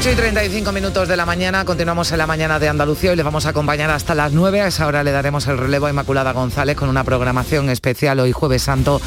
Ocho 0.00 0.12
y 0.12 0.14
35 0.14 0.72
minutos 0.72 1.08
de 1.08 1.16
la 1.18 1.26
mañana, 1.26 1.62
continuamos 1.66 2.10
en 2.10 2.16
la 2.16 2.26
mañana 2.26 2.58
de 2.58 2.70
Andalucía 2.70 3.12
y 3.12 3.16
les 3.16 3.24
vamos 3.24 3.44
a 3.44 3.50
acompañar 3.50 3.90
hasta 3.90 4.14
las 4.14 4.32
9. 4.32 4.62
A 4.62 4.68
esa 4.68 4.86
hora 4.86 5.04
le 5.04 5.10
daremos 5.10 5.46
el 5.46 5.58
relevo 5.58 5.84
a 5.84 5.90
Inmaculada 5.90 6.32
González 6.32 6.74
con 6.74 6.88
una 6.88 7.04
programación 7.04 7.68
especial 7.68 8.18
hoy 8.18 8.32
jueves 8.32 8.62
santo 8.62 8.98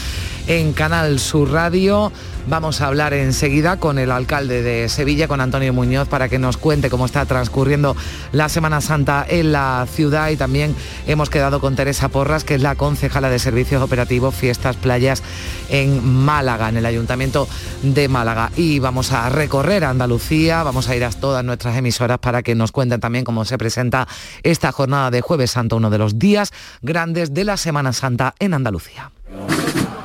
en 0.45 0.71
Canal 0.73 1.17
Sur 1.17 1.49
Radio. 1.49 2.11
Vamos 2.45 2.81
a 2.81 2.87
hablar 2.87 3.13
enseguida 3.13 3.77
con 3.77 3.97
el 3.97 4.11
alcalde 4.11 4.61
de 4.61 4.89
Sevilla, 4.89 5.29
con 5.29 5.39
Antonio 5.39 5.71
Muñoz, 5.71 6.09
para 6.09 6.27
que 6.27 6.39
nos 6.39 6.57
cuente 6.57 6.89
cómo 6.89 7.05
está 7.05 7.25
transcurriendo 7.25 7.95
la 8.33 8.49
Semana 8.49 8.81
Santa 8.81 9.25
en 9.27 9.53
la 9.53 9.87
ciudad 9.89 10.29
y 10.29 10.35
también 10.35 10.75
hemos 11.07 11.29
quedado 11.29 11.61
con 11.61 11.75
Teresa 11.77 12.09
Porras, 12.09 12.43
que 12.43 12.55
es 12.55 12.61
la 12.61 12.75
concejala 12.75 13.29
de 13.29 13.39
Servicios 13.39 13.81
Operativos 13.81 14.35
Fiestas 14.35 14.75
Playas 14.75 15.23
en 15.69 16.05
Málaga, 16.05 16.67
en 16.67 16.77
el 16.77 16.85
Ayuntamiento 16.85 17.47
de 17.81 18.09
Málaga. 18.09 18.51
Y 18.57 18.79
vamos 18.79 19.13
a 19.13 19.29
recorrer 19.29 19.85
Andalucía, 19.85 20.63
vamos 20.63 20.89
a 20.89 20.95
ir 20.97 21.05
a 21.05 21.11
todas 21.11 21.45
nuestras 21.45 21.77
emisoras 21.77 22.19
para 22.19 22.43
que 22.43 22.55
nos 22.55 22.73
cuenten 22.73 22.99
también 22.99 23.23
cómo 23.23 23.45
se 23.45 23.57
presenta 23.57 24.05
esta 24.43 24.73
jornada 24.73 25.11
de 25.11 25.21
Jueves 25.21 25.51
Santo, 25.51 25.77
uno 25.77 25.89
de 25.89 25.97
los 25.97 26.19
días 26.19 26.51
grandes 26.81 27.33
de 27.33 27.45
la 27.45 27.55
Semana 27.55 27.93
Santa 27.93 28.35
en 28.39 28.53
Andalucía. 28.53 29.11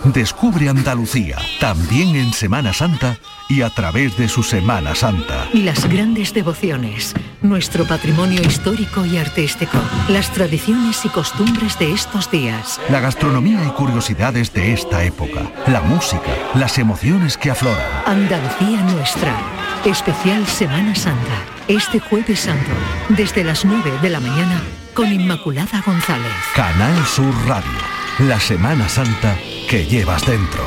Descubre 0.04 0.68
Andalucía, 0.68 1.36
también 1.60 2.14
en 2.14 2.32
Semana 2.32 2.72
Santa 2.72 3.18
y 3.48 3.62
a 3.62 3.70
través 3.70 4.16
de 4.16 4.28
su 4.28 4.42
Semana 4.42 4.94
Santa. 4.94 5.48
Las 5.52 5.88
grandes 5.88 6.32
devociones, 6.32 7.14
nuestro 7.42 7.84
patrimonio 7.84 8.40
histórico 8.42 9.04
y 9.04 9.18
artístico, 9.18 9.78
las 10.08 10.32
tradiciones 10.32 11.04
y 11.04 11.08
costumbres 11.08 11.78
de 11.78 11.92
estos 11.92 12.30
días. 12.30 12.80
La 12.90 13.00
gastronomía 13.00 13.64
y 13.64 13.70
curiosidades 13.70 14.52
de 14.52 14.72
esta 14.72 15.02
época, 15.02 15.50
la 15.66 15.80
música, 15.80 16.30
las 16.54 16.78
emociones 16.78 17.36
que 17.36 17.50
afloran. 17.50 17.84
Andalucía 18.06 18.80
nuestra, 18.82 19.34
especial 19.84 20.46
Semana 20.46 20.94
Santa, 20.94 21.44
este 21.66 21.98
jueves 21.98 22.40
santo, 22.40 22.70
desde 23.08 23.42
las 23.42 23.64
9 23.64 23.98
de 24.00 24.10
la 24.10 24.20
mañana, 24.20 24.62
con 24.94 25.12
Inmaculada 25.12 25.82
González. 25.84 26.32
Canal 26.54 27.04
Sur 27.06 27.34
Radio 27.46 27.98
la 28.18 28.40
Semana 28.40 28.88
Santa 28.88 29.36
que 29.68 29.84
llevas 29.84 30.26
dentro. 30.26 30.64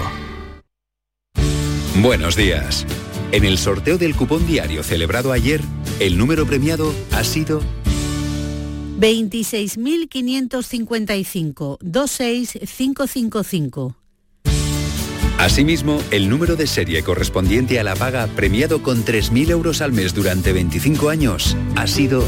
Buenos 2.01 2.35
días. 2.35 2.85
En 3.31 3.45
el 3.45 3.57
sorteo 3.57 3.97
del 3.97 4.15
cupón 4.15 4.45
diario 4.45 4.83
celebrado 4.83 5.31
ayer, 5.31 5.59
el 5.99 6.19
número 6.19 6.45
premiado 6.45 6.93
ha 7.11 7.23
sido 7.23 7.63
26.555 8.99 11.79
26555. 11.81 13.95
Asimismo, 15.39 15.99
el 16.11 16.29
número 16.29 16.55
de 16.55 16.67
serie 16.67 17.01
correspondiente 17.01 17.79
a 17.79 17.83
la 17.83 17.95
paga 17.95 18.27
premiado 18.27 18.83
con 18.83 19.03
3.000 19.03 19.49
euros 19.49 19.81
al 19.81 19.93
mes 19.93 20.13
durante 20.13 20.53
25 20.53 21.09
años 21.09 21.57
ha 21.75 21.87
sido 21.87 22.23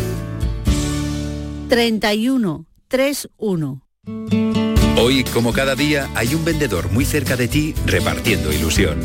3131. 1.69 3.83
Hoy, 5.05 5.25
como 5.25 5.51
cada 5.51 5.75
día, 5.75 6.09
hay 6.15 6.33
un 6.33 6.45
vendedor 6.45 6.89
muy 6.89 7.03
cerca 7.03 7.35
de 7.35 7.49
ti 7.49 7.75
repartiendo 7.85 8.53
ilusión. 8.53 9.01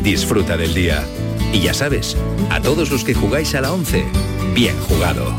Disfruta 0.00 0.56
del 0.56 0.72
día. 0.72 1.04
Y 1.52 1.58
ya 1.58 1.74
sabes, 1.74 2.16
a 2.48 2.62
todos 2.62 2.92
los 2.92 3.02
que 3.02 3.12
jugáis 3.12 3.52
a 3.56 3.60
la 3.60 3.72
11, 3.72 4.04
bien 4.54 4.78
jugado. 4.82 5.34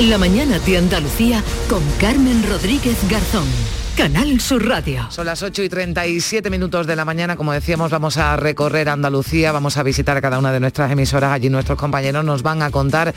La 0.00 0.18
mañana 0.18 0.58
de 0.58 0.76
Andalucía 0.76 1.42
con 1.70 1.82
Carmen 1.98 2.46
Rodríguez 2.46 2.98
Garzón. 3.08 3.48
Canal 3.96 4.40
Sur 4.42 4.68
Radio. 4.68 5.06
Son 5.10 5.24
las 5.24 5.42
8 5.42 5.62
y 5.62 5.70
37 5.70 6.50
minutos 6.50 6.86
de 6.86 6.96
la 6.96 7.06
mañana. 7.06 7.34
Como 7.34 7.52
decíamos, 7.52 7.90
vamos 7.90 8.18
a 8.18 8.36
recorrer 8.36 8.90
Andalucía, 8.90 9.52
vamos 9.52 9.78
a 9.78 9.82
visitar 9.82 10.18
a 10.18 10.20
cada 10.20 10.38
una 10.38 10.52
de 10.52 10.60
nuestras 10.60 10.92
emisoras. 10.92 11.32
Allí 11.32 11.48
nuestros 11.48 11.78
compañeros 11.78 12.22
nos 12.22 12.42
van 12.42 12.60
a 12.60 12.70
contar 12.70 13.14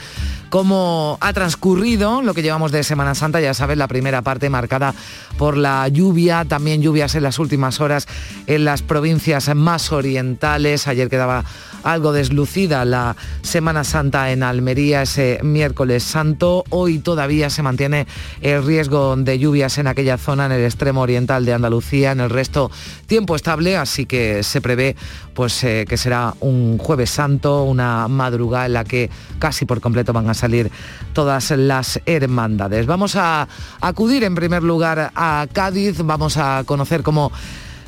cómo 0.48 1.18
ha 1.20 1.34
transcurrido 1.34 2.22
lo 2.22 2.32
que 2.32 2.40
llevamos 2.40 2.72
de 2.72 2.82
Semana 2.82 3.14
Santa. 3.14 3.42
Ya 3.42 3.52
sabes, 3.52 3.76
la 3.76 3.88
primera 3.88 4.22
parte 4.22 4.48
marcada 4.48 4.94
por 5.36 5.58
la 5.58 5.86
lluvia, 5.88 6.46
también 6.46 6.80
lluvias 6.80 7.14
en 7.14 7.24
las 7.24 7.38
últimas 7.38 7.80
horas 7.80 8.08
en 8.46 8.64
las 8.64 8.80
provincias 8.80 9.54
más 9.54 9.92
orientales. 9.92 10.88
Ayer 10.88 11.10
quedaba 11.10 11.44
algo 11.82 12.12
deslucida 12.12 12.84
la 12.84 13.16
Semana 13.42 13.84
Santa 13.84 14.30
en 14.32 14.42
Almería 14.42 15.02
ese 15.02 15.40
miércoles 15.42 16.02
santo. 16.02 16.64
Hoy 16.70 16.98
todavía 17.00 17.50
se 17.50 17.62
mantiene 17.62 18.06
el 18.40 18.64
riesgo 18.64 19.14
de 19.16 19.38
lluvias 19.38 19.76
en 19.78 19.86
aquella 19.86 20.16
zona, 20.16 20.46
en 20.46 20.52
el 20.52 20.69
extremo 20.70 21.02
oriental 21.02 21.44
de 21.44 21.52
Andalucía, 21.52 22.12
en 22.12 22.20
el 22.20 22.30
resto 22.30 22.70
tiempo 23.06 23.36
estable, 23.36 23.76
así 23.76 24.06
que 24.06 24.42
se 24.42 24.60
prevé 24.60 24.96
pues 25.34 25.62
eh, 25.64 25.84
que 25.88 25.96
será 25.96 26.34
un 26.40 26.78
jueves 26.78 27.10
santo, 27.10 27.64
una 27.64 28.08
madrugada 28.08 28.66
en 28.66 28.72
la 28.72 28.84
que 28.84 29.10
casi 29.38 29.64
por 29.66 29.80
completo 29.80 30.12
van 30.12 30.28
a 30.30 30.34
salir 30.34 30.70
todas 31.12 31.50
las 31.50 32.00
hermandades. 32.06 32.86
Vamos 32.86 33.16
a 33.16 33.48
acudir 33.80 34.24
en 34.24 34.34
primer 34.34 34.62
lugar 34.62 35.12
a 35.14 35.46
Cádiz, 35.52 35.98
vamos 36.02 36.36
a 36.36 36.62
conocer 36.64 37.02
cómo 37.02 37.32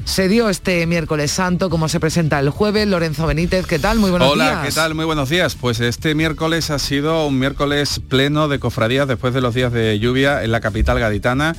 se 0.04 0.28
dio 0.28 0.48
este 0.48 0.86
miércoles 0.86 1.30
santo, 1.30 1.70
como 1.70 1.88
se 1.88 2.00
presenta 2.00 2.38
el 2.40 2.50
jueves. 2.50 2.86
Lorenzo 2.88 3.26
Benítez, 3.26 3.66
¿qué 3.66 3.78
tal? 3.78 3.98
Muy 3.98 4.10
buenos 4.10 4.34
días. 4.34 4.52
Hola, 4.52 4.62
¿qué 4.62 4.72
tal? 4.72 4.94
Muy 4.94 5.04
buenos 5.04 5.28
días. 5.28 5.54
Pues 5.54 5.80
este 5.80 6.14
miércoles 6.14 6.70
ha 6.70 6.78
sido 6.78 7.26
un 7.26 7.38
miércoles 7.38 8.00
pleno 8.08 8.48
de 8.48 8.58
cofradías 8.58 9.06
después 9.06 9.32
de 9.34 9.40
los 9.40 9.54
días 9.54 9.72
de 9.72 9.98
lluvia 9.98 10.42
en 10.42 10.52
la 10.52 10.60
capital 10.60 10.98
gaditana. 10.98 11.54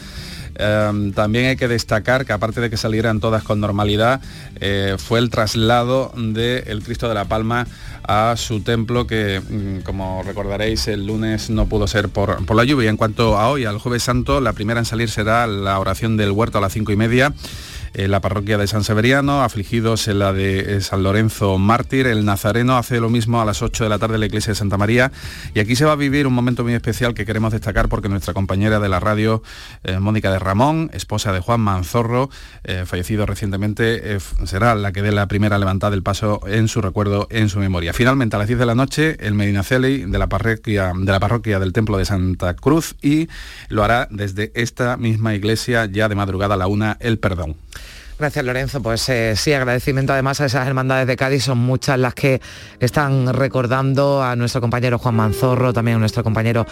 Em, 0.56 1.12
también 1.14 1.46
hay 1.46 1.56
que 1.56 1.68
destacar 1.68 2.26
que 2.26 2.34
aparte 2.34 2.62
de 2.62 2.70
que 2.70 2.78
salieran 2.78 3.20
todas 3.20 3.44
con 3.44 3.60
normalidad, 3.60 4.22
eh, 4.60 4.96
fue 4.98 5.20
el 5.20 5.30
traslado 5.30 6.14
del 6.16 6.84
Cristo 6.84 7.08
de 7.08 7.16
la 7.16 7.26
Palma 7.26 7.68
a 8.04 8.36
su 8.38 8.62
templo 8.62 9.08
que, 9.08 9.42
mm, 9.42 9.84
como 9.84 10.24
recordaréis, 10.24 10.88
el 10.88 11.06
lunes 11.06 11.50
no 11.50 11.68
pudo 11.68 11.88
ser 11.88 12.10
por, 12.10 12.46
por 12.46 12.56
la 12.56 12.64
lluvia. 12.64 12.90
En 12.90 12.98
cuanto 12.98 13.38
a 13.38 13.50
hoy, 13.50 13.66
al 13.66 13.80
jueves 13.80 14.04
santo, 14.04 14.42
la 14.42 14.54
primera 14.54 14.80
en 14.80 14.86
salir 14.86 15.10
será 15.10 15.48
la 15.48 15.80
oración 15.80 16.18
del 16.18 16.32
huerto 16.32 16.58
a 16.58 16.62
las 16.62 16.74
cinco 16.74 16.92
y 16.92 16.96
media 16.96 17.34
la 17.94 18.22
parroquia 18.22 18.58
de 18.58 18.68
San 18.68 18.84
Severiano, 18.84 19.44
afligidos 19.44 20.08
en 20.08 20.20
la 20.20 20.34
de 20.34 20.78
eh, 20.78 20.82
San 20.82 21.04
Lorenzo 21.04 21.58
Mártir, 21.60 22.08
el 22.08 22.26
Nazareno 22.26 22.78
hace 22.78 23.00
lo 23.00 23.10
mismo 23.10 23.42
a 23.42 23.46
las 23.46 23.62
8 23.62 23.84
de 23.84 23.90
la 23.90 24.00
tarde 24.00 24.16
en 24.16 24.22
la 24.22 24.26
iglesia 24.26 24.52
de 24.52 24.56
Santa 24.56 24.78
María 24.78 25.12
y 25.54 25.60
aquí 25.60 25.76
se 25.76 25.86
va 25.86 25.92
a 25.92 25.96
vivir 25.96 26.26
un 26.26 26.34
momento 26.34 26.64
muy 26.64 26.74
especial 26.74 27.14
que 27.14 27.26
queremos 27.26 27.52
destacar 27.52 27.90
porque 27.90 28.10
nuestra 28.10 28.34
compañera 28.34 28.80
de 28.80 28.90
la 28.90 29.00
radio, 29.00 29.44
eh, 29.84 30.00
Mónica 30.00 30.32
de 30.32 30.40
Ramón, 30.40 30.90
esposa 30.94 31.32
de 31.34 31.40
Juan 31.40 31.62
Manzorro, 31.62 32.30
eh, 32.64 32.84
fallecido 32.86 33.26
recientemente, 33.26 34.18
será 34.46 34.76
la 34.76 34.92
que 34.92 35.02
dé 35.02 35.12
la 35.12 35.28
primera 35.28 35.58
levantada 35.60 35.92
del 35.92 36.04
paso 36.04 36.42
en 36.48 36.68
su 36.68 36.82
recuerdo, 36.82 37.28
en 37.30 37.50
su 37.50 37.60
memoria. 37.60 37.94
Finalmente, 37.94 38.36
a 38.36 38.40
las 38.40 38.48
10 38.48 38.60
de 38.60 38.66
la 38.66 38.76
noche, 38.76 39.18
el 39.20 39.34
Medinaceli 39.34 40.06
de 40.06 40.18
la 40.18 40.28
parroquia, 40.28 40.94
de 40.96 41.12
la 41.12 41.20
parroquia 41.20 41.60
del 41.60 41.74
Templo 41.74 41.98
de 41.98 42.06
Santa 42.06 42.56
Cruz 42.56 42.96
y 43.02 43.30
lo 43.70 43.84
hará 43.84 44.08
desde 44.10 44.52
esta 44.56 44.98
misma 44.98 45.36
iglesia 45.36 45.86
ya 45.86 46.10
de 46.10 46.16
madrugada 46.16 46.56
a 46.56 46.58
la 46.58 46.68
una, 46.68 46.98
el 47.00 47.20
perdón. 47.20 47.56
Gracias 48.24 48.46
Lorenzo. 48.46 48.82
Pues 48.82 49.10
eh, 49.10 49.36
sí, 49.36 49.52
agradecimiento 49.52 50.14
además 50.14 50.40
a 50.40 50.46
esas 50.46 50.66
hermandades 50.66 51.08
de 51.08 51.18
Cádiz, 51.18 51.44
son 51.44 51.58
muchas 51.58 52.00
las 52.00 52.14
que 52.14 52.40
están 52.80 53.34
recordando 53.34 54.24
a 54.24 54.38
nuestro 54.38 54.62
compañero 54.62 54.98
Juan 54.98 55.16
Manzorro, 55.16 55.74
también 55.74 55.98
a 55.98 56.00
nuestro 56.00 56.24
compañero 56.24 56.66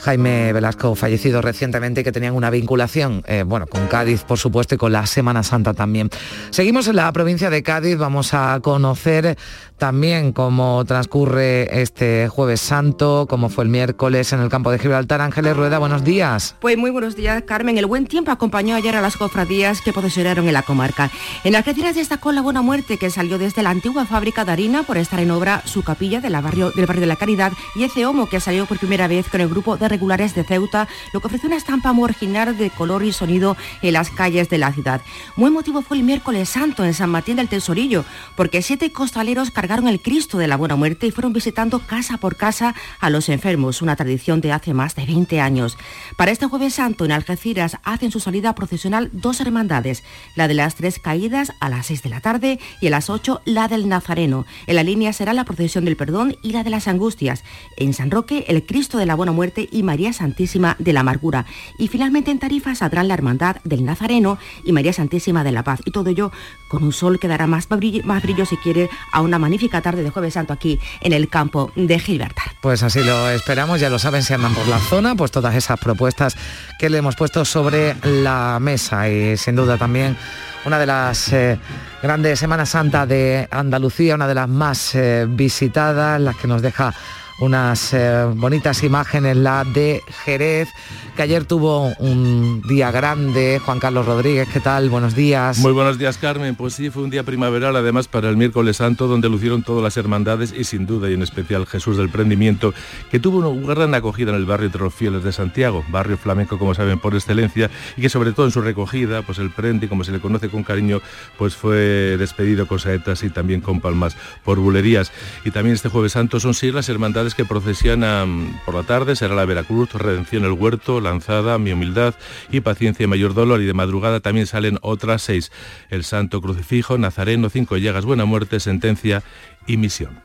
Jaime 0.00 0.52
Velasco, 0.52 0.94
fallecido 0.94 1.40
recientemente, 1.40 2.04
que 2.04 2.12
tenían 2.12 2.34
una 2.34 2.50
vinculación, 2.50 3.22
eh, 3.26 3.42
bueno, 3.42 3.66
con 3.66 3.86
Cádiz 3.86 4.22
por 4.24 4.36
supuesto 4.36 4.74
y 4.74 4.78
con 4.78 4.92
la 4.92 5.06
Semana 5.06 5.42
Santa 5.42 5.72
también. 5.72 6.10
Seguimos 6.50 6.88
en 6.88 6.96
la 6.96 7.10
provincia 7.10 7.48
de 7.48 7.62
Cádiz, 7.62 7.96
vamos 7.96 8.34
a 8.34 8.60
conocer 8.60 9.38
también 9.78 10.32
cómo 10.32 10.84
transcurre 10.84 11.80
este 11.80 12.28
jueves 12.28 12.60
santo, 12.60 13.26
cómo 13.28 13.48
fue 13.48 13.64
el 13.64 13.70
miércoles 13.70 14.32
en 14.32 14.40
el 14.40 14.48
campo 14.48 14.70
de 14.70 14.78
Gibraltar. 14.78 15.20
Ángeles 15.20 15.56
Rueda, 15.56 15.78
buenos 15.78 16.02
días. 16.04 16.56
Pues 16.60 16.76
muy 16.76 16.90
buenos 16.90 17.14
días, 17.14 17.42
Carmen. 17.44 17.78
El 17.78 17.86
buen 17.86 18.06
tiempo 18.06 18.32
acompañó 18.32 18.74
ayer 18.74 18.96
a 18.96 19.00
las 19.00 19.16
cofradías 19.16 19.80
que 19.80 19.92
procesionaron 19.92 20.48
en 20.48 20.52
la 20.52 20.62
comarca. 20.62 21.10
En 21.44 21.54
Algeciras 21.54 21.94
destacó 21.94 22.32
la 22.32 22.42
Buena 22.42 22.60
Muerte, 22.60 22.98
que 22.98 23.10
salió 23.10 23.38
desde 23.38 23.62
la 23.62 23.70
antigua 23.70 24.04
fábrica 24.04 24.44
de 24.44 24.52
harina 24.52 24.82
por 24.82 24.98
estar 24.98 25.20
en 25.20 25.30
obra 25.30 25.62
su 25.64 25.84
capilla 25.84 26.20
del 26.20 26.32
barrio, 26.32 26.72
del 26.72 26.86
barrio 26.86 27.02
de 27.02 27.06
la 27.06 27.16
Caridad 27.16 27.52
y 27.76 27.84
ese 27.84 28.04
Homo, 28.04 28.28
que 28.28 28.40
salió 28.40 28.66
por 28.66 28.78
primera 28.78 29.06
vez 29.06 29.28
con 29.28 29.40
el 29.40 29.48
grupo 29.48 29.76
de 29.76 29.88
regulares 29.88 30.34
de 30.34 30.42
Ceuta, 30.42 30.88
lo 31.12 31.20
que 31.20 31.28
ofreció 31.28 31.46
una 31.46 31.56
estampa 31.56 31.92
muy 31.92 32.04
original 32.04 32.58
de 32.58 32.70
color 32.70 33.04
y 33.04 33.12
sonido 33.12 33.56
en 33.82 33.92
las 33.92 34.10
calles 34.10 34.48
de 34.48 34.58
la 34.58 34.72
ciudad. 34.72 35.00
Muy 35.36 35.50
motivo 35.50 35.82
fue 35.82 35.98
el 35.98 36.02
miércoles 36.02 36.48
santo 36.48 36.84
en 36.84 36.94
San 36.94 37.10
Martín 37.10 37.36
del 37.36 37.48
Tesorillo, 37.48 38.04
porque 38.34 38.60
siete 38.60 38.90
costaleros 38.90 39.50
cargaron 39.52 39.67
el 39.68 40.00
Cristo 40.00 40.38
de 40.38 40.48
la 40.48 40.56
Buena 40.56 40.76
Muerte 40.76 41.06
y 41.06 41.10
fueron 41.10 41.34
visitando 41.34 41.78
casa 41.78 42.16
por 42.16 42.36
casa 42.36 42.74
a 43.00 43.10
los 43.10 43.28
enfermos, 43.28 43.82
una 43.82 43.96
tradición 43.96 44.40
de 44.40 44.50
hace 44.50 44.72
más 44.72 44.94
de 44.94 45.04
20 45.04 45.42
años. 45.42 45.76
Para 46.16 46.30
este 46.30 46.46
jueves 46.46 46.74
santo 46.74 47.04
en 47.04 47.12
Algeciras 47.12 47.76
hacen 47.84 48.10
su 48.10 48.18
salida 48.18 48.54
procesional 48.54 49.10
dos 49.12 49.42
hermandades, 49.42 50.04
la 50.36 50.48
de 50.48 50.54
las 50.54 50.74
tres 50.74 50.98
caídas 50.98 51.52
a 51.60 51.68
las 51.68 51.86
6 51.86 52.02
de 52.02 52.08
la 52.08 52.20
tarde 52.20 52.58
y 52.80 52.86
a 52.86 52.90
las 52.90 53.10
8 53.10 53.42
la 53.44 53.68
del 53.68 53.88
Nazareno. 53.88 54.46
En 54.66 54.76
la 54.76 54.82
línea 54.82 55.12
será 55.12 55.34
la 55.34 55.44
procesión 55.44 55.84
del 55.84 55.96
perdón 55.96 56.34
y 56.42 56.52
la 56.52 56.64
de 56.64 56.70
las 56.70 56.88
angustias. 56.88 57.44
En 57.76 57.92
San 57.92 58.10
Roque 58.10 58.46
el 58.48 58.64
Cristo 58.64 58.96
de 58.96 59.06
la 59.06 59.16
Buena 59.16 59.32
Muerte 59.32 59.68
y 59.70 59.82
María 59.82 60.14
Santísima 60.14 60.76
de 60.78 60.94
la 60.94 61.00
Amargura. 61.00 61.44
Y 61.78 61.88
finalmente 61.88 62.30
en 62.30 62.38
Tarifa 62.38 62.74
saldrán 62.74 63.06
la 63.06 63.14
hermandad 63.14 63.56
del 63.64 63.84
Nazareno 63.84 64.38
y 64.64 64.72
María 64.72 64.94
Santísima 64.94 65.44
de 65.44 65.52
la 65.52 65.62
Paz. 65.62 65.80
Y 65.84 65.90
todo 65.90 66.08
ello 66.08 66.32
con 66.68 66.82
un 66.82 66.92
sol 66.92 67.18
que 67.20 67.28
dará 67.28 67.46
más 67.46 67.68
brillo, 67.68 68.46
si 68.46 68.56
quiere 68.56 68.88
a 69.12 69.20
una 69.20 69.38
tarde 69.82 70.02
de 70.02 70.10
jueves 70.10 70.34
santo 70.34 70.52
aquí 70.52 70.78
en 71.00 71.12
el 71.12 71.28
campo 71.28 71.72
de 71.74 71.98
Gibraltar. 71.98 72.52
Pues 72.60 72.82
así 72.82 73.02
lo 73.02 73.28
esperamos, 73.30 73.80
ya 73.80 73.90
lo 73.90 73.98
saben 73.98 74.22
si 74.22 74.34
andan 74.34 74.54
por 74.54 74.66
la 74.68 74.78
zona, 74.78 75.14
pues 75.14 75.30
todas 75.30 75.54
esas 75.54 75.78
propuestas 75.78 76.36
que 76.78 76.88
le 76.88 76.98
hemos 76.98 77.16
puesto 77.16 77.44
sobre 77.44 77.96
la 78.02 78.58
mesa 78.60 79.08
y 79.08 79.36
sin 79.36 79.56
duda 79.56 79.76
también 79.76 80.16
una 80.64 80.78
de 80.78 80.86
las 80.86 81.32
eh, 81.32 81.58
grandes 82.02 82.38
Semanas 82.38 82.70
Santa 82.70 83.06
de 83.06 83.48
Andalucía, 83.50 84.14
una 84.14 84.28
de 84.28 84.34
las 84.34 84.48
más 84.48 84.94
eh, 84.94 85.26
visitadas, 85.28 86.20
las 86.20 86.36
que 86.36 86.46
nos 86.46 86.62
deja 86.62 86.94
unas 87.40 87.94
eh, 87.94 88.24
bonitas 88.34 88.82
imágenes, 88.82 89.36
la 89.36 89.64
de 89.64 90.02
Jerez, 90.24 90.68
que 91.16 91.22
ayer 91.22 91.44
tuvo 91.44 91.92
un 91.98 92.62
día 92.62 92.90
grande. 92.90 93.60
Juan 93.64 93.78
Carlos 93.78 94.06
Rodríguez, 94.06 94.48
¿qué 94.52 94.60
tal? 94.60 94.90
Buenos 94.90 95.14
días. 95.14 95.58
Muy 95.58 95.72
buenos 95.72 95.98
días, 95.98 96.18
Carmen. 96.18 96.54
Pues 96.54 96.74
sí, 96.74 96.90
fue 96.90 97.02
un 97.02 97.10
día 97.10 97.22
primaveral, 97.22 97.76
además, 97.76 98.08
para 98.08 98.28
el 98.28 98.36
miércoles 98.36 98.78
santo, 98.78 99.06
donde 99.06 99.28
lucieron 99.28 99.62
todas 99.62 99.82
las 99.82 99.96
hermandades 99.96 100.52
y 100.56 100.64
sin 100.64 100.86
duda, 100.86 101.10
y 101.10 101.14
en 101.14 101.22
especial 101.22 101.66
Jesús 101.66 101.96
del 101.96 102.08
Prendimiento, 102.08 102.74
que 103.10 103.20
tuvo 103.20 103.48
una 103.48 103.74
gran 103.74 103.94
acogida 103.94 104.30
en 104.30 104.36
el 104.36 104.46
barrio 104.46 104.70
de 104.70 104.78
los 104.78 104.94
Fieles 104.94 105.22
de 105.22 105.32
Santiago, 105.32 105.84
barrio 105.88 106.18
flamenco, 106.18 106.58
como 106.58 106.74
saben, 106.74 106.98
por 106.98 107.14
excelencia, 107.14 107.70
y 107.96 108.02
que 108.02 108.08
sobre 108.08 108.32
todo 108.32 108.46
en 108.46 108.52
su 108.52 108.60
recogida, 108.60 109.22
pues 109.22 109.38
el 109.38 109.50
Prendi, 109.50 109.88
como 109.88 110.04
se 110.04 110.12
le 110.12 110.20
conoce 110.20 110.48
con 110.48 110.64
cariño, 110.64 111.00
pues 111.36 111.54
fue 111.54 112.16
despedido 112.18 112.66
con 112.66 112.78
saetas 112.78 113.22
y 113.22 113.30
también 113.30 113.60
con 113.60 113.80
palmas 113.80 114.16
por 114.44 114.58
bulerías. 114.58 115.12
Y 115.44 115.50
también 115.50 115.74
este 115.74 115.88
jueves 115.88 116.12
santo 116.12 116.40
son 116.40 116.54
seis 116.54 116.74
las 116.74 116.88
hermandades 116.88 117.27
que 117.34 117.44
procesionan 117.44 118.60
por 118.64 118.74
la 118.74 118.82
tarde, 118.82 119.16
será 119.16 119.34
la 119.34 119.44
Veracruz, 119.44 119.92
Redención 119.92 120.44
el 120.44 120.52
Huerto, 120.52 121.00
Lanzada, 121.00 121.58
Mi 121.58 121.72
Humildad 121.72 122.14
y 122.50 122.60
Paciencia 122.60 123.04
y 123.04 123.06
Mayor 123.06 123.34
Dolor, 123.34 123.60
y 123.60 123.66
de 123.66 123.74
madrugada 123.74 124.20
también 124.20 124.46
salen 124.46 124.78
otras 124.82 125.22
seis, 125.22 125.52
el 125.90 126.04
Santo 126.04 126.40
Crucifijo, 126.40 126.98
Nazareno, 126.98 127.50
Cinco 127.50 127.76
Llagas, 127.76 128.04
Buena 128.04 128.24
Muerte, 128.24 128.60
Sentencia 128.60 129.22
y 129.66 129.76
Misión. 129.76 130.20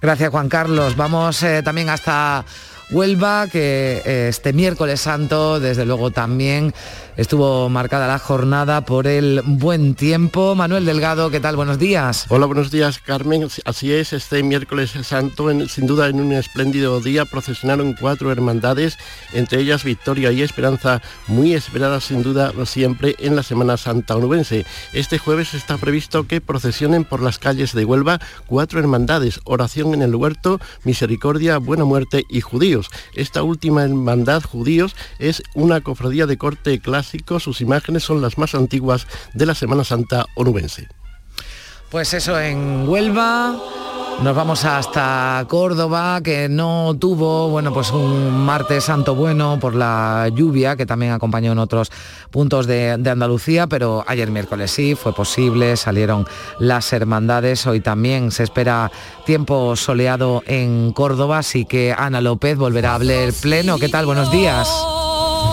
Gracias 0.00 0.30
Juan 0.30 0.48
Carlos. 0.48 0.96
Vamos 0.96 1.42
eh, 1.42 1.62
también 1.62 1.90
hasta 1.90 2.44
Huelva, 2.90 3.46
que 3.46 4.02
eh, 4.04 4.28
este 4.28 4.52
miércoles 4.52 5.00
santo, 5.00 5.60
desde 5.60 5.86
luego 5.86 6.10
también 6.10 6.74
estuvo 7.16 7.68
marcada 7.68 8.06
la 8.06 8.18
jornada 8.18 8.84
por 8.84 9.06
el 9.06 9.42
buen 9.44 9.94
tiempo. 9.94 10.54
Manuel 10.54 10.86
Delgado, 10.86 11.30
¿qué 11.30 11.38
tal? 11.38 11.54
Buenos 11.54 11.78
días. 11.78 12.24
Hola, 12.30 12.46
buenos 12.46 12.70
días, 12.70 12.98
Carmen. 12.98 13.46
Así 13.64 13.92
es, 13.92 14.12
este 14.12 14.42
miércoles 14.42 14.92
santo, 15.02 15.48
sin 15.68 15.86
duda 15.86 16.08
en 16.08 16.20
un 16.20 16.32
espléndido 16.32 17.00
día, 17.00 17.26
procesionaron 17.26 17.94
cuatro 17.98 18.32
hermandades, 18.32 18.96
entre 19.34 19.60
ellas 19.60 19.84
Victoria 19.84 20.32
y 20.32 20.42
Esperanza, 20.42 21.02
muy 21.26 21.54
esperadas 21.54 22.04
sin 22.04 22.22
duda 22.22 22.52
siempre 22.64 23.14
en 23.18 23.36
la 23.36 23.42
Semana 23.42 23.76
Santa 23.76 24.16
onubense. 24.16 24.64
Este 24.92 25.18
jueves 25.18 25.54
está 25.54 25.76
previsto 25.76 26.26
que 26.26 26.40
procesionen 26.40 27.04
por 27.04 27.22
las 27.22 27.38
calles 27.38 27.72
de 27.72 27.84
Huelva 27.84 28.18
cuatro 28.46 28.80
hermandades, 28.80 29.40
Oración 29.44 29.94
en 29.94 30.02
el 30.02 30.14
Huerto, 30.14 30.58
Misericordia, 30.84 31.58
Buena 31.58 31.84
Muerte 31.84 32.24
y 32.28 32.40
Esta 33.14 33.42
última 33.42 33.82
hermandad, 33.84 34.42
Judíos, 34.42 34.96
es 35.18 35.42
una 35.54 35.80
cofradía 35.80 36.26
de 36.26 36.38
corte 36.38 36.80
clásico, 36.80 37.40
sus 37.40 37.60
imágenes 37.60 38.04
son 38.04 38.22
las 38.22 38.38
más 38.38 38.54
antiguas 38.54 39.06
de 39.34 39.46
la 39.46 39.54
Semana 39.54 39.84
Santa 39.84 40.26
onubense. 40.36 40.88
Pues 41.90 42.14
eso 42.14 42.38
en 42.40 42.88
Huelva. 42.88 43.58
Nos 44.22 44.36
vamos 44.36 44.66
hasta 44.66 45.42
Córdoba, 45.48 46.20
que 46.22 46.50
no 46.50 46.94
tuvo, 46.98 47.48
bueno, 47.48 47.72
pues 47.72 47.90
un 47.90 48.44
martes 48.44 48.84
santo 48.84 49.14
bueno 49.14 49.58
por 49.58 49.74
la 49.74 50.28
lluvia, 50.34 50.76
que 50.76 50.84
también 50.84 51.12
acompañó 51.12 51.52
en 51.52 51.58
otros 51.58 51.90
puntos 52.30 52.66
de, 52.66 52.98
de, 52.98 53.10
Andalucía, 53.10 53.66
pero 53.66 54.04
ayer 54.06 54.30
miércoles 54.30 54.72
sí, 54.72 54.94
fue 54.94 55.14
posible, 55.14 55.74
salieron 55.78 56.26
las 56.58 56.92
hermandades, 56.92 57.66
hoy 57.66 57.80
también 57.80 58.30
se 58.30 58.42
espera 58.42 58.92
tiempo 59.24 59.74
soleado 59.74 60.42
en 60.46 60.92
Córdoba, 60.92 61.38
así 61.38 61.64
que 61.64 61.94
Ana 61.96 62.20
López 62.20 62.58
volverá 62.58 62.92
a 62.92 62.96
hablar 62.96 63.32
pleno. 63.40 63.78
¿Qué 63.78 63.88
tal? 63.88 64.04
Buenos 64.04 64.30
días. 64.30 64.68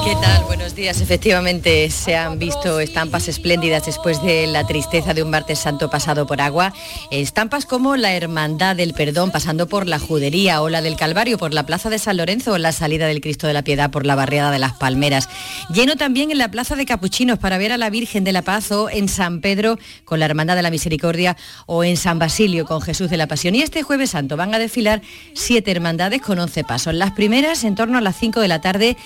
¿Qué 0.03 0.15
tal? 0.21 0.43
Buenos 0.45 0.73
días. 0.73 1.01
Efectivamente 1.01 1.89
se 1.89 2.15
han 2.15 2.39
visto 2.39 2.79
estampas 2.79 3.27
espléndidas 3.27 3.85
después 3.85 4.21
de 4.21 4.47
la 4.47 4.65
tristeza 4.65 5.13
de 5.13 5.21
un 5.21 5.29
martes 5.29 5.59
santo 5.59 5.89
pasado 5.89 6.25
por 6.25 6.39
agua. 6.39 6.73
Estampas 7.11 7.65
como 7.65 7.97
la 7.97 8.13
Hermandad 8.13 8.75
del 8.75 8.93
Perdón 8.93 9.31
pasando 9.31 9.67
por 9.67 9.85
la 9.85 9.99
Judería 9.99 10.61
o 10.61 10.69
la 10.69 10.81
del 10.81 10.95
Calvario 10.95 11.37
por 11.37 11.53
la 11.53 11.65
Plaza 11.65 11.89
de 11.89 11.99
San 11.99 12.17
Lorenzo 12.17 12.53
o 12.53 12.57
la 12.57 12.71
salida 12.71 13.07
del 13.07 13.19
Cristo 13.19 13.47
de 13.47 13.53
la 13.53 13.63
Piedad 13.63 13.91
por 13.91 14.05
la 14.05 14.15
Barriada 14.15 14.51
de 14.51 14.59
las 14.59 14.73
Palmeras. 14.73 15.27
Lleno 15.73 15.95
también 15.95 16.31
en 16.31 16.37
la 16.37 16.51
Plaza 16.51 16.75
de 16.75 16.85
Capuchinos 16.85 17.37
para 17.37 17.57
ver 17.57 17.73
a 17.73 17.77
la 17.77 17.89
Virgen 17.89 18.23
de 18.23 18.31
la 18.31 18.43
Paz 18.43 18.71
o 18.71 18.89
en 18.89 19.09
San 19.09 19.41
Pedro 19.41 19.77
con 20.05 20.19
la 20.19 20.25
Hermandad 20.25 20.55
de 20.55 20.61
la 20.61 20.71
Misericordia 20.71 21.35
o 21.65 21.83
en 21.83 21.97
San 21.97 22.17
Basilio 22.17 22.65
con 22.65 22.81
Jesús 22.81 23.09
de 23.09 23.17
la 23.17 23.27
Pasión. 23.27 23.55
Y 23.55 23.61
este 23.61 23.83
jueves 23.83 24.11
santo 24.11 24.37
van 24.37 24.53
a 24.53 24.59
desfilar 24.59 25.01
siete 25.33 25.71
hermandades 25.71 26.21
con 26.21 26.39
once 26.39 26.63
pasos. 26.63 26.93
Las 26.93 27.11
primeras 27.11 27.63
en 27.65 27.75
torno 27.75 27.97
a 27.97 28.01
las 28.01 28.17
5 28.17 28.39
de 28.39 28.47
la 28.47 28.61
tarde 28.61 28.97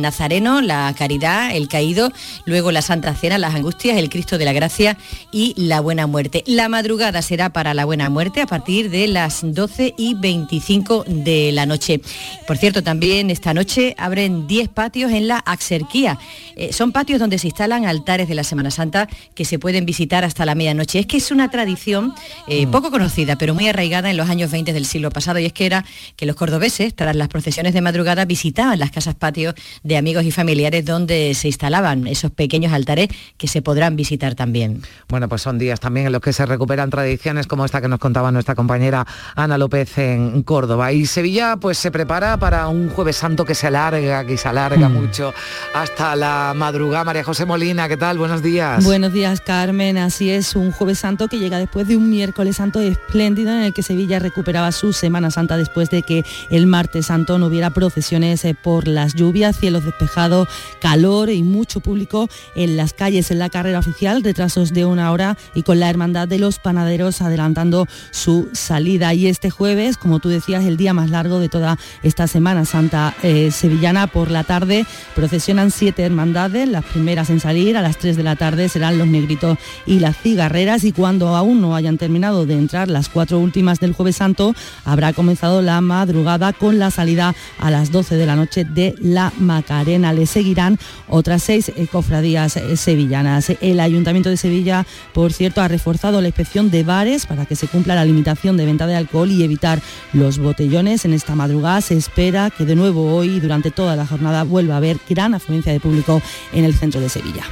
el 0.00 0.02
Nazareno, 0.02 0.62
la 0.62 0.92
Caridad, 0.96 1.54
el 1.54 1.68
Caído, 1.68 2.10
luego 2.46 2.72
la 2.72 2.80
Santa 2.80 3.14
Cena, 3.14 3.36
las 3.36 3.54
Angustias, 3.54 3.98
el 3.98 4.08
Cristo 4.08 4.38
de 4.38 4.46
la 4.46 4.54
Gracia 4.54 4.96
y 5.30 5.52
la 5.56 5.80
Buena 5.80 6.06
Muerte. 6.06 6.42
La 6.46 6.68
madrugada 6.68 7.20
será 7.20 7.50
para 7.50 7.74
la 7.74 7.84
Buena 7.84 8.08
Muerte 8.08 8.40
a 8.40 8.46
partir 8.46 8.90
de 8.90 9.06
las 9.08 9.40
12 9.42 9.94
y 9.98 10.14
25 10.14 11.04
de 11.06 11.52
la 11.52 11.66
noche. 11.66 12.00
Por 12.46 12.56
cierto, 12.56 12.82
también 12.82 13.30
esta 13.30 13.52
noche 13.52 13.94
abren 13.98 14.46
10 14.46 14.70
patios 14.70 15.12
en 15.12 15.28
la 15.28 15.38
Axerquía. 15.38 16.18
Eh, 16.56 16.72
son 16.72 16.92
patios 16.92 17.20
donde 17.20 17.38
se 17.38 17.48
instalan 17.48 17.84
altares 17.84 18.28
de 18.28 18.34
la 18.34 18.44
Semana 18.44 18.70
Santa 18.70 19.08
que 19.34 19.44
se 19.44 19.58
pueden 19.58 19.84
visitar 19.84 20.24
hasta 20.24 20.46
la 20.46 20.54
medianoche. 20.54 20.98
Es 20.98 21.06
que 21.06 21.18
es 21.18 21.30
una 21.30 21.50
tradición 21.50 22.14
eh, 22.48 22.66
mm. 22.66 22.70
poco 22.70 22.90
conocida, 22.90 23.36
pero 23.36 23.54
muy 23.54 23.68
arraigada 23.68 24.10
en 24.10 24.16
los 24.16 24.30
años 24.30 24.50
20 24.50 24.72
del 24.72 24.86
siglo 24.86 25.10
pasado, 25.10 25.38
y 25.38 25.44
es 25.44 25.52
que 25.52 25.66
era 25.66 25.84
que 26.16 26.24
los 26.24 26.36
cordobeses, 26.36 26.94
tras 26.94 27.14
las 27.14 27.28
procesiones 27.28 27.74
de 27.74 27.82
madrugada, 27.82 28.24
visitaban 28.24 28.78
las 28.78 28.90
casas 28.90 29.14
patios 29.14 29.54
de 29.82 29.89
amigos 29.96 30.24
y 30.24 30.30
familiares 30.30 30.84
donde 30.84 31.34
se 31.34 31.48
instalaban 31.48 32.06
esos 32.06 32.30
pequeños 32.30 32.72
altares 32.72 33.08
que 33.36 33.48
se 33.48 33.62
podrán 33.62 33.96
visitar 33.96 34.34
también. 34.34 34.82
Bueno, 35.08 35.28
pues 35.28 35.42
son 35.42 35.58
días 35.58 35.80
también 35.80 36.06
en 36.06 36.12
los 36.12 36.20
que 36.20 36.32
se 36.32 36.46
recuperan 36.46 36.90
tradiciones 36.90 37.46
como 37.46 37.64
esta 37.64 37.80
que 37.80 37.88
nos 37.88 37.98
contaba 37.98 38.30
nuestra 38.32 38.54
compañera 38.54 39.06
Ana 39.36 39.58
López 39.58 39.98
en 39.98 40.42
Córdoba. 40.42 40.92
Y 40.92 41.06
Sevilla 41.06 41.56
pues 41.56 41.78
se 41.78 41.90
prepara 41.90 42.38
para 42.38 42.68
un 42.68 42.88
jueves 42.90 43.16
santo 43.16 43.44
que 43.44 43.54
se 43.54 43.66
alarga, 43.66 44.24
que 44.24 44.36
se 44.36 44.48
alarga 44.48 44.88
mm. 44.88 44.92
mucho 44.92 45.34
hasta 45.74 46.16
la 46.16 46.52
madrugada. 46.56 47.04
María 47.04 47.24
José 47.24 47.44
Molina, 47.44 47.88
¿qué 47.88 47.96
tal? 47.96 48.18
Buenos 48.18 48.42
días. 48.42 48.84
Buenos 48.84 49.12
días, 49.12 49.40
Carmen. 49.40 49.98
Así 49.98 50.30
es, 50.30 50.56
un 50.56 50.72
jueves 50.72 50.98
santo 50.98 51.28
que 51.28 51.38
llega 51.38 51.58
después 51.58 51.88
de 51.88 51.96
un 51.96 52.10
miércoles 52.10 52.56
santo 52.56 52.80
espléndido 52.80 53.50
en 53.50 53.62
el 53.62 53.74
que 53.74 53.82
Sevilla 53.82 54.18
recuperaba 54.18 54.72
su 54.72 54.92
Semana 54.92 55.30
Santa 55.30 55.56
después 55.56 55.90
de 55.90 56.02
que 56.02 56.24
el 56.50 56.66
martes 56.66 57.06
santo 57.06 57.38
no 57.38 57.46
hubiera 57.46 57.70
procesiones 57.70 58.44
eh, 58.44 58.54
por 58.54 58.88
las 58.88 59.14
lluvias, 59.14 59.58
cielo 59.58 59.79
cielos 59.80 59.84
despejados, 59.84 60.48
calor 60.80 61.30
y 61.30 61.42
mucho 61.42 61.80
público 61.80 62.28
en 62.54 62.76
las 62.76 62.92
calles 62.92 63.30
en 63.30 63.38
la 63.38 63.50
carrera 63.50 63.78
oficial, 63.78 64.22
retrasos 64.22 64.72
de 64.72 64.84
una 64.84 65.10
hora 65.12 65.36
y 65.54 65.62
con 65.62 65.80
la 65.80 65.88
Hermandad 65.90 66.28
de 66.28 66.38
los 66.38 66.58
Panaderos 66.58 67.22
adelantando 67.22 67.86
su 68.10 68.48
salida. 68.52 69.14
Y 69.14 69.26
este 69.26 69.50
jueves, 69.50 69.96
como 69.96 70.18
tú 70.18 70.28
decías, 70.28 70.64
el 70.64 70.76
día 70.76 70.94
más 70.94 71.10
largo 71.10 71.38
de 71.38 71.48
toda 71.48 71.78
esta 72.02 72.26
Semana 72.26 72.64
Santa 72.64 73.14
eh, 73.22 73.50
sevillana 73.50 74.06
por 74.06 74.30
la 74.30 74.44
tarde, 74.44 74.86
procesionan 75.14 75.70
siete 75.70 76.02
hermandades, 76.02 76.68
las 76.68 76.84
primeras 76.84 77.30
en 77.30 77.40
salir 77.40 77.76
a 77.76 77.82
las 77.82 77.96
3 77.98 78.16
de 78.16 78.22
la 78.22 78.36
tarde 78.36 78.68
serán 78.68 78.98
los 78.98 79.06
negritos 79.06 79.58
y 79.86 80.00
las 80.00 80.16
cigarreras 80.16 80.84
y 80.84 80.92
cuando 80.92 81.36
aún 81.36 81.60
no 81.60 81.74
hayan 81.74 81.98
terminado 81.98 82.46
de 82.46 82.54
entrar 82.54 82.88
las 82.88 83.08
cuatro 83.08 83.38
últimas 83.38 83.80
del 83.80 83.92
jueves 83.92 84.16
santo, 84.16 84.54
habrá 84.84 85.12
comenzado 85.12 85.62
la 85.62 85.80
madrugada 85.80 86.52
con 86.52 86.78
la 86.78 86.90
salida 86.90 87.34
a 87.58 87.70
las 87.70 87.92
12 87.92 88.16
de 88.16 88.26
la 88.26 88.36
noche 88.36 88.64
de 88.64 88.94
la 89.00 89.32
Macarena. 89.38 89.69
Le 89.70 90.26
seguirán 90.26 90.78
otras 91.08 91.44
seis 91.44 91.68
eh, 91.68 91.86
cofradías 91.86 92.56
eh, 92.56 92.76
sevillanas. 92.76 93.50
El 93.60 93.78
Ayuntamiento 93.78 94.28
de 94.28 94.36
Sevilla, 94.36 94.84
por 95.14 95.32
cierto, 95.32 95.60
ha 95.60 95.68
reforzado 95.68 96.20
la 96.20 96.26
inspección 96.26 96.72
de 96.72 96.82
bares 96.82 97.24
para 97.24 97.46
que 97.46 97.54
se 97.54 97.68
cumpla 97.68 97.94
la 97.94 98.04
limitación 98.04 98.56
de 98.56 98.66
venta 98.66 98.88
de 98.88 98.96
alcohol 98.96 99.30
y 99.30 99.44
evitar 99.44 99.80
los 100.12 100.38
botellones. 100.38 101.04
En 101.04 101.12
esta 101.12 101.36
madrugada 101.36 101.80
se 101.82 101.96
espera 101.96 102.50
que 102.50 102.64
de 102.64 102.74
nuevo 102.74 103.14
hoy, 103.14 103.38
durante 103.38 103.70
toda 103.70 103.94
la 103.94 104.06
jornada, 104.06 104.42
vuelva 104.42 104.74
a 104.74 104.78
haber 104.78 104.98
gran 105.08 105.34
afluencia 105.34 105.72
de 105.72 105.78
público 105.78 106.20
en 106.52 106.64
el 106.64 106.74
centro 106.74 107.00
de 107.00 107.08
Sevilla. 107.08 107.44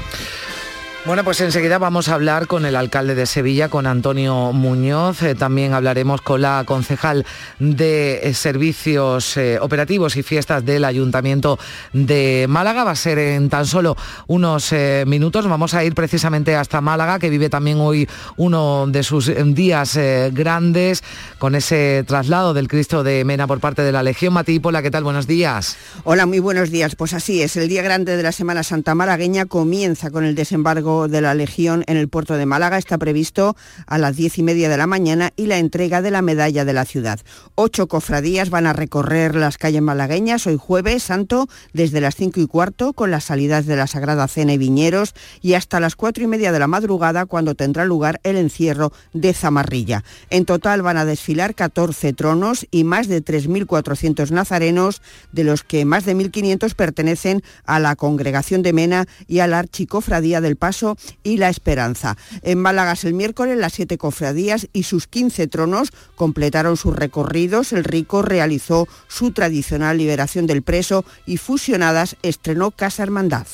Bueno, 1.04 1.24
pues 1.24 1.40
enseguida 1.40 1.78
vamos 1.78 2.08
a 2.08 2.14
hablar 2.14 2.48
con 2.48 2.66
el 2.66 2.76
alcalde 2.76 3.14
de 3.14 3.24
Sevilla, 3.24 3.68
con 3.68 3.86
Antonio 3.86 4.52
Muñoz. 4.52 5.22
Eh, 5.22 5.34
también 5.36 5.72
hablaremos 5.72 6.20
con 6.20 6.42
la 6.42 6.64
concejal 6.66 7.24
de 7.60 8.20
eh, 8.24 8.34
Servicios 8.34 9.36
eh, 9.36 9.58
Operativos 9.60 10.16
y 10.16 10.22
Fiestas 10.22 10.66
del 10.66 10.84
Ayuntamiento 10.84 11.58
de 11.92 12.46
Málaga. 12.48 12.84
Va 12.84 12.90
a 12.90 12.96
ser 12.96 13.18
en 13.18 13.48
tan 13.48 13.64
solo 13.64 13.96
unos 14.26 14.74
minutos. 15.06 15.48
Vamos 15.48 15.72
a 15.72 15.84
ir 15.84 15.94
precisamente 15.94 16.56
hasta 16.56 16.80
Málaga, 16.80 17.18
que 17.18 17.30
vive 17.30 17.48
también 17.48 17.78
hoy 17.80 18.06
uno 18.36 18.86
de 18.88 19.02
sus 19.02 19.32
días 19.54 19.98
grandes, 20.32 21.02
con 21.38 21.54
ese 21.54 22.04
traslado 22.06 22.54
del 22.54 22.68
Cristo 22.68 23.02
de 23.02 23.24
Mena 23.24 23.46
por 23.46 23.60
parte 23.60 23.82
de 23.82 23.92
la 23.92 24.02
Legión. 24.02 24.34
Matípola, 24.34 24.82
¿qué 24.82 24.90
tal? 24.90 25.04
Buenos 25.04 25.26
días. 25.26 25.76
Hola, 26.04 26.26
muy 26.26 26.40
buenos 26.40 26.70
días. 26.70 26.96
Pues 26.96 27.14
así 27.14 27.40
es, 27.40 27.56
el 27.56 27.68
día 27.68 27.82
grande 27.82 28.16
de 28.16 28.22
la 28.22 28.32
Semana 28.32 28.62
Santa 28.62 28.94
Malagueña 28.94 29.46
comienza 29.46 30.10
con 30.10 30.24
el 30.24 30.34
desembarco 30.34 30.87
de 30.88 31.20
la 31.20 31.34
Legión 31.34 31.84
en 31.86 31.98
el 31.98 32.08
puerto 32.08 32.34
de 32.34 32.46
Málaga 32.46 32.78
está 32.78 32.96
previsto 32.96 33.56
a 33.86 33.98
las 33.98 34.16
diez 34.16 34.38
y 34.38 34.42
media 34.42 34.70
de 34.70 34.78
la 34.78 34.86
mañana 34.86 35.32
y 35.36 35.46
la 35.46 35.58
entrega 35.58 36.00
de 36.00 36.10
la 36.10 36.22
medalla 36.22 36.64
de 36.64 36.72
la 36.72 36.86
ciudad. 36.86 37.20
Ocho 37.56 37.88
cofradías 37.88 38.48
van 38.48 38.66
a 38.66 38.72
recorrer 38.72 39.34
las 39.34 39.58
calles 39.58 39.82
malagueñas 39.82 40.46
hoy 40.46 40.56
jueves 40.56 41.02
santo 41.02 41.46
desde 41.74 42.00
las 42.00 42.16
cinco 42.16 42.40
y 42.40 42.46
cuarto 42.46 42.94
con 42.94 43.10
las 43.10 43.24
salidas 43.24 43.66
de 43.66 43.76
la 43.76 43.86
Sagrada 43.86 44.28
Cena 44.28 44.54
y 44.54 44.58
Viñeros 44.58 45.14
y 45.42 45.54
hasta 45.54 45.78
las 45.78 45.94
cuatro 45.94 46.24
y 46.24 46.26
media 46.26 46.52
de 46.52 46.58
la 46.58 46.66
madrugada 46.66 47.26
cuando 47.26 47.54
tendrá 47.54 47.84
lugar 47.84 48.18
el 48.22 48.36
encierro 48.36 48.90
de 49.12 49.34
Zamarrilla. 49.34 50.04
En 50.30 50.46
total 50.46 50.80
van 50.80 50.96
a 50.96 51.04
desfilar 51.04 51.54
14 51.54 52.14
tronos 52.14 52.66
y 52.70 52.84
más 52.84 53.08
de 53.08 53.22
3.400 53.22 54.30
nazarenos, 54.30 55.02
de 55.32 55.44
los 55.44 55.64
que 55.64 55.84
más 55.84 56.06
de 56.06 56.16
1.500 56.16 56.74
pertenecen 56.74 57.42
a 57.66 57.78
la 57.78 57.94
Congregación 57.94 58.62
de 58.62 58.72
Mena 58.72 59.06
y 59.26 59.40
a 59.40 59.46
la 59.46 59.58
Archicofradía 59.58 60.40
del 60.40 60.56
Paso 60.56 60.77
y 61.22 61.38
La 61.38 61.48
Esperanza. 61.48 62.16
En 62.42 62.58
Málaga 62.58 62.94
el 63.02 63.14
miércoles 63.14 63.58
las 63.58 63.72
siete 63.72 63.98
cofradías 63.98 64.68
y 64.72 64.84
sus 64.84 65.06
15 65.06 65.46
tronos 65.46 65.90
completaron 66.14 66.76
sus 66.76 66.94
recorridos. 66.94 67.72
El 67.72 67.84
Rico 67.84 68.22
realizó 68.22 68.88
su 69.08 69.32
tradicional 69.32 69.98
liberación 69.98 70.46
del 70.46 70.62
preso 70.62 71.04
y 71.26 71.36
fusionadas 71.36 72.16
estrenó 72.22 72.70
Casa 72.70 73.02
Hermandad. 73.02 73.46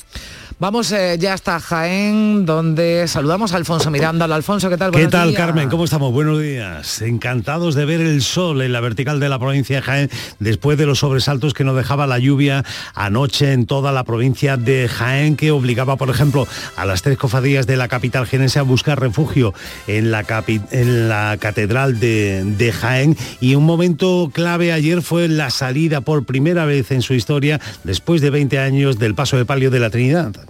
Vamos 0.57 0.89
eh, 0.93 1.17
ya 1.19 1.33
hasta 1.33 1.59
Jaén, 1.59 2.45
donde 2.45 3.09
saludamos 3.09 3.51
a 3.51 3.57
Alfonso 3.57 3.91
Miranda. 3.91 4.23
Alfonso, 4.23 4.69
¿qué 4.69 4.77
tal? 4.77 4.91
¿Qué 4.91 5.07
tal, 5.07 5.33
Carmen? 5.33 5.69
¿Cómo 5.69 5.83
estamos? 5.83 6.13
Buenos 6.13 6.39
días. 6.39 7.01
Encantados 7.01 7.75
de 7.75 7.83
ver 7.83 7.99
el 7.99 8.21
sol 8.21 8.61
en 8.61 8.71
la 8.71 8.79
vertical 8.79 9.19
de 9.19 9.27
la 9.27 9.37
provincia 9.37 9.75
de 9.75 9.81
Jaén 9.81 10.09
después 10.39 10.77
de 10.77 10.85
los 10.85 10.99
sobresaltos 10.99 11.53
que 11.53 11.65
nos 11.65 11.75
dejaba 11.75 12.07
la 12.07 12.19
lluvia 12.19 12.63
anoche 12.93 13.51
en 13.51 13.65
toda 13.65 13.91
la 13.91 14.05
provincia 14.05 14.55
de 14.55 14.87
Jaén, 14.87 15.35
que 15.35 15.51
obligaba, 15.51 15.97
por 15.97 16.09
ejemplo, 16.09 16.47
a 16.77 16.85
las 16.85 17.01
tres 17.01 17.17
cofadías 17.17 17.67
de 17.67 17.75
la 17.75 17.89
capital 17.89 18.25
genense 18.25 18.57
a 18.57 18.61
buscar 18.63 18.97
refugio 18.97 19.53
en 19.87 20.09
la, 20.09 20.23
en 20.71 21.09
la 21.09 21.35
catedral 21.37 21.99
de, 21.99 22.45
de 22.45 22.71
Jaén. 22.71 23.17
Y 23.41 23.55
un 23.55 23.65
momento 23.65 24.31
clave 24.33 24.71
ayer 24.71 25.01
fue 25.01 25.27
la 25.27 25.49
salida 25.49 25.99
por 25.99 26.23
primera 26.23 26.63
vez 26.63 26.91
en 26.91 27.01
su 27.01 27.13
historia, 27.13 27.59
después 27.83 28.21
de 28.21 28.29
20 28.29 28.57
años, 28.57 28.99
del 28.99 29.15
paso 29.15 29.35
de 29.35 29.43
palio 29.43 29.69
de 29.69 29.79
la 29.79 29.89
Trinidad. 29.89 30.44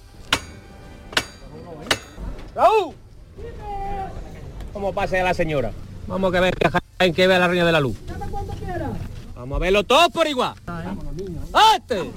¡Raúl! 2.56 2.96
¿Cómo 4.72 4.94
pase 4.94 5.20
a 5.20 5.24
la 5.26 5.34
señora? 5.34 5.72
Vamos 6.08 6.34
a 6.34 6.40
ver 6.40 6.56
que, 6.56 7.14
que 7.14 7.28
vea 7.28 7.38
la 7.38 7.48
reina 7.48 7.66
de 7.66 7.72
la 7.72 7.82
luz. 7.82 7.98
Vamos 9.36 9.58
a 9.58 9.60
verlo 9.60 9.84
todos 9.84 10.10
por 10.10 10.26
igual. 10.26 10.54
¡Este! 11.76 12.10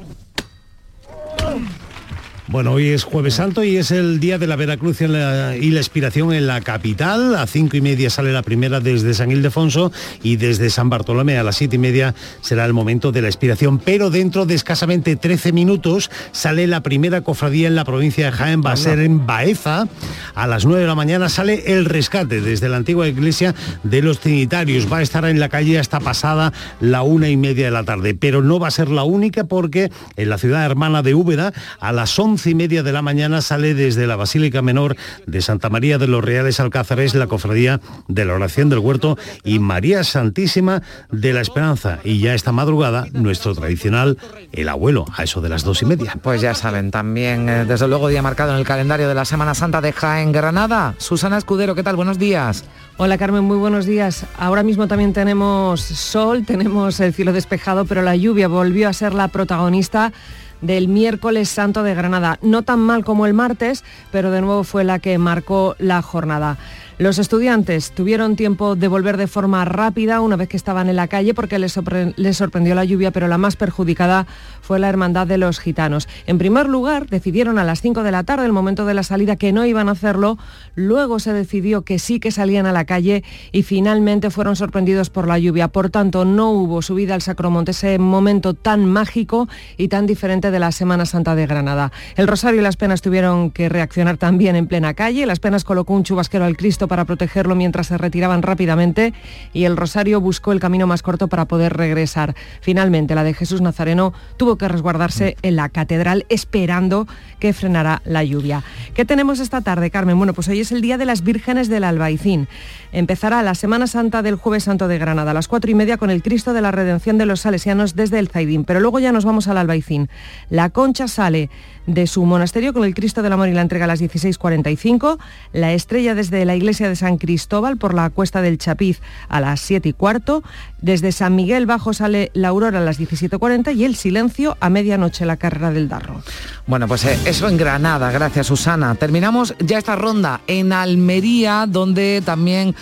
Bueno, 2.51 2.72
hoy 2.72 2.88
es 2.88 3.05
jueves 3.05 3.34
santo 3.34 3.62
y 3.62 3.76
es 3.76 3.90
el 3.90 4.20
día 4.20 4.38
de 4.38 4.46
la 4.46 4.57
Veracruz 4.57 5.03
y 5.03 5.07
la, 5.07 5.55
expiración 5.55 6.32
en 6.32 6.46
la 6.46 6.62
capital. 6.62 7.34
A 7.34 7.46
cinco 7.46 7.76
y 7.76 7.82
media 7.82 8.09
sale 8.09 8.32
la 8.32 8.40
primera 8.40 8.80
desde 8.80 9.12
San 9.12 9.30
Ildefonso 9.30 9.92
y 10.22 10.36
desde 10.36 10.70
San 10.70 10.88
Bartolomé 10.88 11.36
a 11.36 11.42
las 11.42 11.57
siete 11.57 11.76
y 11.76 11.78
media 11.78 12.14
será 12.40 12.64
el 12.64 12.72
momento 12.72 13.12
de 13.12 13.20
la 13.20 13.28
expiración. 13.28 13.78
Pero 13.78 14.09
dentro 14.09 14.46
de 14.46 14.55
escasamente 14.55 15.14
13 15.16 15.53
minutos 15.53 16.11
sale 16.32 16.66
la 16.66 16.82
primera 16.82 17.20
cofradía 17.20 17.68
en 17.68 17.74
la 17.74 17.84
provincia 17.84 18.24
de 18.24 18.32
Jaén, 18.32 18.62
va 18.64 18.72
a 18.72 18.76
ser 18.76 19.01
en 19.01 19.26
Baeza. 19.26 19.86
A 20.34 20.46
las 20.46 20.64
9 20.64 20.80
de 20.80 20.86
la 20.86 20.94
mañana 20.94 21.28
sale 21.28 21.74
el 21.74 21.84
rescate 21.84 22.40
desde 22.40 22.70
la 22.70 22.78
antigua 22.78 23.09
iglesia 23.09 23.55
de 23.82 24.01
los 24.01 24.20
Trinitarios. 24.20 24.90
Va 24.90 24.99
a 24.99 25.03
estar 25.03 25.26
en 25.26 25.38
la 25.38 25.51
calle 25.51 25.78
hasta 25.78 26.01
pasada 26.01 26.55
la 26.80 27.03
una 27.03 27.28
y 27.28 27.36
media 27.36 27.66
de 27.66 27.72
la 27.72 27.84
tarde. 27.84 28.14
Pero 28.14 28.40
no 28.40 28.59
va 28.59 28.68
a 28.68 28.70
ser 28.70 28.88
la 28.88 29.05
única 29.05 29.44
porque 29.44 29.92
en 30.16 30.30
la 30.30 30.38
ciudad 30.38 30.64
hermana 30.64 31.03
de 31.03 31.14
Úbeda 31.14 31.53
a 31.78 31.92
las 31.92 32.18
11 32.18 32.38
y 32.47 32.55
media 32.55 32.82
de 32.82 32.93
la 32.93 33.03
mañana 33.03 33.41
sale 33.43 33.74
desde 33.74 34.07
la 34.07 34.16
Basílica 34.16 34.62
Menor 34.62 34.97
de 35.26 35.41
Santa 35.41 35.68
María 35.70 35.99
de 35.99 36.07
los 36.07 36.24
Reales 36.24 36.61
Alcázares 36.61 37.14
la 37.14 37.26
cofradía 37.26 37.80
de 38.07 38.24
la 38.24 38.34
oración 38.34 38.68
del 38.68 38.78
huerto 38.78 39.18
y 39.45 39.59
María 39.59 40.05
Santísima 40.05 40.82
de 41.11 41.32
la 41.32 41.41
Esperanza. 41.41 41.99
Y 42.05 42.20
ya 42.20 42.34
esta 42.34 42.53
madrugada, 42.53 43.07
nuestro 43.12 43.55
tradicional, 43.55 44.18
el 44.53 44.68
abuelo, 44.68 45.05
a 45.16 45.24
eso 45.24 45.41
de 45.41 45.49
las 45.49 45.64
dos 45.64 45.82
y 45.82 45.86
media. 45.86 46.16
Pues 46.22 46.41
ya 46.41 46.55
saben, 46.55 46.91
también, 46.91 47.49
eh, 47.49 47.64
desde 47.64 47.89
luego, 47.89 48.09
día 48.09 48.22
marcado 48.22 48.53
en 48.53 48.59
el 48.59 48.64
calendario 48.64 49.09
de 49.09 49.14
la 49.14 49.24
Semana 49.24 49.55
Santa 49.55 49.80
de 49.80 49.93
Jaén, 49.93 50.32
Granada. 50.32 50.95
Susana 50.99 51.39
Escudero, 51.39 51.74
¿qué 51.74 51.82
tal? 51.82 51.97
Buenos 51.97 52.18
días. 52.18 52.64
Hola 53.01 53.16
Carmen, 53.16 53.45
muy 53.45 53.59
buenos 53.59 53.86
días. 53.86 54.26
Ahora 54.39 54.64
mismo 54.64 54.89
también 54.89 55.12
tenemos 55.12 55.80
sol, 55.80 56.45
tenemos 56.47 56.99
el 56.99 57.14
cielo 57.14 57.32
despejado, 57.32 57.84
pero 57.84 58.03
la 58.03 58.16
lluvia 58.16 58.49
volvió 58.49 58.89
a 58.89 58.93
ser 58.93 59.14
la 59.14 59.28
protagonista 59.28 60.12
del 60.61 60.89
miércoles 60.89 61.49
santo 61.49 61.83
de 61.83 61.95
Granada. 61.95 62.39
No 62.43 62.63
tan 62.63 62.81
mal 62.81 63.05
como 63.05 63.27
el 63.27 63.35
martes, 63.35 63.85
pero 64.11 64.31
de 64.31 64.41
nuevo 64.41 64.65
fue 64.65 64.85
la 64.85 64.99
que 64.99 65.19
marcó 65.19 65.77
la 65.79 66.03
jornada. 66.03 66.57
Los 66.99 67.20
estudiantes 67.20 67.92
tuvieron 67.92 68.34
tiempo 68.34 68.74
de 68.74 68.88
volver 68.88 69.18
de 69.18 69.28
forma 69.28 69.64
rápida 69.64 70.20
una 70.20 70.34
vez 70.34 70.49
que 70.49 70.57
estaban 70.57 70.88
en 70.88 70.96
la 70.96 71.07
calle 71.07 71.32
porque 71.32 71.57
les, 71.61 71.72
sorprendió 71.72 72.74
la 72.74 72.84
lluvia, 72.84 73.12
pero 73.12 73.28
la 73.28 73.38
más 73.38 73.55
perjudicada 73.55 74.26
fue 74.62 74.80
la 74.80 74.88
Hermandad 74.88 75.28
de 75.28 75.38
los 75.38 75.61
Gitanos. 75.61 76.09
En 76.26 76.38
primer 76.38 76.68
lugar, 76.68 77.07
decidieron 77.07 77.57
a 77.61 77.62
las 77.62 77.82
5 77.82 78.03
de 78.03 78.11
la 78.11 78.24
tarde, 78.24 78.46
el 78.46 78.53
momento 78.53 78.84
de 78.84 78.94
la 78.94 79.05
salida, 79.05 79.36
que 79.36 79.53
no 79.53 79.64
iban 79.64 79.88
a 79.88 79.92
hacerlo. 79.92 80.38
Luego 80.74 81.20
se 81.20 81.32
decidió 81.32 81.82
que 81.82 82.01
sí 82.01 82.18
que 82.18 82.32
salían 82.32 82.66
a 82.66 82.72
la 82.72 82.84
calle 82.84 83.22
y 83.53 83.62
finalmente 83.62 84.30
fueron 84.30 84.57
sorprendidos 84.57 85.09
por 85.09 85.28
la 85.28 85.38
lluvia. 85.38 85.68
Por 85.68 85.90
tanto, 85.90 86.24
no 86.24 86.51
hubo 86.51 86.82
subida 86.82 87.14
al 87.14 87.22
Sacromonte, 87.22 87.70
ese 87.70 88.01
momento 88.01 88.55
tan 88.55 88.86
mágico 88.86 89.49
y 89.76 89.86
tan 89.86 90.07
diferente 90.07 90.51
de 90.51 90.59
la 90.59 90.72
Semana 90.72 91.07
Santa 91.07 91.36
de 91.36 91.46
Granada. 91.46 91.92
El 92.16 92.26
Rosario 92.26 92.59
y 92.61 92.64
las 92.64 92.76
Penas 92.76 93.03
tuvieron 93.03 93.53
que 93.53 93.68
reaccionar 93.68 94.16
también 94.16 94.57
en 94.57 94.66
plena 94.66 94.94
calle. 94.94 95.26
Las 95.26 95.38
Penas 95.38 95.62
colocó 95.62 95.94
un 95.94 96.03
chubasquero 96.03 96.44
al 96.44 96.57
Cristo 96.57 96.88
para 96.89 97.05
protegerlo 97.05 97.55
mientras 97.55 97.89
se 97.89 97.99
retiraban 97.99 98.43
rápidamente 98.43 99.14
y 99.53 99.64
el 99.64 99.76
Rosario 99.76 100.20
buscó 100.20 100.53
el 100.53 100.61
camino 100.61 100.86
más 100.86 101.03
corto 101.03 101.28
para 101.28 101.45
poder 101.45 101.74
regresar. 101.76 102.34
Finalmente, 102.61 103.14
la 103.14 103.24
de 103.24 103.34
Jesús 103.34 103.61
Nazareno 103.61 104.12
tuvo 104.36 104.57
que 104.57 104.68
resguardarse 104.68 105.36
en 105.43 105.57
la 105.57 105.68
catedral 105.68 106.26
esperando 106.28 107.07
que 107.39 107.53
frenara 107.53 108.03
la 108.05 108.24
lluvia. 108.24 108.64
¿Qué 108.95 109.05
tenemos 109.05 109.41
esta 109.41 109.61
tarde, 109.61 109.91
Carmen? 109.91 110.16
Bueno, 110.18 110.34
pues 110.34 110.49
hoy 110.49 110.61
es 110.61 110.72
el 110.72 110.80
Día 110.80 110.99
de 110.99 111.05
las 111.05 111.22
Vírgenes 111.22 111.68
del 111.68 111.84
Albaicín. 111.84 112.49
Empezará 112.93 113.43
la 113.43 113.55
Semana 113.55 113.86
Santa 113.86 114.22
del 114.22 114.36
Jueves 114.36 114.64
Santo 114.64 114.89
de 114.89 114.99
Granada 114.99 115.30
a 115.30 115.34
las 115.34 115.49
cuatro 115.49 115.70
y 115.70 115.74
media 115.74 115.99
con 115.99 116.11
el 116.11 116.22
Cristo 116.22 116.53
de 116.53 116.62
la 116.62 116.70
Redención 116.70 117.18
de 117.18 117.26
los 117.26 117.41
Salesianos 117.41 117.95
desde 117.95 118.18
el 118.18 118.28
Zaidín. 118.28 118.64
Pero 118.64 118.80
luego 118.80 118.99
ya 118.99 119.12
nos 119.12 119.24
vamos 119.24 119.49
al 119.49 119.59
Albaicín. 119.59 120.09
La 120.51 120.70
concha 120.70 121.09
sale 121.09 121.51
de 121.89 122.07
su 122.07 122.24
monasterio 122.24 122.72
con 122.72 122.84
el 122.84 122.95
Cristo 122.95 123.22
del 123.22 123.32
Amor 123.32 123.49
y 123.49 123.55
la 123.55 123.62
entrega 123.62 123.86
a 123.86 123.89
las 123.89 124.01
16.45. 124.01 125.18
La 125.53 125.72
estrella 125.72 126.14
desde 126.14 126.45
la 126.45 126.55
iglesia 126.55 126.89
de 126.89 126.95
San 126.95 127.16
Cristóbal 127.16 127.78
por 127.78 127.95
la 127.95 128.11
cuesta 128.11 128.43
del 128.43 128.59
Chapiz 128.59 129.01
a 129.28 129.41
las 129.41 129.61
7 129.62 129.89
y 129.89 129.93
cuarto. 129.95 130.43
Desde 130.80 131.11
San 131.11 131.34
Miguel 131.34 131.66
Bajo 131.66 131.95
sale 131.95 132.30
la 132.34 132.49
aurora 132.49 132.78
a 132.78 132.82
las 132.82 133.01
17.40 133.01 133.74
y 133.74 133.84
el 133.84 133.97
silencio 133.97 134.57
a 134.61 134.68
medianoche 134.68 135.24
la 135.24 135.39
carrera 135.39 135.72
del 135.72 135.89
Darro. 135.89 136.22
Bueno, 136.66 136.86
pues 136.86 137.05
eh, 137.07 137.18
eso 137.24 137.49
en 137.49 137.57
Granada, 137.57 138.12
gracias 138.12 138.47
Susana. 138.47 138.95
Terminamos 138.95 139.55
ya 139.59 139.78
esta 139.78 139.97
ronda 139.97 140.43
en 140.47 140.72
Almería, 140.72 141.64
donde 141.66 142.22
también 142.24 142.76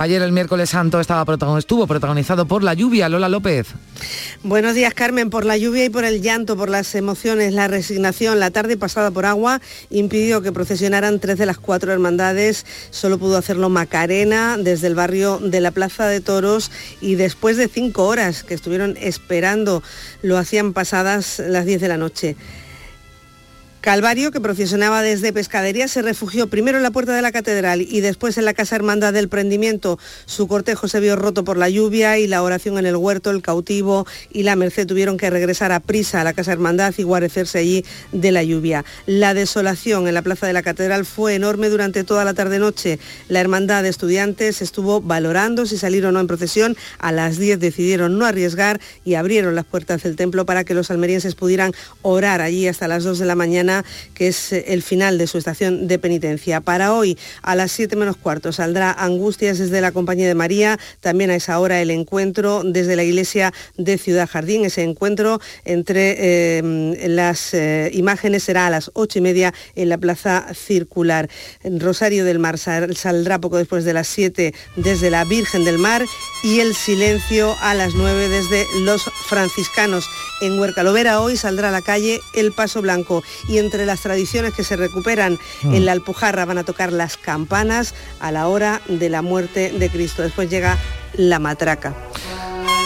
Ayer 0.00 0.22
el 0.22 0.30
miércoles 0.30 0.70
santo 0.70 1.00
estaba 1.00 1.26
estuvo 1.58 1.84
protagonizado 1.88 2.46
por 2.46 2.62
la 2.62 2.72
lluvia. 2.72 3.08
Lola 3.08 3.28
López. 3.28 3.66
Buenos 4.44 4.76
días, 4.76 4.94
Carmen. 4.94 5.28
Por 5.28 5.44
la 5.44 5.56
lluvia 5.56 5.84
y 5.84 5.90
por 5.90 6.04
el 6.04 6.22
llanto, 6.22 6.56
por 6.56 6.70
las 6.70 6.94
emociones, 6.94 7.52
la 7.52 7.66
resignación, 7.66 8.38
la 8.38 8.52
tarde 8.52 8.76
pasada 8.76 9.10
por 9.10 9.26
agua 9.26 9.60
impidió 9.90 10.40
que 10.40 10.52
procesionaran 10.52 11.18
tres 11.18 11.36
de 11.36 11.46
las 11.46 11.58
cuatro 11.58 11.92
hermandades. 11.92 12.64
Solo 12.90 13.18
pudo 13.18 13.38
hacerlo 13.38 13.70
Macarena 13.70 14.56
desde 14.56 14.86
el 14.86 14.94
barrio 14.94 15.38
de 15.38 15.60
la 15.60 15.72
Plaza 15.72 16.06
de 16.06 16.20
Toros 16.20 16.70
y 17.00 17.16
después 17.16 17.56
de 17.56 17.66
cinco 17.66 18.06
horas 18.06 18.44
que 18.44 18.54
estuvieron 18.54 18.96
esperando, 19.00 19.82
lo 20.22 20.38
hacían 20.38 20.74
pasadas 20.74 21.42
las 21.44 21.66
10 21.66 21.80
de 21.80 21.88
la 21.88 21.96
noche. 21.96 22.36
Calvario, 23.80 24.32
que 24.32 24.40
procesionaba 24.40 25.02
desde 25.02 25.32
Pescadería, 25.32 25.86
se 25.86 26.02
refugió 26.02 26.48
primero 26.48 26.78
en 26.78 26.82
la 26.82 26.90
puerta 26.90 27.14
de 27.14 27.22
la 27.22 27.30
catedral 27.30 27.80
y 27.80 28.00
después 28.00 28.36
en 28.36 28.44
la 28.44 28.52
Casa 28.52 28.74
Hermandad 28.74 29.12
del 29.12 29.28
Prendimiento. 29.28 30.00
Su 30.26 30.48
cortejo 30.48 30.88
se 30.88 30.98
vio 30.98 31.14
roto 31.14 31.44
por 31.44 31.56
la 31.56 31.68
lluvia 31.68 32.18
y 32.18 32.26
la 32.26 32.42
oración 32.42 32.76
en 32.78 32.86
el 32.86 32.96
huerto, 32.96 33.30
el 33.30 33.40
cautivo 33.40 34.04
y 34.32 34.42
la 34.42 34.56
merced 34.56 34.84
tuvieron 34.84 35.16
que 35.16 35.30
regresar 35.30 35.70
a 35.70 35.78
prisa 35.78 36.20
a 36.20 36.24
la 36.24 36.32
Casa 36.32 36.52
Hermandad 36.52 36.92
y 36.98 37.04
guarecerse 37.04 37.58
allí 37.58 37.84
de 38.10 38.32
la 38.32 38.42
lluvia. 38.42 38.84
La 39.06 39.32
desolación 39.32 40.08
en 40.08 40.14
la 40.14 40.22
Plaza 40.22 40.48
de 40.48 40.54
la 40.54 40.62
Catedral 40.62 41.06
fue 41.06 41.36
enorme 41.36 41.68
durante 41.68 42.02
toda 42.02 42.24
la 42.24 42.34
tarde-noche. 42.34 42.98
La 43.28 43.38
Hermandad 43.38 43.84
de 43.84 43.90
Estudiantes 43.90 44.60
estuvo 44.60 45.00
valorando 45.00 45.66
si 45.66 45.78
salir 45.78 46.04
o 46.04 46.10
no 46.10 46.18
en 46.18 46.26
procesión. 46.26 46.76
A 46.98 47.12
las 47.12 47.38
10 47.38 47.60
decidieron 47.60 48.18
no 48.18 48.26
arriesgar 48.26 48.80
y 49.04 49.14
abrieron 49.14 49.54
las 49.54 49.66
puertas 49.66 50.02
del 50.02 50.16
templo 50.16 50.44
para 50.46 50.64
que 50.64 50.74
los 50.74 50.90
almerienses 50.90 51.36
pudieran 51.36 51.72
orar 52.02 52.40
allí 52.40 52.66
hasta 52.66 52.88
las 52.88 53.04
2 53.04 53.20
de 53.20 53.26
la 53.26 53.36
mañana 53.36 53.67
que 54.14 54.28
es 54.28 54.52
eh, 54.52 54.64
el 54.68 54.82
final 54.82 55.18
de 55.18 55.26
su 55.26 55.38
estación 55.38 55.86
de 55.86 55.98
penitencia. 55.98 56.60
Para 56.60 56.92
hoy, 56.92 57.18
a 57.42 57.54
las 57.54 57.72
7 57.72 57.96
menos 57.96 58.16
cuarto, 58.16 58.52
saldrá 58.52 58.92
Angustias 58.92 59.58
desde 59.58 59.80
la 59.80 59.92
Compañía 59.92 60.26
de 60.26 60.34
María, 60.34 60.78
también 61.00 61.30
a 61.30 61.36
esa 61.36 61.58
hora 61.58 61.80
el 61.80 61.90
encuentro 61.90 62.62
desde 62.64 62.96
la 62.96 63.04
iglesia 63.04 63.52
de 63.76 63.98
Ciudad 63.98 64.28
Jardín. 64.28 64.64
Ese 64.64 64.82
encuentro 64.82 65.40
entre 65.64 66.16
eh, 66.18 67.08
las 67.08 67.54
eh, 67.54 67.90
imágenes 67.92 68.44
será 68.44 68.66
a 68.66 68.70
las 68.70 68.90
ocho 68.94 69.18
y 69.18 69.22
media 69.22 69.54
en 69.74 69.88
la 69.88 69.98
Plaza 69.98 70.46
Circular. 70.54 71.28
Rosario 71.64 72.24
del 72.24 72.38
Mar 72.38 72.58
saldrá 72.58 73.40
poco 73.40 73.56
después 73.56 73.84
de 73.84 73.92
las 73.92 74.08
7 74.08 74.54
desde 74.76 75.10
la 75.10 75.24
Virgen 75.24 75.64
del 75.64 75.78
Mar 75.78 76.04
y 76.42 76.60
el 76.60 76.74
silencio 76.74 77.56
a 77.60 77.74
las 77.74 77.94
9 77.94 78.28
desde 78.28 78.66
los 78.80 79.02
franciscanos. 79.28 80.08
En 80.40 80.58
Huercalovera 80.58 81.20
hoy 81.20 81.36
saldrá 81.36 81.68
a 81.68 81.72
la 81.72 81.82
calle 81.82 82.20
el 82.34 82.52
Paso 82.52 82.80
Blanco 82.82 83.22
entre 83.58 83.86
las 83.86 84.00
tradiciones 84.00 84.54
que 84.54 84.64
se 84.64 84.76
recuperan 84.76 85.38
mm. 85.62 85.74
en 85.74 85.86
la 85.86 85.92
Alpujarra 85.92 86.44
van 86.44 86.58
a 86.58 86.64
tocar 86.64 86.92
las 86.92 87.16
campanas 87.16 87.94
a 88.20 88.32
la 88.32 88.48
hora 88.48 88.80
de 88.88 89.08
la 89.08 89.22
muerte 89.22 89.70
de 89.70 89.90
Cristo. 89.90 90.22
Después 90.22 90.50
llega 90.50 90.78
la 91.14 91.38
matraca. 91.38 91.94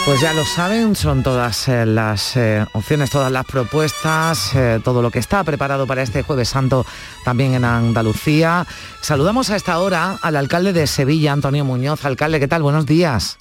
Pues 0.05 0.19
ya 0.19 0.33
lo 0.33 0.43
saben, 0.43 0.97
son 0.97 1.23
todas 1.23 1.69
eh, 1.69 1.85
las 1.85 2.35
eh, 2.35 2.65
opciones, 2.73 3.09
todas 3.09 3.31
las 3.31 3.45
propuestas, 3.45 4.53
eh, 4.53 4.81
todo 4.83 5.01
lo 5.01 5.09
que 5.09 5.19
está 5.19 5.45
preparado 5.45 5.87
para 5.87 6.01
este 6.01 6.23
jueves 6.23 6.49
santo 6.49 6.85
también 7.23 7.53
en 7.53 7.63
Andalucía. 7.63 8.67
Saludamos 8.99 9.49
a 9.49 9.55
esta 9.55 9.79
hora 9.79 10.17
al 10.21 10.35
alcalde 10.35 10.73
de 10.73 10.87
Sevilla, 10.87 11.31
Antonio 11.31 11.63
Muñoz. 11.63 12.03
Alcalde, 12.03 12.41
¿qué 12.41 12.49
tal? 12.49 12.63
Buenos 12.63 12.85
días. 12.85 13.37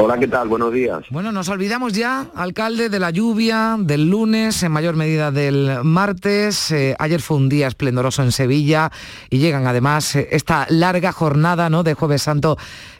Hola, 0.00 0.16
¿qué 0.16 0.28
tal? 0.28 0.46
Buenos 0.46 0.72
días. 0.72 1.02
Bueno, 1.10 1.32
nos 1.32 1.48
olvidamos 1.48 1.92
ya, 1.92 2.30
alcalde, 2.36 2.88
de 2.88 3.00
la 3.00 3.10
lluvia, 3.10 3.74
del 3.80 4.08
lunes, 4.08 4.62
en 4.62 4.70
mayor 4.70 4.94
medida 4.94 5.32
del 5.32 5.82
martes. 5.82 6.70
Eh, 6.70 6.94
ayer 7.00 7.20
fue 7.20 7.36
un 7.36 7.48
día 7.48 7.66
esplendoroso 7.66 8.22
en 8.22 8.30
Sevilla 8.30 8.92
y 9.28 9.38
llegan 9.38 9.66
además 9.66 10.14
eh, 10.14 10.28
esta 10.30 10.68
larga 10.70 11.10
jornada 11.10 11.68
¿no? 11.68 11.82
de 11.82 11.94
Jueves 11.94 12.22
Santo 12.22 12.56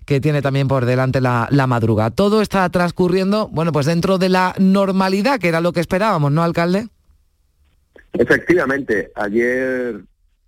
que 0.06 0.20
tiene 0.20 0.42
también 0.42 0.66
por 0.66 0.86
delante 0.86 1.20
la, 1.20 1.46
la 1.52 1.68
madruga. 1.68 2.10
Todo 2.10 2.42
está 2.42 2.68
transcurriendo, 2.68 3.46
bueno, 3.46 3.70
pues 3.70 3.86
dentro 3.86 4.18
de 4.18 4.30
la 4.30 4.56
normalidad, 4.58 5.38
que 5.38 5.46
era 5.46 5.60
lo 5.60 5.72
que 5.72 5.78
esperábamos, 5.78 6.32
¿no, 6.32 6.42
alcalde? 6.42 6.88
Efectivamente, 8.12 9.12
ayer 9.14 10.00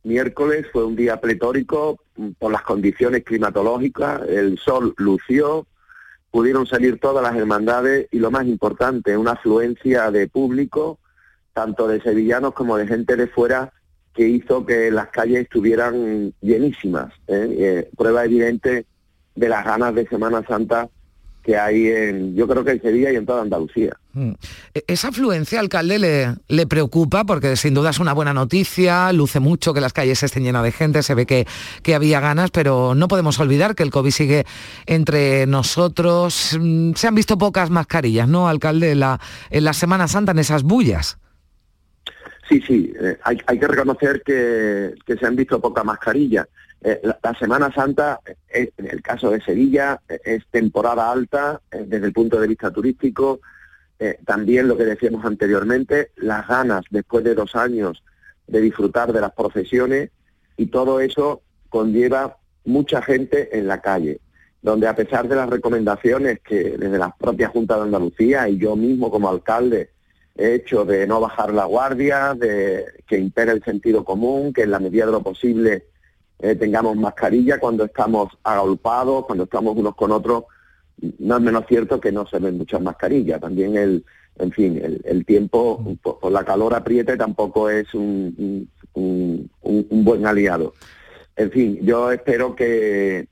miércoles 0.03 0.67
fue 0.73 0.85
un 0.85 0.97
día 0.97 1.21
pletórico 1.21 2.01
mm, 2.17 2.31
por 2.41 2.51
las 2.51 2.63
condiciones 2.63 3.23
climatológicas, 3.23 4.23
el 4.29 4.59
sol 4.59 4.95
lució, 4.97 5.69
pudieron 6.31 6.67
salir 6.67 6.99
todas 7.01 7.23
las 7.23 7.37
hermandades 7.37 8.09
y 8.11 8.19
lo 8.19 8.31
más 8.31 8.47
importante, 8.47 9.17
una 9.17 9.33
afluencia 9.33 10.11
de 10.11 10.29
público, 10.29 10.99
tanto 11.53 11.89
de 11.89 12.01
sevillanos 12.01 12.55
como 12.55 12.77
de 12.77 12.87
gente 12.87 13.17
de 13.17 13.27
fuera, 13.27 13.73
que 14.15 14.29
hizo 14.29 14.67
que 14.67 14.91
las 14.91 15.09
calles 15.09 15.43
estuvieran 15.43 16.33
llenísimas. 16.41 17.13
¿eh? 17.27 17.57
Eh, 17.59 17.91
prueba 17.97 18.25
evidente 18.25 18.87
de 19.35 19.49
las 19.49 19.65
ganas 19.65 19.95
de 19.95 20.07
Semana 20.07 20.45
Santa 20.47 20.89
que 21.43 21.57
hay 21.57 21.87
en, 21.87 22.35
yo 22.35 22.47
creo 22.47 22.65
que 22.65 22.73
en 22.73 22.83
Sevilla 22.83 23.13
y 23.13 23.17
en 23.17 23.27
toda 23.27 23.43
Andalucía. 23.43 23.97
Mm. 24.13 24.33
E-, 24.75 24.85
¿Esa 24.87 25.09
afluencia, 25.09 25.61
alcalde, 25.61 25.99
le, 25.99 26.35
le 26.49 26.67
preocupa? 26.67 27.25
Porque 27.25 27.57
sin 27.57 27.75
duda 27.75 27.91
es 27.91 27.99
una 27.99 28.13
buena 28.13 28.35
noticia, 28.35 29.13
luce 29.13 29.41
mucho 29.41 29.73
que 29.73 29.81
las 29.81 29.93
calles 29.93 30.23
estén 30.23 30.45
llenas 30.45 30.63
de 30.63 30.73
gente, 30.73 31.03
se 31.03 31.15
ve 31.15 31.27
que, 31.27 31.47
que 31.83 31.95
había 31.95 32.21
ganas, 32.21 32.51
pero 32.51 32.95
no 32.95 33.09
podemos 33.09 33.39
olvidar 33.41 33.75
que 33.75 33.83
el 33.83 33.91
COVID 33.91 34.11
sigue 34.11 34.45
entre 34.87 35.47
nosotros. 35.47 36.59
Mm, 36.61 36.93
se 36.95 37.09
han 37.09 37.15
visto 37.15 37.39
pocas 37.39 37.71
mascarillas, 37.71 38.29
¿no, 38.29 38.49
alcalde, 38.49 38.93
en 38.93 39.01
la, 39.01 39.21
en 39.51 39.65
la 39.65 39.73
Semana 39.73 40.09
Santa, 40.09 40.33
en 40.33 40.39
esas 40.41 40.63
bullas? 40.63 41.19
Sí, 42.49 42.61
sí, 42.67 42.93
eh, 43.01 43.17
hay, 43.23 43.39
hay, 43.47 43.59
que 43.61 43.69
reconocer 43.69 44.23
que, 44.27 44.95
que 45.07 45.17
se 45.17 45.25
han 45.25 45.37
visto 45.37 45.61
pocas 45.61 45.85
mascarillas 45.85 46.49
eh, 46.83 47.01
la, 47.03 47.35
Semana 47.39 47.71
Santa, 47.73 48.21
eh, 48.49 48.73
en 48.77 48.87
el 48.91 49.03
caso 49.03 49.31
de 49.31 49.41
Sevilla, 49.43 50.01
eh, 50.09 50.19
es 50.25 50.47
temporada 50.51 51.11
alta 51.11 51.61
desde 51.71 52.07
el 52.07 52.13
punto 52.13 52.41
de 52.41 52.49
vista 52.49 52.71
turístico. 52.71 53.41
también 54.25 54.67
lo 54.67 54.79
que 54.79 54.87
decíamos 54.87 55.27
anteriormente, 55.27 56.13
las 56.17 56.49
ganas 56.49 56.85
después 56.91 57.23
de 57.23 57.35
dos 57.35 57.55
años 57.55 58.03
de 58.47 58.63
disfrutar 58.63 59.13
de 59.13 59.21
las 59.21 59.33
procesiones 59.33 60.11
y 60.57 60.67
todo 60.67 61.01
eso 61.01 61.43
conlleva 61.69 62.39
mucha 62.65 63.03
gente 63.03 63.59
en 63.59 63.67
la 63.67 63.83
calle, 63.83 64.21
donde 64.63 64.89
a 64.89 64.97
pesar 64.97 65.29
de 65.29 65.37
las 65.37 65.51
recomendaciones 65.51 66.41
que 66.41 66.79
desde 66.79 66.99
la 66.99 67.15
propia 67.15 67.49
Junta 67.49 67.77
de 67.77 67.83
Andalucía 67.83 68.49
y 68.49 68.57
yo 68.57 68.75
mismo 68.75 69.11
como 69.11 69.29
alcalde 69.29 69.91
he 70.35 70.55
hecho 70.55 70.87
de 70.87 71.07
no 71.07 71.21
bajar 71.21 71.53
la 71.53 71.67
guardia, 71.67 72.33
de 72.35 72.87
que 73.07 73.19
impere 73.19 73.53
el 73.53 73.63
sentido 73.63 74.03
común, 74.03 74.55
que 74.55 74.63
en 74.63 74.71
la 74.71 74.79
medida 74.79 75.05
de 75.05 75.13
lo 75.13 75.23
posible 75.23 75.91
eh, 76.43 76.55
tengamos 76.55 76.97
mascarilla 76.97 77.59
cuando 77.59 77.85
estamos 77.85 78.29
agolpados, 78.43 79.27
cuando 79.27 79.45
estamos 79.45 79.77
unos 79.77 79.95
con 79.95 80.11
otros, 80.11 80.45
no 81.19 81.37
es 81.37 81.43
menos 81.43 81.65
cierto 81.69 82.01
que 82.01 82.13
no 82.13 82.27
se 82.27 82.39
ven 82.39 82.57
muchas 82.59 82.81
mascarillas. 82.81 83.41
También 83.41 83.77
el, 83.77 84.05
en 84.39 84.51
fin, 84.51 85.01
el, 85.05 85.25
tiempo 85.27 85.97
por, 86.03 86.33
la 86.33 86.45
calor 86.45 86.75
apriete 86.75 87.17
tampoco 87.17 87.69
es 87.69 87.93
un, 87.95 88.69
un, 88.95 89.51
buen 90.05 90.27
aliado. 90.27 90.75
En 91.37 91.51
fin, 91.51 91.79
yo 91.83 92.11
espero 92.11 92.55
que, 92.55 93.29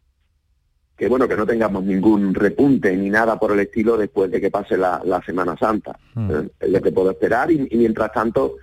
que 0.97 1.09
bueno 1.09 1.29
que 1.29 1.37
no 1.37 1.47
tengamos 1.47 1.85
ningún 1.85 2.35
repunte 2.35 2.95
ni 2.97 3.11
nada 3.11 3.39
por 3.39 3.53
el 3.53 3.61
estilo 3.61 3.97
después 3.97 4.31
de 4.31 4.41
que 4.41 4.51
pase 4.51 4.77
la, 4.77 5.23
Semana 5.25 5.57
Santa. 5.57 5.99
Mm. 6.15 6.31
Es 6.61 6.71
lo 6.71 6.81
que 6.83 6.93
puedo 6.93 7.11
esperar 7.11 7.51
y 7.51 7.69
mientras 7.73 8.13
tanto 8.13 8.57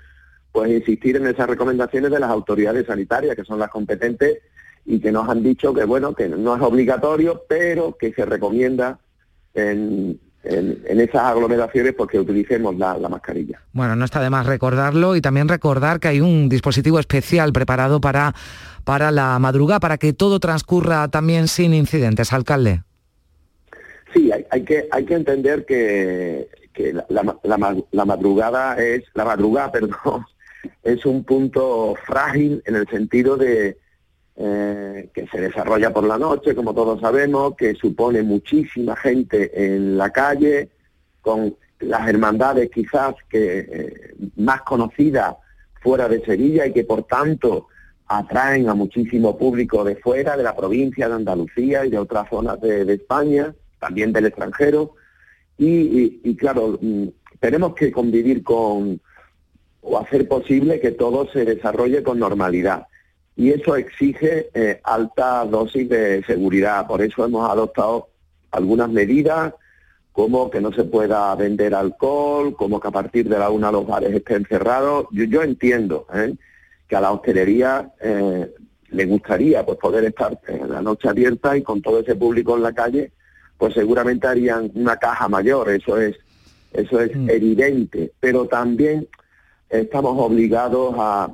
pues 0.56 0.72
insistir 0.72 1.18
en 1.18 1.28
esas 1.28 1.50
recomendaciones 1.50 2.10
de 2.10 2.18
las 2.18 2.30
autoridades 2.30 2.88
sanitarias, 2.88 3.36
que 3.36 3.44
son 3.44 3.60
las 3.60 3.70
competentes 3.70 4.38
y 4.86 5.02
que 5.02 5.12
nos 5.12 5.28
han 5.28 5.44
dicho 5.44 5.74
que, 5.74 5.84
bueno, 5.84 6.16
que 6.16 6.30
no 6.30 6.56
es 6.56 6.62
obligatorio, 6.62 7.44
pero 7.50 7.98
que 7.98 8.14
se 8.14 8.24
recomienda 8.24 8.98
en, 9.54 10.18
esas 10.46 11.24
aglomeraciones 11.24 11.94
porque 11.94 12.18
utilicemos 12.18 12.78
la, 12.78 12.98
mascarilla. 13.10 13.60
Bueno, 13.74 13.98
no 13.98 14.06
está 14.06 14.22
de 14.22 14.30
más 14.30 14.46
recordarlo 14.46 15.18
y 15.18 15.22
también 15.22 15.50
recordar 15.50 16.00
que 16.00 16.08
hay 16.08 16.22
un 16.22 16.48
dispositivo 16.48 17.00
especial 17.00 17.52
preparado 17.52 18.00
para, 18.00 18.34
para 18.86 19.12
la 19.12 19.38
madrugada, 19.40 19.82
para 19.82 19.98
que 19.98 20.14
todo 20.14 20.40
transcurra 20.40 21.10
también 21.10 21.50
sin 21.50 21.74
incidentes, 21.74 22.32
alcalde. 22.32 22.84
Sí, 24.14 24.32
hay, 24.32 24.64
que, 24.64 24.88
hay 24.90 25.04
que 25.04 25.16
entender 25.16 25.66
que, 25.66 26.48
la, 27.10 28.06
madrugada 28.06 28.78
es, 28.78 29.04
la 29.14 29.26
madrugada, 29.26 29.72
perdón, 29.74 30.26
es 30.84 31.06
un 31.06 31.24
punto 31.24 31.96
frágil 32.06 32.62
en 32.66 32.76
el 32.76 32.88
sentido 32.88 33.38
de 33.38 33.78
eh, 34.38 35.10
que 35.14 35.28
se 35.28 35.40
desarrolla 35.40 35.94
por 35.94 36.04
la 36.04 36.18
noche, 36.18 36.56
como 36.56 36.74
todos 36.74 37.00
sabemos, 37.00 37.56
que 37.56 37.74
supone 37.76 38.22
muchísima 38.22 38.96
gente 38.96 39.76
en 39.76 39.98
la 39.98 40.12
calle, 40.12 40.70
con 41.22 41.56
las 41.80 42.08
hermandades 42.08 42.70
quizás 42.70 43.16
que 43.30 43.60
eh, 43.60 44.16
más 44.36 44.62
conocidas 44.64 45.36
fuera 45.82 46.08
de 46.08 46.24
Sevilla 46.26 46.66
y 46.66 46.74
que 46.74 46.84
por 46.84 47.04
tanto 47.04 47.68
atraen 48.08 48.70
a 48.70 48.74
muchísimo 48.74 49.38
público 49.38 49.84
de 49.84 49.96
fuera, 49.96 50.38
de 50.38 50.44
la 50.44 50.56
provincia 50.56 51.08
de 51.08 51.16
Andalucía 51.16 51.86
y 51.86 51.90
de 51.90 51.98
otras 51.98 52.30
zonas 52.30 52.60
de, 52.62 52.94
España, 52.94 53.54
también 53.80 54.14
del 54.14 54.28
extranjero. 54.28 54.96
Y, 55.58 56.36
claro, 56.36 56.78
mm, 56.82 57.08
tenemos 57.40 57.74
que 57.74 57.92
convivir 57.92 58.44
con 58.44 59.00
o 59.86 60.00
hacer 60.00 60.28
posible 60.28 60.80
que 60.80 60.92
todo 60.92 61.28
se 61.32 61.46
desarrolle 61.46 62.02
con 62.02 62.20
normalidad. 62.20 62.88
Y 63.36 63.52
eso 63.52 63.76
exige 63.76 64.50
eh, 64.54 64.82
alta 64.84 65.46
dosis 65.46 65.88
de 65.88 66.24
seguridad. 66.26 66.88
Por 66.88 67.02
eso 67.02 67.24
hemos 67.24 67.50
adoptado 67.50 68.10
algunas 68.52 68.90
medidas, 68.90 69.54
como 70.12 70.50
que 70.50 70.62
no 70.62 70.72
se 70.72 70.86
pueda 70.86 71.36
vender 71.36 71.76
alcohol, 71.76 72.56
como 72.56 72.80
que 72.80 72.88
a 72.88 72.92
partir 72.92 73.30
de 73.30 73.38
la 73.38 73.50
una 73.50 73.72
los 73.72 73.86
bares 73.86 74.14
estén 74.14 74.46
cerrados. 74.46 75.06
Yo, 75.12 75.26
yo 75.26 75.44
entiendo, 75.44 76.08
¿eh? 76.14 76.34
que 76.88 76.96
a 76.96 77.02
la 77.02 77.12
hostelería 77.12 77.92
eh, 78.02 78.50
le 78.90 79.06
gustaría 79.06 79.66
pues 79.66 79.78
poder 79.78 80.06
estar 80.06 80.40
en 80.48 80.72
la 80.72 80.82
noche 80.82 81.10
abierta 81.10 81.56
y 81.56 81.62
con 81.62 81.82
todo 81.82 82.00
ese 82.00 82.16
público 82.16 82.56
en 82.56 82.64
la 82.64 82.74
calle, 82.74 83.12
pues 83.58 83.74
seguramente 83.74 84.26
harían 84.26 84.72
una 84.74 84.98
caja 84.98 85.28
mayor, 85.28 85.70
eso 85.70 86.00
es, 86.00 86.16
eso 86.74 87.02
es 87.02 87.16
mm. 87.16 87.30
evidente, 87.30 88.14
pero 88.20 88.48
también 88.48 89.08
estamos 89.82 90.16
obligados 90.18 90.96
a, 90.98 91.30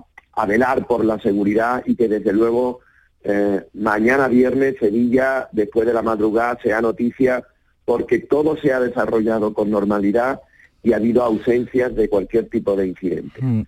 velar 0.47 0.87
por 0.87 1.05
la 1.05 1.19
seguridad 1.19 1.83
y 1.85 1.95
que 1.95 2.07
desde 2.07 2.33
luego 2.33 2.79
eh, 3.23 3.61
mañana 3.73 4.27
viernes 4.27 4.75
Sevilla, 4.79 5.47
después 5.51 5.85
de 5.85 5.93
la 5.93 6.01
madrugada, 6.01 6.57
sea 6.63 6.81
noticia 6.81 7.43
porque 7.85 8.19
todo 8.19 8.57
se 8.57 8.73
ha 8.73 8.79
desarrollado 8.79 9.53
con 9.53 9.69
normalidad 9.69 10.41
y 10.81 10.93
ha 10.93 10.95
habido 10.95 11.23
ausencias 11.23 11.93
de 11.95 12.09
cualquier 12.09 12.49
tipo 12.49 12.75
de 12.75 12.87
incidente. 12.87 13.39
Mm. 13.39 13.63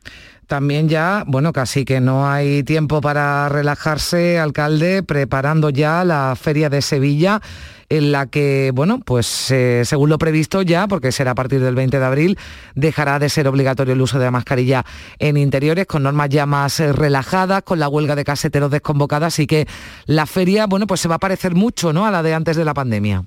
También 0.48 0.90
ya, 0.90 1.24
bueno, 1.28 1.54
casi 1.54 1.86
que 1.86 2.02
no 2.02 2.28
hay 2.28 2.64
tiempo 2.64 3.02
para 3.02 3.50
relajarse, 3.50 4.40
alcalde, 4.40 5.04
preparando 5.04 5.70
ya 5.70 6.04
la 6.04 6.36
Feria 6.36 6.70
de 6.70 6.82
Sevilla 6.82 7.42
en 7.90 8.12
la 8.12 8.28
que, 8.28 8.72
bueno, 8.74 9.00
pues 9.06 9.52
eh, 9.52 9.84
según 9.86 10.10
lo 10.10 10.18
previsto 10.18 10.62
ya, 10.62 10.88
porque 10.88 11.12
será 11.12 11.32
a 11.32 11.36
partir 11.36 11.62
del 11.62 11.76
20 11.76 12.00
de 12.00 12.06
abril, 12.06 12.38
dejará 12.76 13.20
de 13.20 13.30
ser 13.30 13.48
obligatorio 13.48 13.94
el 13.94 14.02
uso 14.02 14.20
de 14.20 14.26
la 14.26 14.32
mascarilla 14.32 14.86
en 15.20 15.38
interiores, 15.38 15.86
con 15.86 16.04
normas 16.04 16.30
ya 16.30 16.46
más 16.46 16.80
eh, 16.80 16.94
relajadas, 16.94 17.64
con 17.64 17.80
la 17.80 17.90
huelga 17.90 18.16
de 18.16 18.24
caseteros 18.24 18.72
desconvocada, 18.72 19.28
así 19.28 19.48
que 19.48 19.68
la 20.06 20.26
feria, 20.26 20.68
bueno, 20.68 20.88
pues 20.88 21.02
se 21.02 21.08
va 21.08 21.16
a 21.16 21.20
parecer 21.20 21.56
mucho, 21.56 21.94
¿no?, 21.94 22.06
a 22.06 22.12
la 22.12 22.24
de 22.24 22.34
antes 22.34 22.58
de 22.58 22.66
la 22.66 22.74
pandemia. 22.74 23.26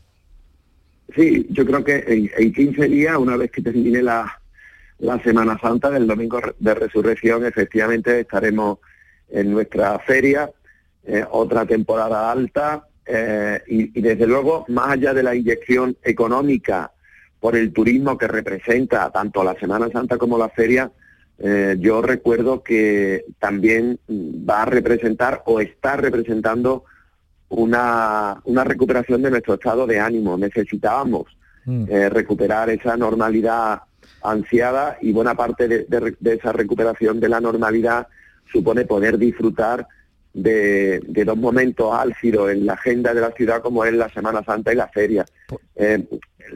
Sí, 1.14 1.46
yo 1.50 1.64
creo 1.64 1.84
que 1.84 2.30
en, 2.36 2.52
15 2.52 2.88
días, 2.88 3.16
una 3.16 3.36
vez 3.36 3.50
que 3.50 3.62
termine 3.62 4.02
la, 4.02 4.40
la 4.98 5.22
Semana 5.22 5.58
Santa 5.58 5.90
del 5.90 6.06
Domingo 6.06 6.40
de 6.58 6.74
Resurrección, 6.74 7.46
efectivamente 7.46 8.20
estaremos 8.20 8.78
en 9.28 9.50
nuestra 9.50 9.98
feria, 10.00 10.50
eh, 11.04 11.24
otra 11.30 11.64
temporada 11.64 12.30
alta, 12.30 12.86
eh, 13.06 13.62
y, 13.66 14.00
desde 14.00 14.26
luego, 14.26 14.64
más 14.68 14.90
allá 14.90 15.14
de 15.14 15.22
la 15.22 15.34
inyección 15.34 15.96
económica 16.02 16.92
por 17.40 17.56
el 17.56 17.72
turismo 17.72 18.18
que 18.18 18.26
representa 18.26 19.10
tanto 19.10 19.44
la 19.44 19.54
Semana 19.54 19.88
Santa 19.90 20.18
como 20.18 20.36
la 20.38 20.48
feria, 20.48 20.90
eh, 21.38 21.76
yo 21.78 22.02
recuerdo 22.02 22.62
que 22.62 23.24
también 23.38 23.98
va 24.08 24.62
a 24.62 24.66
representar 24.66 25.42
o 25.46 25.60
está 25.60 25.96
representando 25.96 26.84
una, 27.48 28.40
una 28.44 28.64
recuperación 28.64 29.22
de 29.22 29.30
nuestro 29.30 29.54
estado 29.54 29.86
de 29.86 30.00
ánimo. 30.00 30.36
Necesitábamos 30.36 31.24
mm. 31.64 31.84
eh, 31.88 32.08
recuperar 32.08 32.70
esa 32.70 32.96
normalidad 32.96 33.82
ansiada 34.22 34.98
y 35.00 35.12
buena 35.12 35.34
parte 35.34 35.68
de, 35.68 36.16
esa 36.24 36.52
recuperación 36.52 37.20
de 37.20 37.28
la 37.28 37.40
normalidad 37.40 38.08
supone 38.50 38.84
poder 38.84 39.18
disfrutar 39.18 39.86
de, 40.36 41.00
dos 41.24 41.36
momentos 41.36 41.94
álgidos 41.94 42.50
en 42.50 42.66
la 42.66 42.74
agenda 42.74 43.14
de 43.14 43.20
la 43.22 43.30
ciudad 43.30 43.62
como 43.62 43.84
es 43.84 43.94
la 43.94 44.08
Semana 44.10 44.44
Santa 44.44 44.72
y 44.72 44.76
la 44.76 44.88
feria. 44.88 45.24
Eh, 45.74 46.04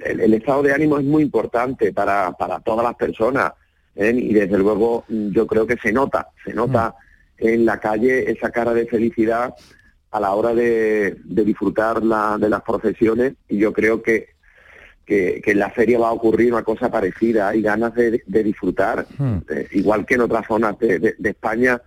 el, 0.05 0.35
estado 0.35 0.63
de 0.63 0.73
ánimo 0.73 0.99
es 0.99 1.05
muy 1.05 1.23
importante 1.23 1.93
para, 1.93 2.33
para 2.33 2.61
todas 2.61 2.85
las 2.85 2.95
personas 2.95 3.53
¿eh? 3.97 4.13
y 4.15 4.35
desde 4.35 4.59
luego 4.59 5.05
yo 5.09 5.47
creo 5.47 5.67
que 5.67 5.77
se 5.79 5.93
nota, 5.93 6.29
se 6.45 6.53
nota 6.53 6.95
mm. 7.41 7.47
en 7.47 7.65
la 7.65 7.81
calle 7.81 8.31
esa 8.31 8.51
cara 8.51 8.75
de 8.75 8.87
felicidad 8.87 9.55
a 10.11 10.21
la 10.21 10.33
hora 10.33 10.55
de, 10.55 11.17
disfrutar 11.25 12.03
de 12.03 12.49
las 12.49 12.63
procesiones 12.63 13.35
y 13.49 13.59
yo 13.59 13.73
creo 13.73 14.03
que, 14.03 14.31
que, 15.07 15.41
en 15.45 15.59
la 15.59 15.71
feria 15.71 16.01
va 16.01 16.09
a 16.09 16.13
ocurrir 16.13 16.53
una 16.53 16.65
cosa 16.65 16.91
parecida, 16.91 17.49
hay 17.49 17.63
ganas 17.63 17.95
de, 17.95 18.23
disfrutar, 18.27 19.07
hmm. 19.17 19.39
eh, 19.49 19.69
igual 19.73 20.05
que 20.05 20.15
en 20.15 20.23
otras 20.23 20.47
zonas 20.47 20.79
de, 20.79 21.15
España 21.23 21.81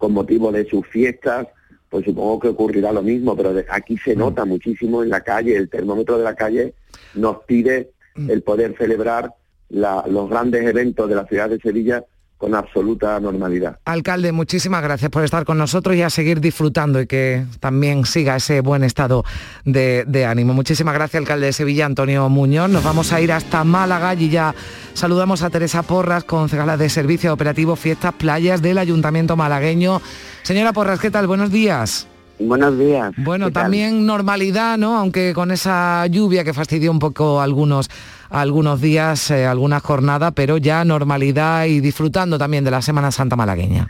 con 0.00 0.12
motivo 0.12 0.50
de 0.50 0.64
sus 0.64 0.86
fiestas, 0.86 1.46
pues 1.90 2.06
supongo 2.06 2.40
que 2.40 2.48
ocurrirá 2.48 2.90
lo 2.90 3.02
mismo, 3.02 3.36
pero 3.36 3.52
aquí 3.68 3.98
se 3.98 4.16
hmm. 4.16 4.18
nota 4.18 4.46
muchísimo 4.46 5.02
en 5.02 5.10
la 5.10 5.20
calle, 5.20 5.54
el 5.54 5.68
termómetro 5.68 6.16
de 6.16 6.24
la 6.24 6.34
calle 6.34 6.72
nos 7.14 7.44
pide 7.44 7.90
hmm. 8.14 8.30
el 8.30 8.42
poder 8.42 8.74
celebrar 8.78 9.34
los 9.68 10.30
grandes 10.30 10.66
eventos 10.66 11.06
de 11.06 11.14
la 11.14 11.26
ciudad 11.26 11.50
de 11.50 11.60
Sevilla 11.60 12.02
con 12.40 12.54
absoluta 12.54 13.20
normalidad. 13.20 13.78
Alcalde, 13.84 14.32
muchísimas 14.32 14.82
gracias 14.82 15.10
por 15.10 15.22
estar 15.22 15.44
con 15.44 15.58
nosotros 15.58 15.94
y 15.94 16.00
a 16.00 16.08
seguir 16.08 16.40
disfrutando 16.40 16.98
y 17.02 17.06
que 17.06 17.44
también 17.60 18.06
siga 18.06 18.36
ese 18.36 18.62
buen 18.62 18.82
estado 18.82 19.24
de, 19.66 20.26
ánimo. 20.26 20.54
Muchísimas 20.54 20.94
gracias, 20.94 21.20
alcalde 21.20 21.46
de 21.46 21.52
Sevilla, 21.52 21.84
Antonio 21.84 22.30
Muñoz. 22.30 22.70
Nos 22.70 22.82
vamos 22.82 23.12
a 23.12 23.20
ir 23.20 23.30
hasta 23.30 23.62
Málaga 23.62 24.14
y 24.14 24.30
ya 24.30 24.54
saludamos 24.94 25.42
a 25.42 25.50
Teresa 25.50 25.82
Porras, 25.82 26.24
concejala 26.24 26.78
de 26.78 26.88
Servicio 26.88 27.34
Operativo 27.34 27.76
Fiestas 27.76 28.14
Playas 28.14 28.62
del 28.62 28.78
Ayuntamiento 28.78 29.36
malagueño. 29.36 30.00
Señora 30.42 30.72
Porras, 30.72 30.98
¿qué 30.98 31.10
tal? 31.10 31.26
Buenos 31.26 31.52
días. 31.52 32.08
Buenos 32.38 32.78
días. 32.78 33.12
Bueno, 33.18 33.50
también 33.50 34.06
normalidad, 34.06 34.78
¿no? 34.78 34.96
Aunque 34.96 35.34
con 35.34 35.50
esa 35.50 36.06
lluvia 36.06 36.42
que 36.42 36.54
fastidió 36.54 36.90
un 36.90 36.98
poco 36.98 37.42
algunos, 37.42 37.90
algunos 38.30 38.80
días, 38.80 39.30
eh, 39.30 39.46
algunas 39.46 39.82
jornadas, 39.82 40.32
pero 40.34 40.56
ya 40.56 40.84
normalidad 40.84 41.66
y 41.66 41.80
disfrutando 41.80 42.38
también 42.38 42.64
de 42.64 42.70
la 42.70 42.80
Semana 42.80 43.10
Santa 43.10 43.36
malagueña. 43.36 43.88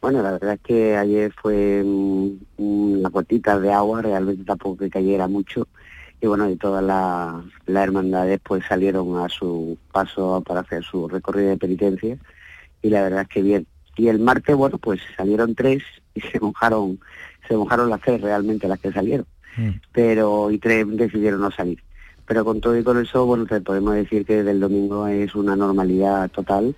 Bueno, 0.00 0.22
la 0.22 0.32
verdad 0.32 0.54
es 0.54 0.60
que 0.60 0.96
ayer 0.96 1.32
fue 1.32 1.82
una 2.56 3.08
gotita 3.08 3.58
de 3.58 3.72
agua, 3.72 4.02
realmente 4.02 4.44
tampoco 4.44 4.78
que 4.78 4.90
cayera 4.90 5.28
mucho. 5.28 5.68
Y 6.20 6.26
bueno, 6.26 6.48
y 6.50 6.56
todas 6.56 6.82
las 6.82 7.84
hermandades 7.84 8.40
pues 8.42 8.64
salieron 8.66 9.18
a 9.18 9.28
su 9.28 9.78
paso 9.92 10.42
para 10.46 10.60
hacer 10.60 10.82
su 10.82 11.08
recorrido 11.08 11.50
de 11.50 11.56
penitencia. 11.56 12.16
Y 12.82 12.90
la 12.90 13.02
verdad 13.02 13.22
es 13.22 13.28
que 13.28 13.42
bien. 13.42 13.66
Y 13.96 14.08
el 14.08 14.20
martes, 14.20 14.54
bueno, 14.54 14.78
pues 14.78 15.00
salieron 15.16 15.54
tres 15.54 15.82
y 16.14 16.20
se 16.32 16.40
mojaron 16.40 16.98
se 17.48 17.56
mojaron 17.56 17.90
las 17.90 18.00
tres 18.00 18.20
realmente 18.20 18.68
las 18.68 18.78
que 18.78 18.92
salieron, 18.92 19.26
mm. 19.56 19.70
pero 19.92 20.50
y 20.50 20.58
tres 20.58 20.86
decidieron 20.86 21.40
no 21.40 21.50
salir. 21.50 21.82
Pero 22.28 22.44
con 22.44 22.60
todo 22.60 22.76
y 22.76 22.84
con 22.84 23.02
eso, 23.02 23.24
bueno, 23.24 23.46
te 23.46 23.62
podemos 23.62 23.94
decir 23.94 24.26
que 24.26 24.36
desde 24.36 24.50
el 24.50 24.60
domingo 24.60 25.06
es 25.06 25.34
una 25.34 25.56
normalidad 25.56 26.30
total 26.30 26.76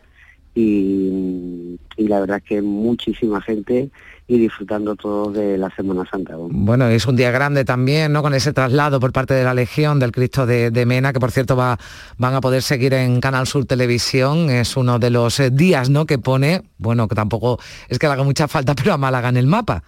y, 0.54 1.78
la 1.96 2.20
verdad 2.20 2.38
es 2.38 2.44
que 2.44 2.62
muchísima 2.62 3.40
gente 3.40 3.90
y 4.28 4.38
disfrutando 4.38 4.94
todos 4.94 5.34
de 5.34 5.58
la 5.58 5.68
Semana 5.70 6.08
Santa. 6.08 6.34
Bueno, 6.36 6.86
es 6.86 7.04
un 7.06 7.16
día 7.16 7.32
grande 7.32 7.64
también, 7.64 8.12
¿no? 8.12 8.22
Con 8.22 8.32
ese 8.32 8.52
traslado 8.52 9.00
por 9.00 9.12
parte 9.12 9.34
de 9.34 9.42
la 9.42 9.52
Legión 9.52 9.98
del 9.98 10.12
Cristo 10.12 10.46
de, 10.46 10.86
Mena, 10.86 11.12
que 11.12 11.18
por 11.18 11.32
cierto 11.32 11.56
va, 11.56 11.76
van 12.16 12.34
a 12.34 12.40
poder 12.40 12.62
seguir 12.62 12.94
en 12.94 13.20
Canal 13.20 13.48
Sur 13.48 13.64
Televisión. 13.64 14.50
Es 14.50 14.76
uno 14.76 15.00
de 15.00 15.10
los 15.10 15.40
eh, 15.40 15.50
días, 15.50 15.90
¿no? 15.90 16.06
Que 16.06 16.18
pone, 16.18 16.62
bueno, 16.78 17.08
que 17.08 17.16
tampoco 17.16 17.58
es 17.88 17.98
que 17.98 18.06
le 18.06 18.12
haga 18.12 18.22
mucha 18.22 18.46
falta, 18.46 18.74
pero 18.76 18.94
a 18.94 18.98
Málaga 18.98 19.30
en 19.30 19.36
el 19.36 19.48
mapa. 19.48 19.82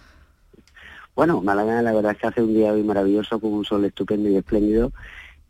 Bueno, 1.14 1.40
Málaga 1.40 1.82
la 1.82 1.92
verdad 1.92 2.12
es 2.12 2.18
que 2.18 2.26
hace 2.26 2.42
un 2.42 2.54
día 2.54 2.72
hoy 2.72 2.82
maravilloso 2.82 3.38
con 3.38 3.52
un 3.52 3.64
sol 3.64 3.84
estupendo 3.84 4.28
y 4.28 4.36
espléndido 4.36 4.92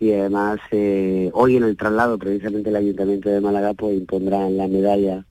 y 0.03 0.13
además 0.13 0.59
eh, 0.73 1.31
hoy 1.33 1.57
en 1.57 1.63
el 1.63 1.77
traslado 1.77 2.19
precisamente 2.19 2.71
el 2.71 2.77
Ayuntamiento 2.77 3.29
de 3.29 3.41
Málaga 3.41 3.73
pues 3.73 3.97
impondrá 3.97 4.51
la 4.51 4.67
medalla 4.67 5.25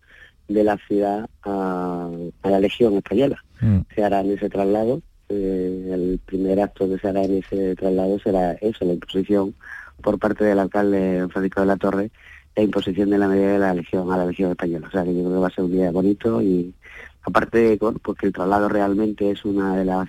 de 0.48 0.64
la 0.64 0.78
ciudad 0.88 1.30
a, 1.44 2.10
la 2.44 2.60
Legión 2.62 2.96
Española. 2.96 3.44
Mm. 3.60 3.80
Se 3.94 4.02
hará 4.02 4.22
en 4.22 4.32
ese 4.32 4.50
traslado, 4.50 5.02
eh, 5.28 5.90
el 5.92 6.22
primer 6.26 6.62
acto 6.62 6.88
que 6.88 6.98
se 7.00 7.10
hará 7.10 7.26
en 7.26 7.40
ese 7.40 7.76
traslado 7.76 8.18
será 8.20 8.54
eso, 8.54 8.86
la 8.86 8.94
imposición 8.94 9.56
por 10.02 10.18
parte 10.18 10.46
del 10.46 10.60
alcalde 10.60 11.28
Francisco 11.28 11.60
de 11.60 11.68
la 11.68 11.76
Torre, 11.76 12.10
la 12.56 12.64
imposición 12.64 13.10
de 13.10 13.18
la 13.18 13.28
medalla 13.28 13.52
de 13.52 13.60
la 13.60 13.74
Legión 13.74 14.10
a 14.10 14.18
la 14.20 14.26
Legión 14.26 14.52
Española. 14.52 14.88
O 14.88 14.92
sea 14.92 15.04
que 15.04 15.14
yo 15.14 15.20
creo 15.20 15.34
que 15.34 15.40
va 15.42 15.48
a 15.48 15.52
ser 15.52 15.66
un 15.66 15.72
día 15.74 15.92
bonito 15.92 16.42
y 16.42 16.74
aparte 17.24 17.58
de 17.58 17.78
porque 18.02 18.28
el 18.28 18.32
traslado 18.32 18.70
realmente 18.70 19.32
es 19.32 19.44
una 19.44 19.76
de 19.76 19.84
las 19.84 20.08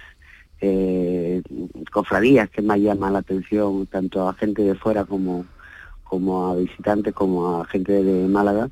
eh, 0.62 1.42
cofradías 1.90 2.48
que 2.48 2.62
más 2.62 2.78
llaman 2.78 3.12
la 3.12 3.18
atención 3.18 3.86
tanto 3.86 4.28
a 4.28 4.34
gente 4.34 4.62
de 4.62 4.74
fuera 4.74 5.04
como, 5.04 5.44
como 6.04 6.50
a 6.50 6.54
visitantes, 6.54 7.12
como 7.12 7.60
a 7.60 7.64
gente 7.66 8.02
de 8.02 8.28
Málaga, 8.28 8.70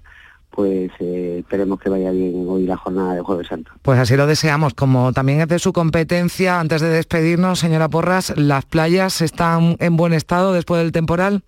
pues 0.51 0.91
eh, 1.01 1.38
esperemos 1.41 1.80
que 1.80 1.91
vaya 1.91 2.11
bien 2.11 2.45
hoy 2.49 2.64
la 2.64 2.76
jornada 2.76 3.14
de 3.14 3.20
Jueves 3.20 3.49
Santo. 3.49 3.72
Pues 3.82 3.99
así 3.99 4.16
lo 4.16 4.26
deseamos. 4.26 4.74
Como 4.74 5.12
también 5.12 5.41
es 5.41 5.49
de 5.49 5.59
su 5.59 5.72
competencia, 5.72 6.61
antes 6.61 6.80
de 6.80 6.88
despedirnos, 6.88 7.59
señora 7.59 7.88
Porras, 7.88 8.32
¿las 8.36 8.64
playas 8.64 9.20
están 9.20 9.76
en 9.80 9.97
buen 9.97 10.12
estado 10.12 10.53
después 10.53 10.82
del 10.82 10.93
temporal? 10.93 11.43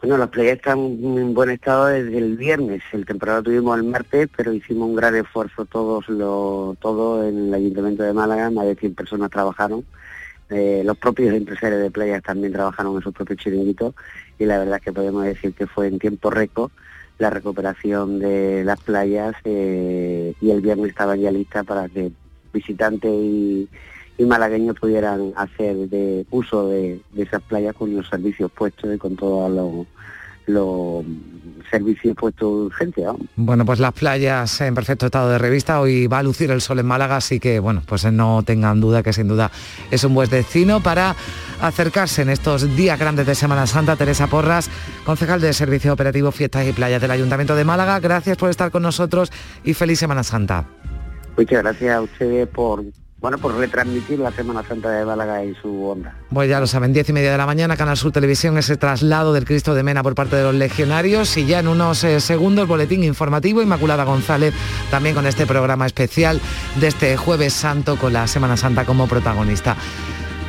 Bueno, 0.00 0.16
las 0.16 0.30
playas 0.30 0.56
están 0.56 0.78
en 0.78 1.34
buen 1.34 1.50
estado 1.50 1.86
desde 1.86 2.16
el 2.16 2.38
viernes. 2.38 2.82
El 2.92 3.04
temporada 3.04 3.42
tuvimos 3.42 3.76
el 3.76 3.84
martes, 3.84 4.30
pero 4.34 4.50
hicimos 4.54 4.88
un 4.88 4.96
gran 4.96 5.14
esfuerzo 5.14 5.66
todos 5.66 6.08
los, 6.08 6.78
todos 6.78 7.26
en 7.28 7.48
el 7.48 7.54
Ayuntamiento 7.54 8.02
de 8.02 8.14
Málaga, 8.14 8.50
más 8.50 8.64
de 8.64 8.76
100 8.76 8.94
personas 8.94 9.30
trabajaron. 9.30 9.84
Eh, 10.48 10.82
los 10.86 10.96
propios 10.96 11.34
empresarios 11.34 11.82
de 11.82 11.90
playas 11.90 12.22
también 12.22 12.52
trabajaron 12.54 12.96
en 12.96 13.02
sus 13.02 13.12
propios 13.12 13.38
chiringuitos 13.40 13.94
y 14.38 14.46
la 14.46 14.58
verdad 14.58 14.76
es 14.76 14.82
que 14.82 14.92
podemos 14.92 15.22
decir 15.24 15.52
que 15.52 15.66
fue 15.66 15.86
en 15.86 15.98
tiempo 15.98 16.30
récord 16.30 16.72
la 17.18 17.28
recuperación 17.28 18.18
de 18.18 18.64
las 18.64 18.80
playas 18.80 19.34
eh, 19.44 20.34
y 20.40 20.50
el 20.50 20.62
viernes 20.62 20.88
estaban 20.88 21.20
ya 21.20 21.30
listas 21.30 21.66
para 21.66 21.88
que 21.88 22.10
visitantes 22.52 23.12
y, 23.12 23.68
y 24.20 24.26
malagueños 24.26 24.76
pudieran 24.78 25.32
hacer 25.34 25.88
de 25.88 26.26
uso 26.30 26.68
de, 26.68 27.00
esas 27.16 27.40
playas 27.40 27.74
con 27.74 27.96
los 27.96 28.06
servicios 28.06 28.50
puestos 28.52 28.94
y 28.94 28.98
con 28.98 29.16
todos 29.16 29.50
los, 29.50 29.86
los 30.46 31.06
servicios 31.70 32.14
puestos 32.14 32.50
de 32.50 32.64
urgencia. 32.66 33.12
Bueno, 33.36 33.64
pues 33.64 33.78
las 33.78 33.94
playas 33.94 34.60
en 34.60 34.74
perfecto 34.74 35.06
estado 35.06 35.30
de 35.30 35.38
revista, 35.38 35.80
hoy 35.80 36.06
va 36.06 36.18
a 36.18 36.22
lucir 36.22 36.50
el 36.50 36.60
sol 36.60 36.80
en 36.80 36.86
Málaga, 36.86 37.16
así 37.16 37.40
que 37.40 37.60
bueno, 37.60 37.82
pues 37.86 38.04
no 38.12 38.42
tengan 38.42 38.78
duda 38.78 39.02
que 39.02 39.14
sin 39.14 39.26
duda 39.26 39.50
es 39.90 40.04
un 40.04 40.14
buen 40.14 40.28
destino 40.28 40.82
para 40.82 41.16
acercarse 41.62 42.20
en 42.20 42.28
estos 42.28 42.76
días 42.76 42.98
grandes 42.98 43.24
de 43.24 43.34
Semana 43.34 43.66
Santa. 43.66 43.96
Teresa 43.96 44.26
Porras, 44.26 44.68
concejal 45.06 45.40
de 45.40 45.54
Servicio 45.54 45.94
Operativo 45.94 46.30
Fiestas 46.30 46.68
y 46.68 46.74
Playas 46.74 47.00
del 47.00 47.12
Ayuntamiento 47.12 47.56
de 47.56 47.64
Málaga, 47.64 47.98
gracias 48.00 48.36
por 48.36 48.50
estar 48.50 48.70
con 48.70 48.82
nosotros 48.82 49.32
y 49.64 49.72
feliz 49.72 49.98
Semana 49.98 50.24
Santa. 50.24 50.66
Muchas 51.38 51.62
gracias 51.62 51.96
a 51.96 52.02
ustedes 52.02 52.46
por 52.48 52.84
bueno, 53.20 53.36
por 53.38 53.54
retransmitir 53.54 54.18
la 54.18 54.32
Semana 54.32 54.62
Santa 54.66 54.90
de 54.90 55.04
Málaga 55.04 55.44
y 55.44 55.54
su 55.56 55.84
onda. 55.84 56.14
Pues 56.32 56.48
ya 56.48 56.58
lo 56.58 56.66
saben, 56.66 56.92
diez 56.92 57.08
y 57.08 57.12
media 57.12 57.32
de 57.32 57.38
la 57.38 57.46
mañana, 57.46 57.76
Canal 57.76 57.96
Sur 57.96 58.12
Televisión, 58.12 58.56
ese 58.56 58.76
traslado 58.76 59.32
del 59.34 59.44
Cristo 59.44 59.74
de 59.74 59.82
Mena 59.82 60.02
por 60.02 60.14
parte 60.14 60.36
de 60.36 60.44
los 60.44 60.54
legionarios 60.54 61.36
y 61.36 61.44
ya 61.44 61.60
en 61.60 61.68
unos 61.68 62.02
eh, 62.04 62.20
segundos, 62.20 62.66
boletín 62.66 63.04
informativo, 63.04 63.60
Inmaculada 63.60 64.04
González, 64.04 64.54
también 64.90 65.14
con 65.14 65.26
este 65.26 65.46
programa 65.46 65.86
especial 65.86 66.40
de 66.80 66.86
este 66.86 67.16
jueves 67.16 67.52
santo 67.52 67.96
con 67.96 68.14
la 68.14 68.26
Semana 68.26 68.56
Santa 68.56 68.86
como 68.86 69.06
protagonista. 69.06 69.76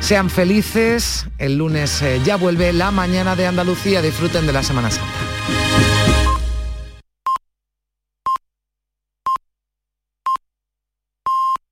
Sean 0.00 0.30
felices, 0.30 1.26
el 1.38 1.58
lunes 1.58 2.02
eh, 2.02 2.20
ya 2.24 2.36
vuelve 2.36 2.72
la 2.72 2.90
mañana 2.90 3.36
de 3.36 3.46
Andalucía, 3.46 4.02
disfruten 4.02 4.46
de 4.46 4.52
la 4.52 4.62
Semana 4.62 4.90
Santa. 4.90 5.71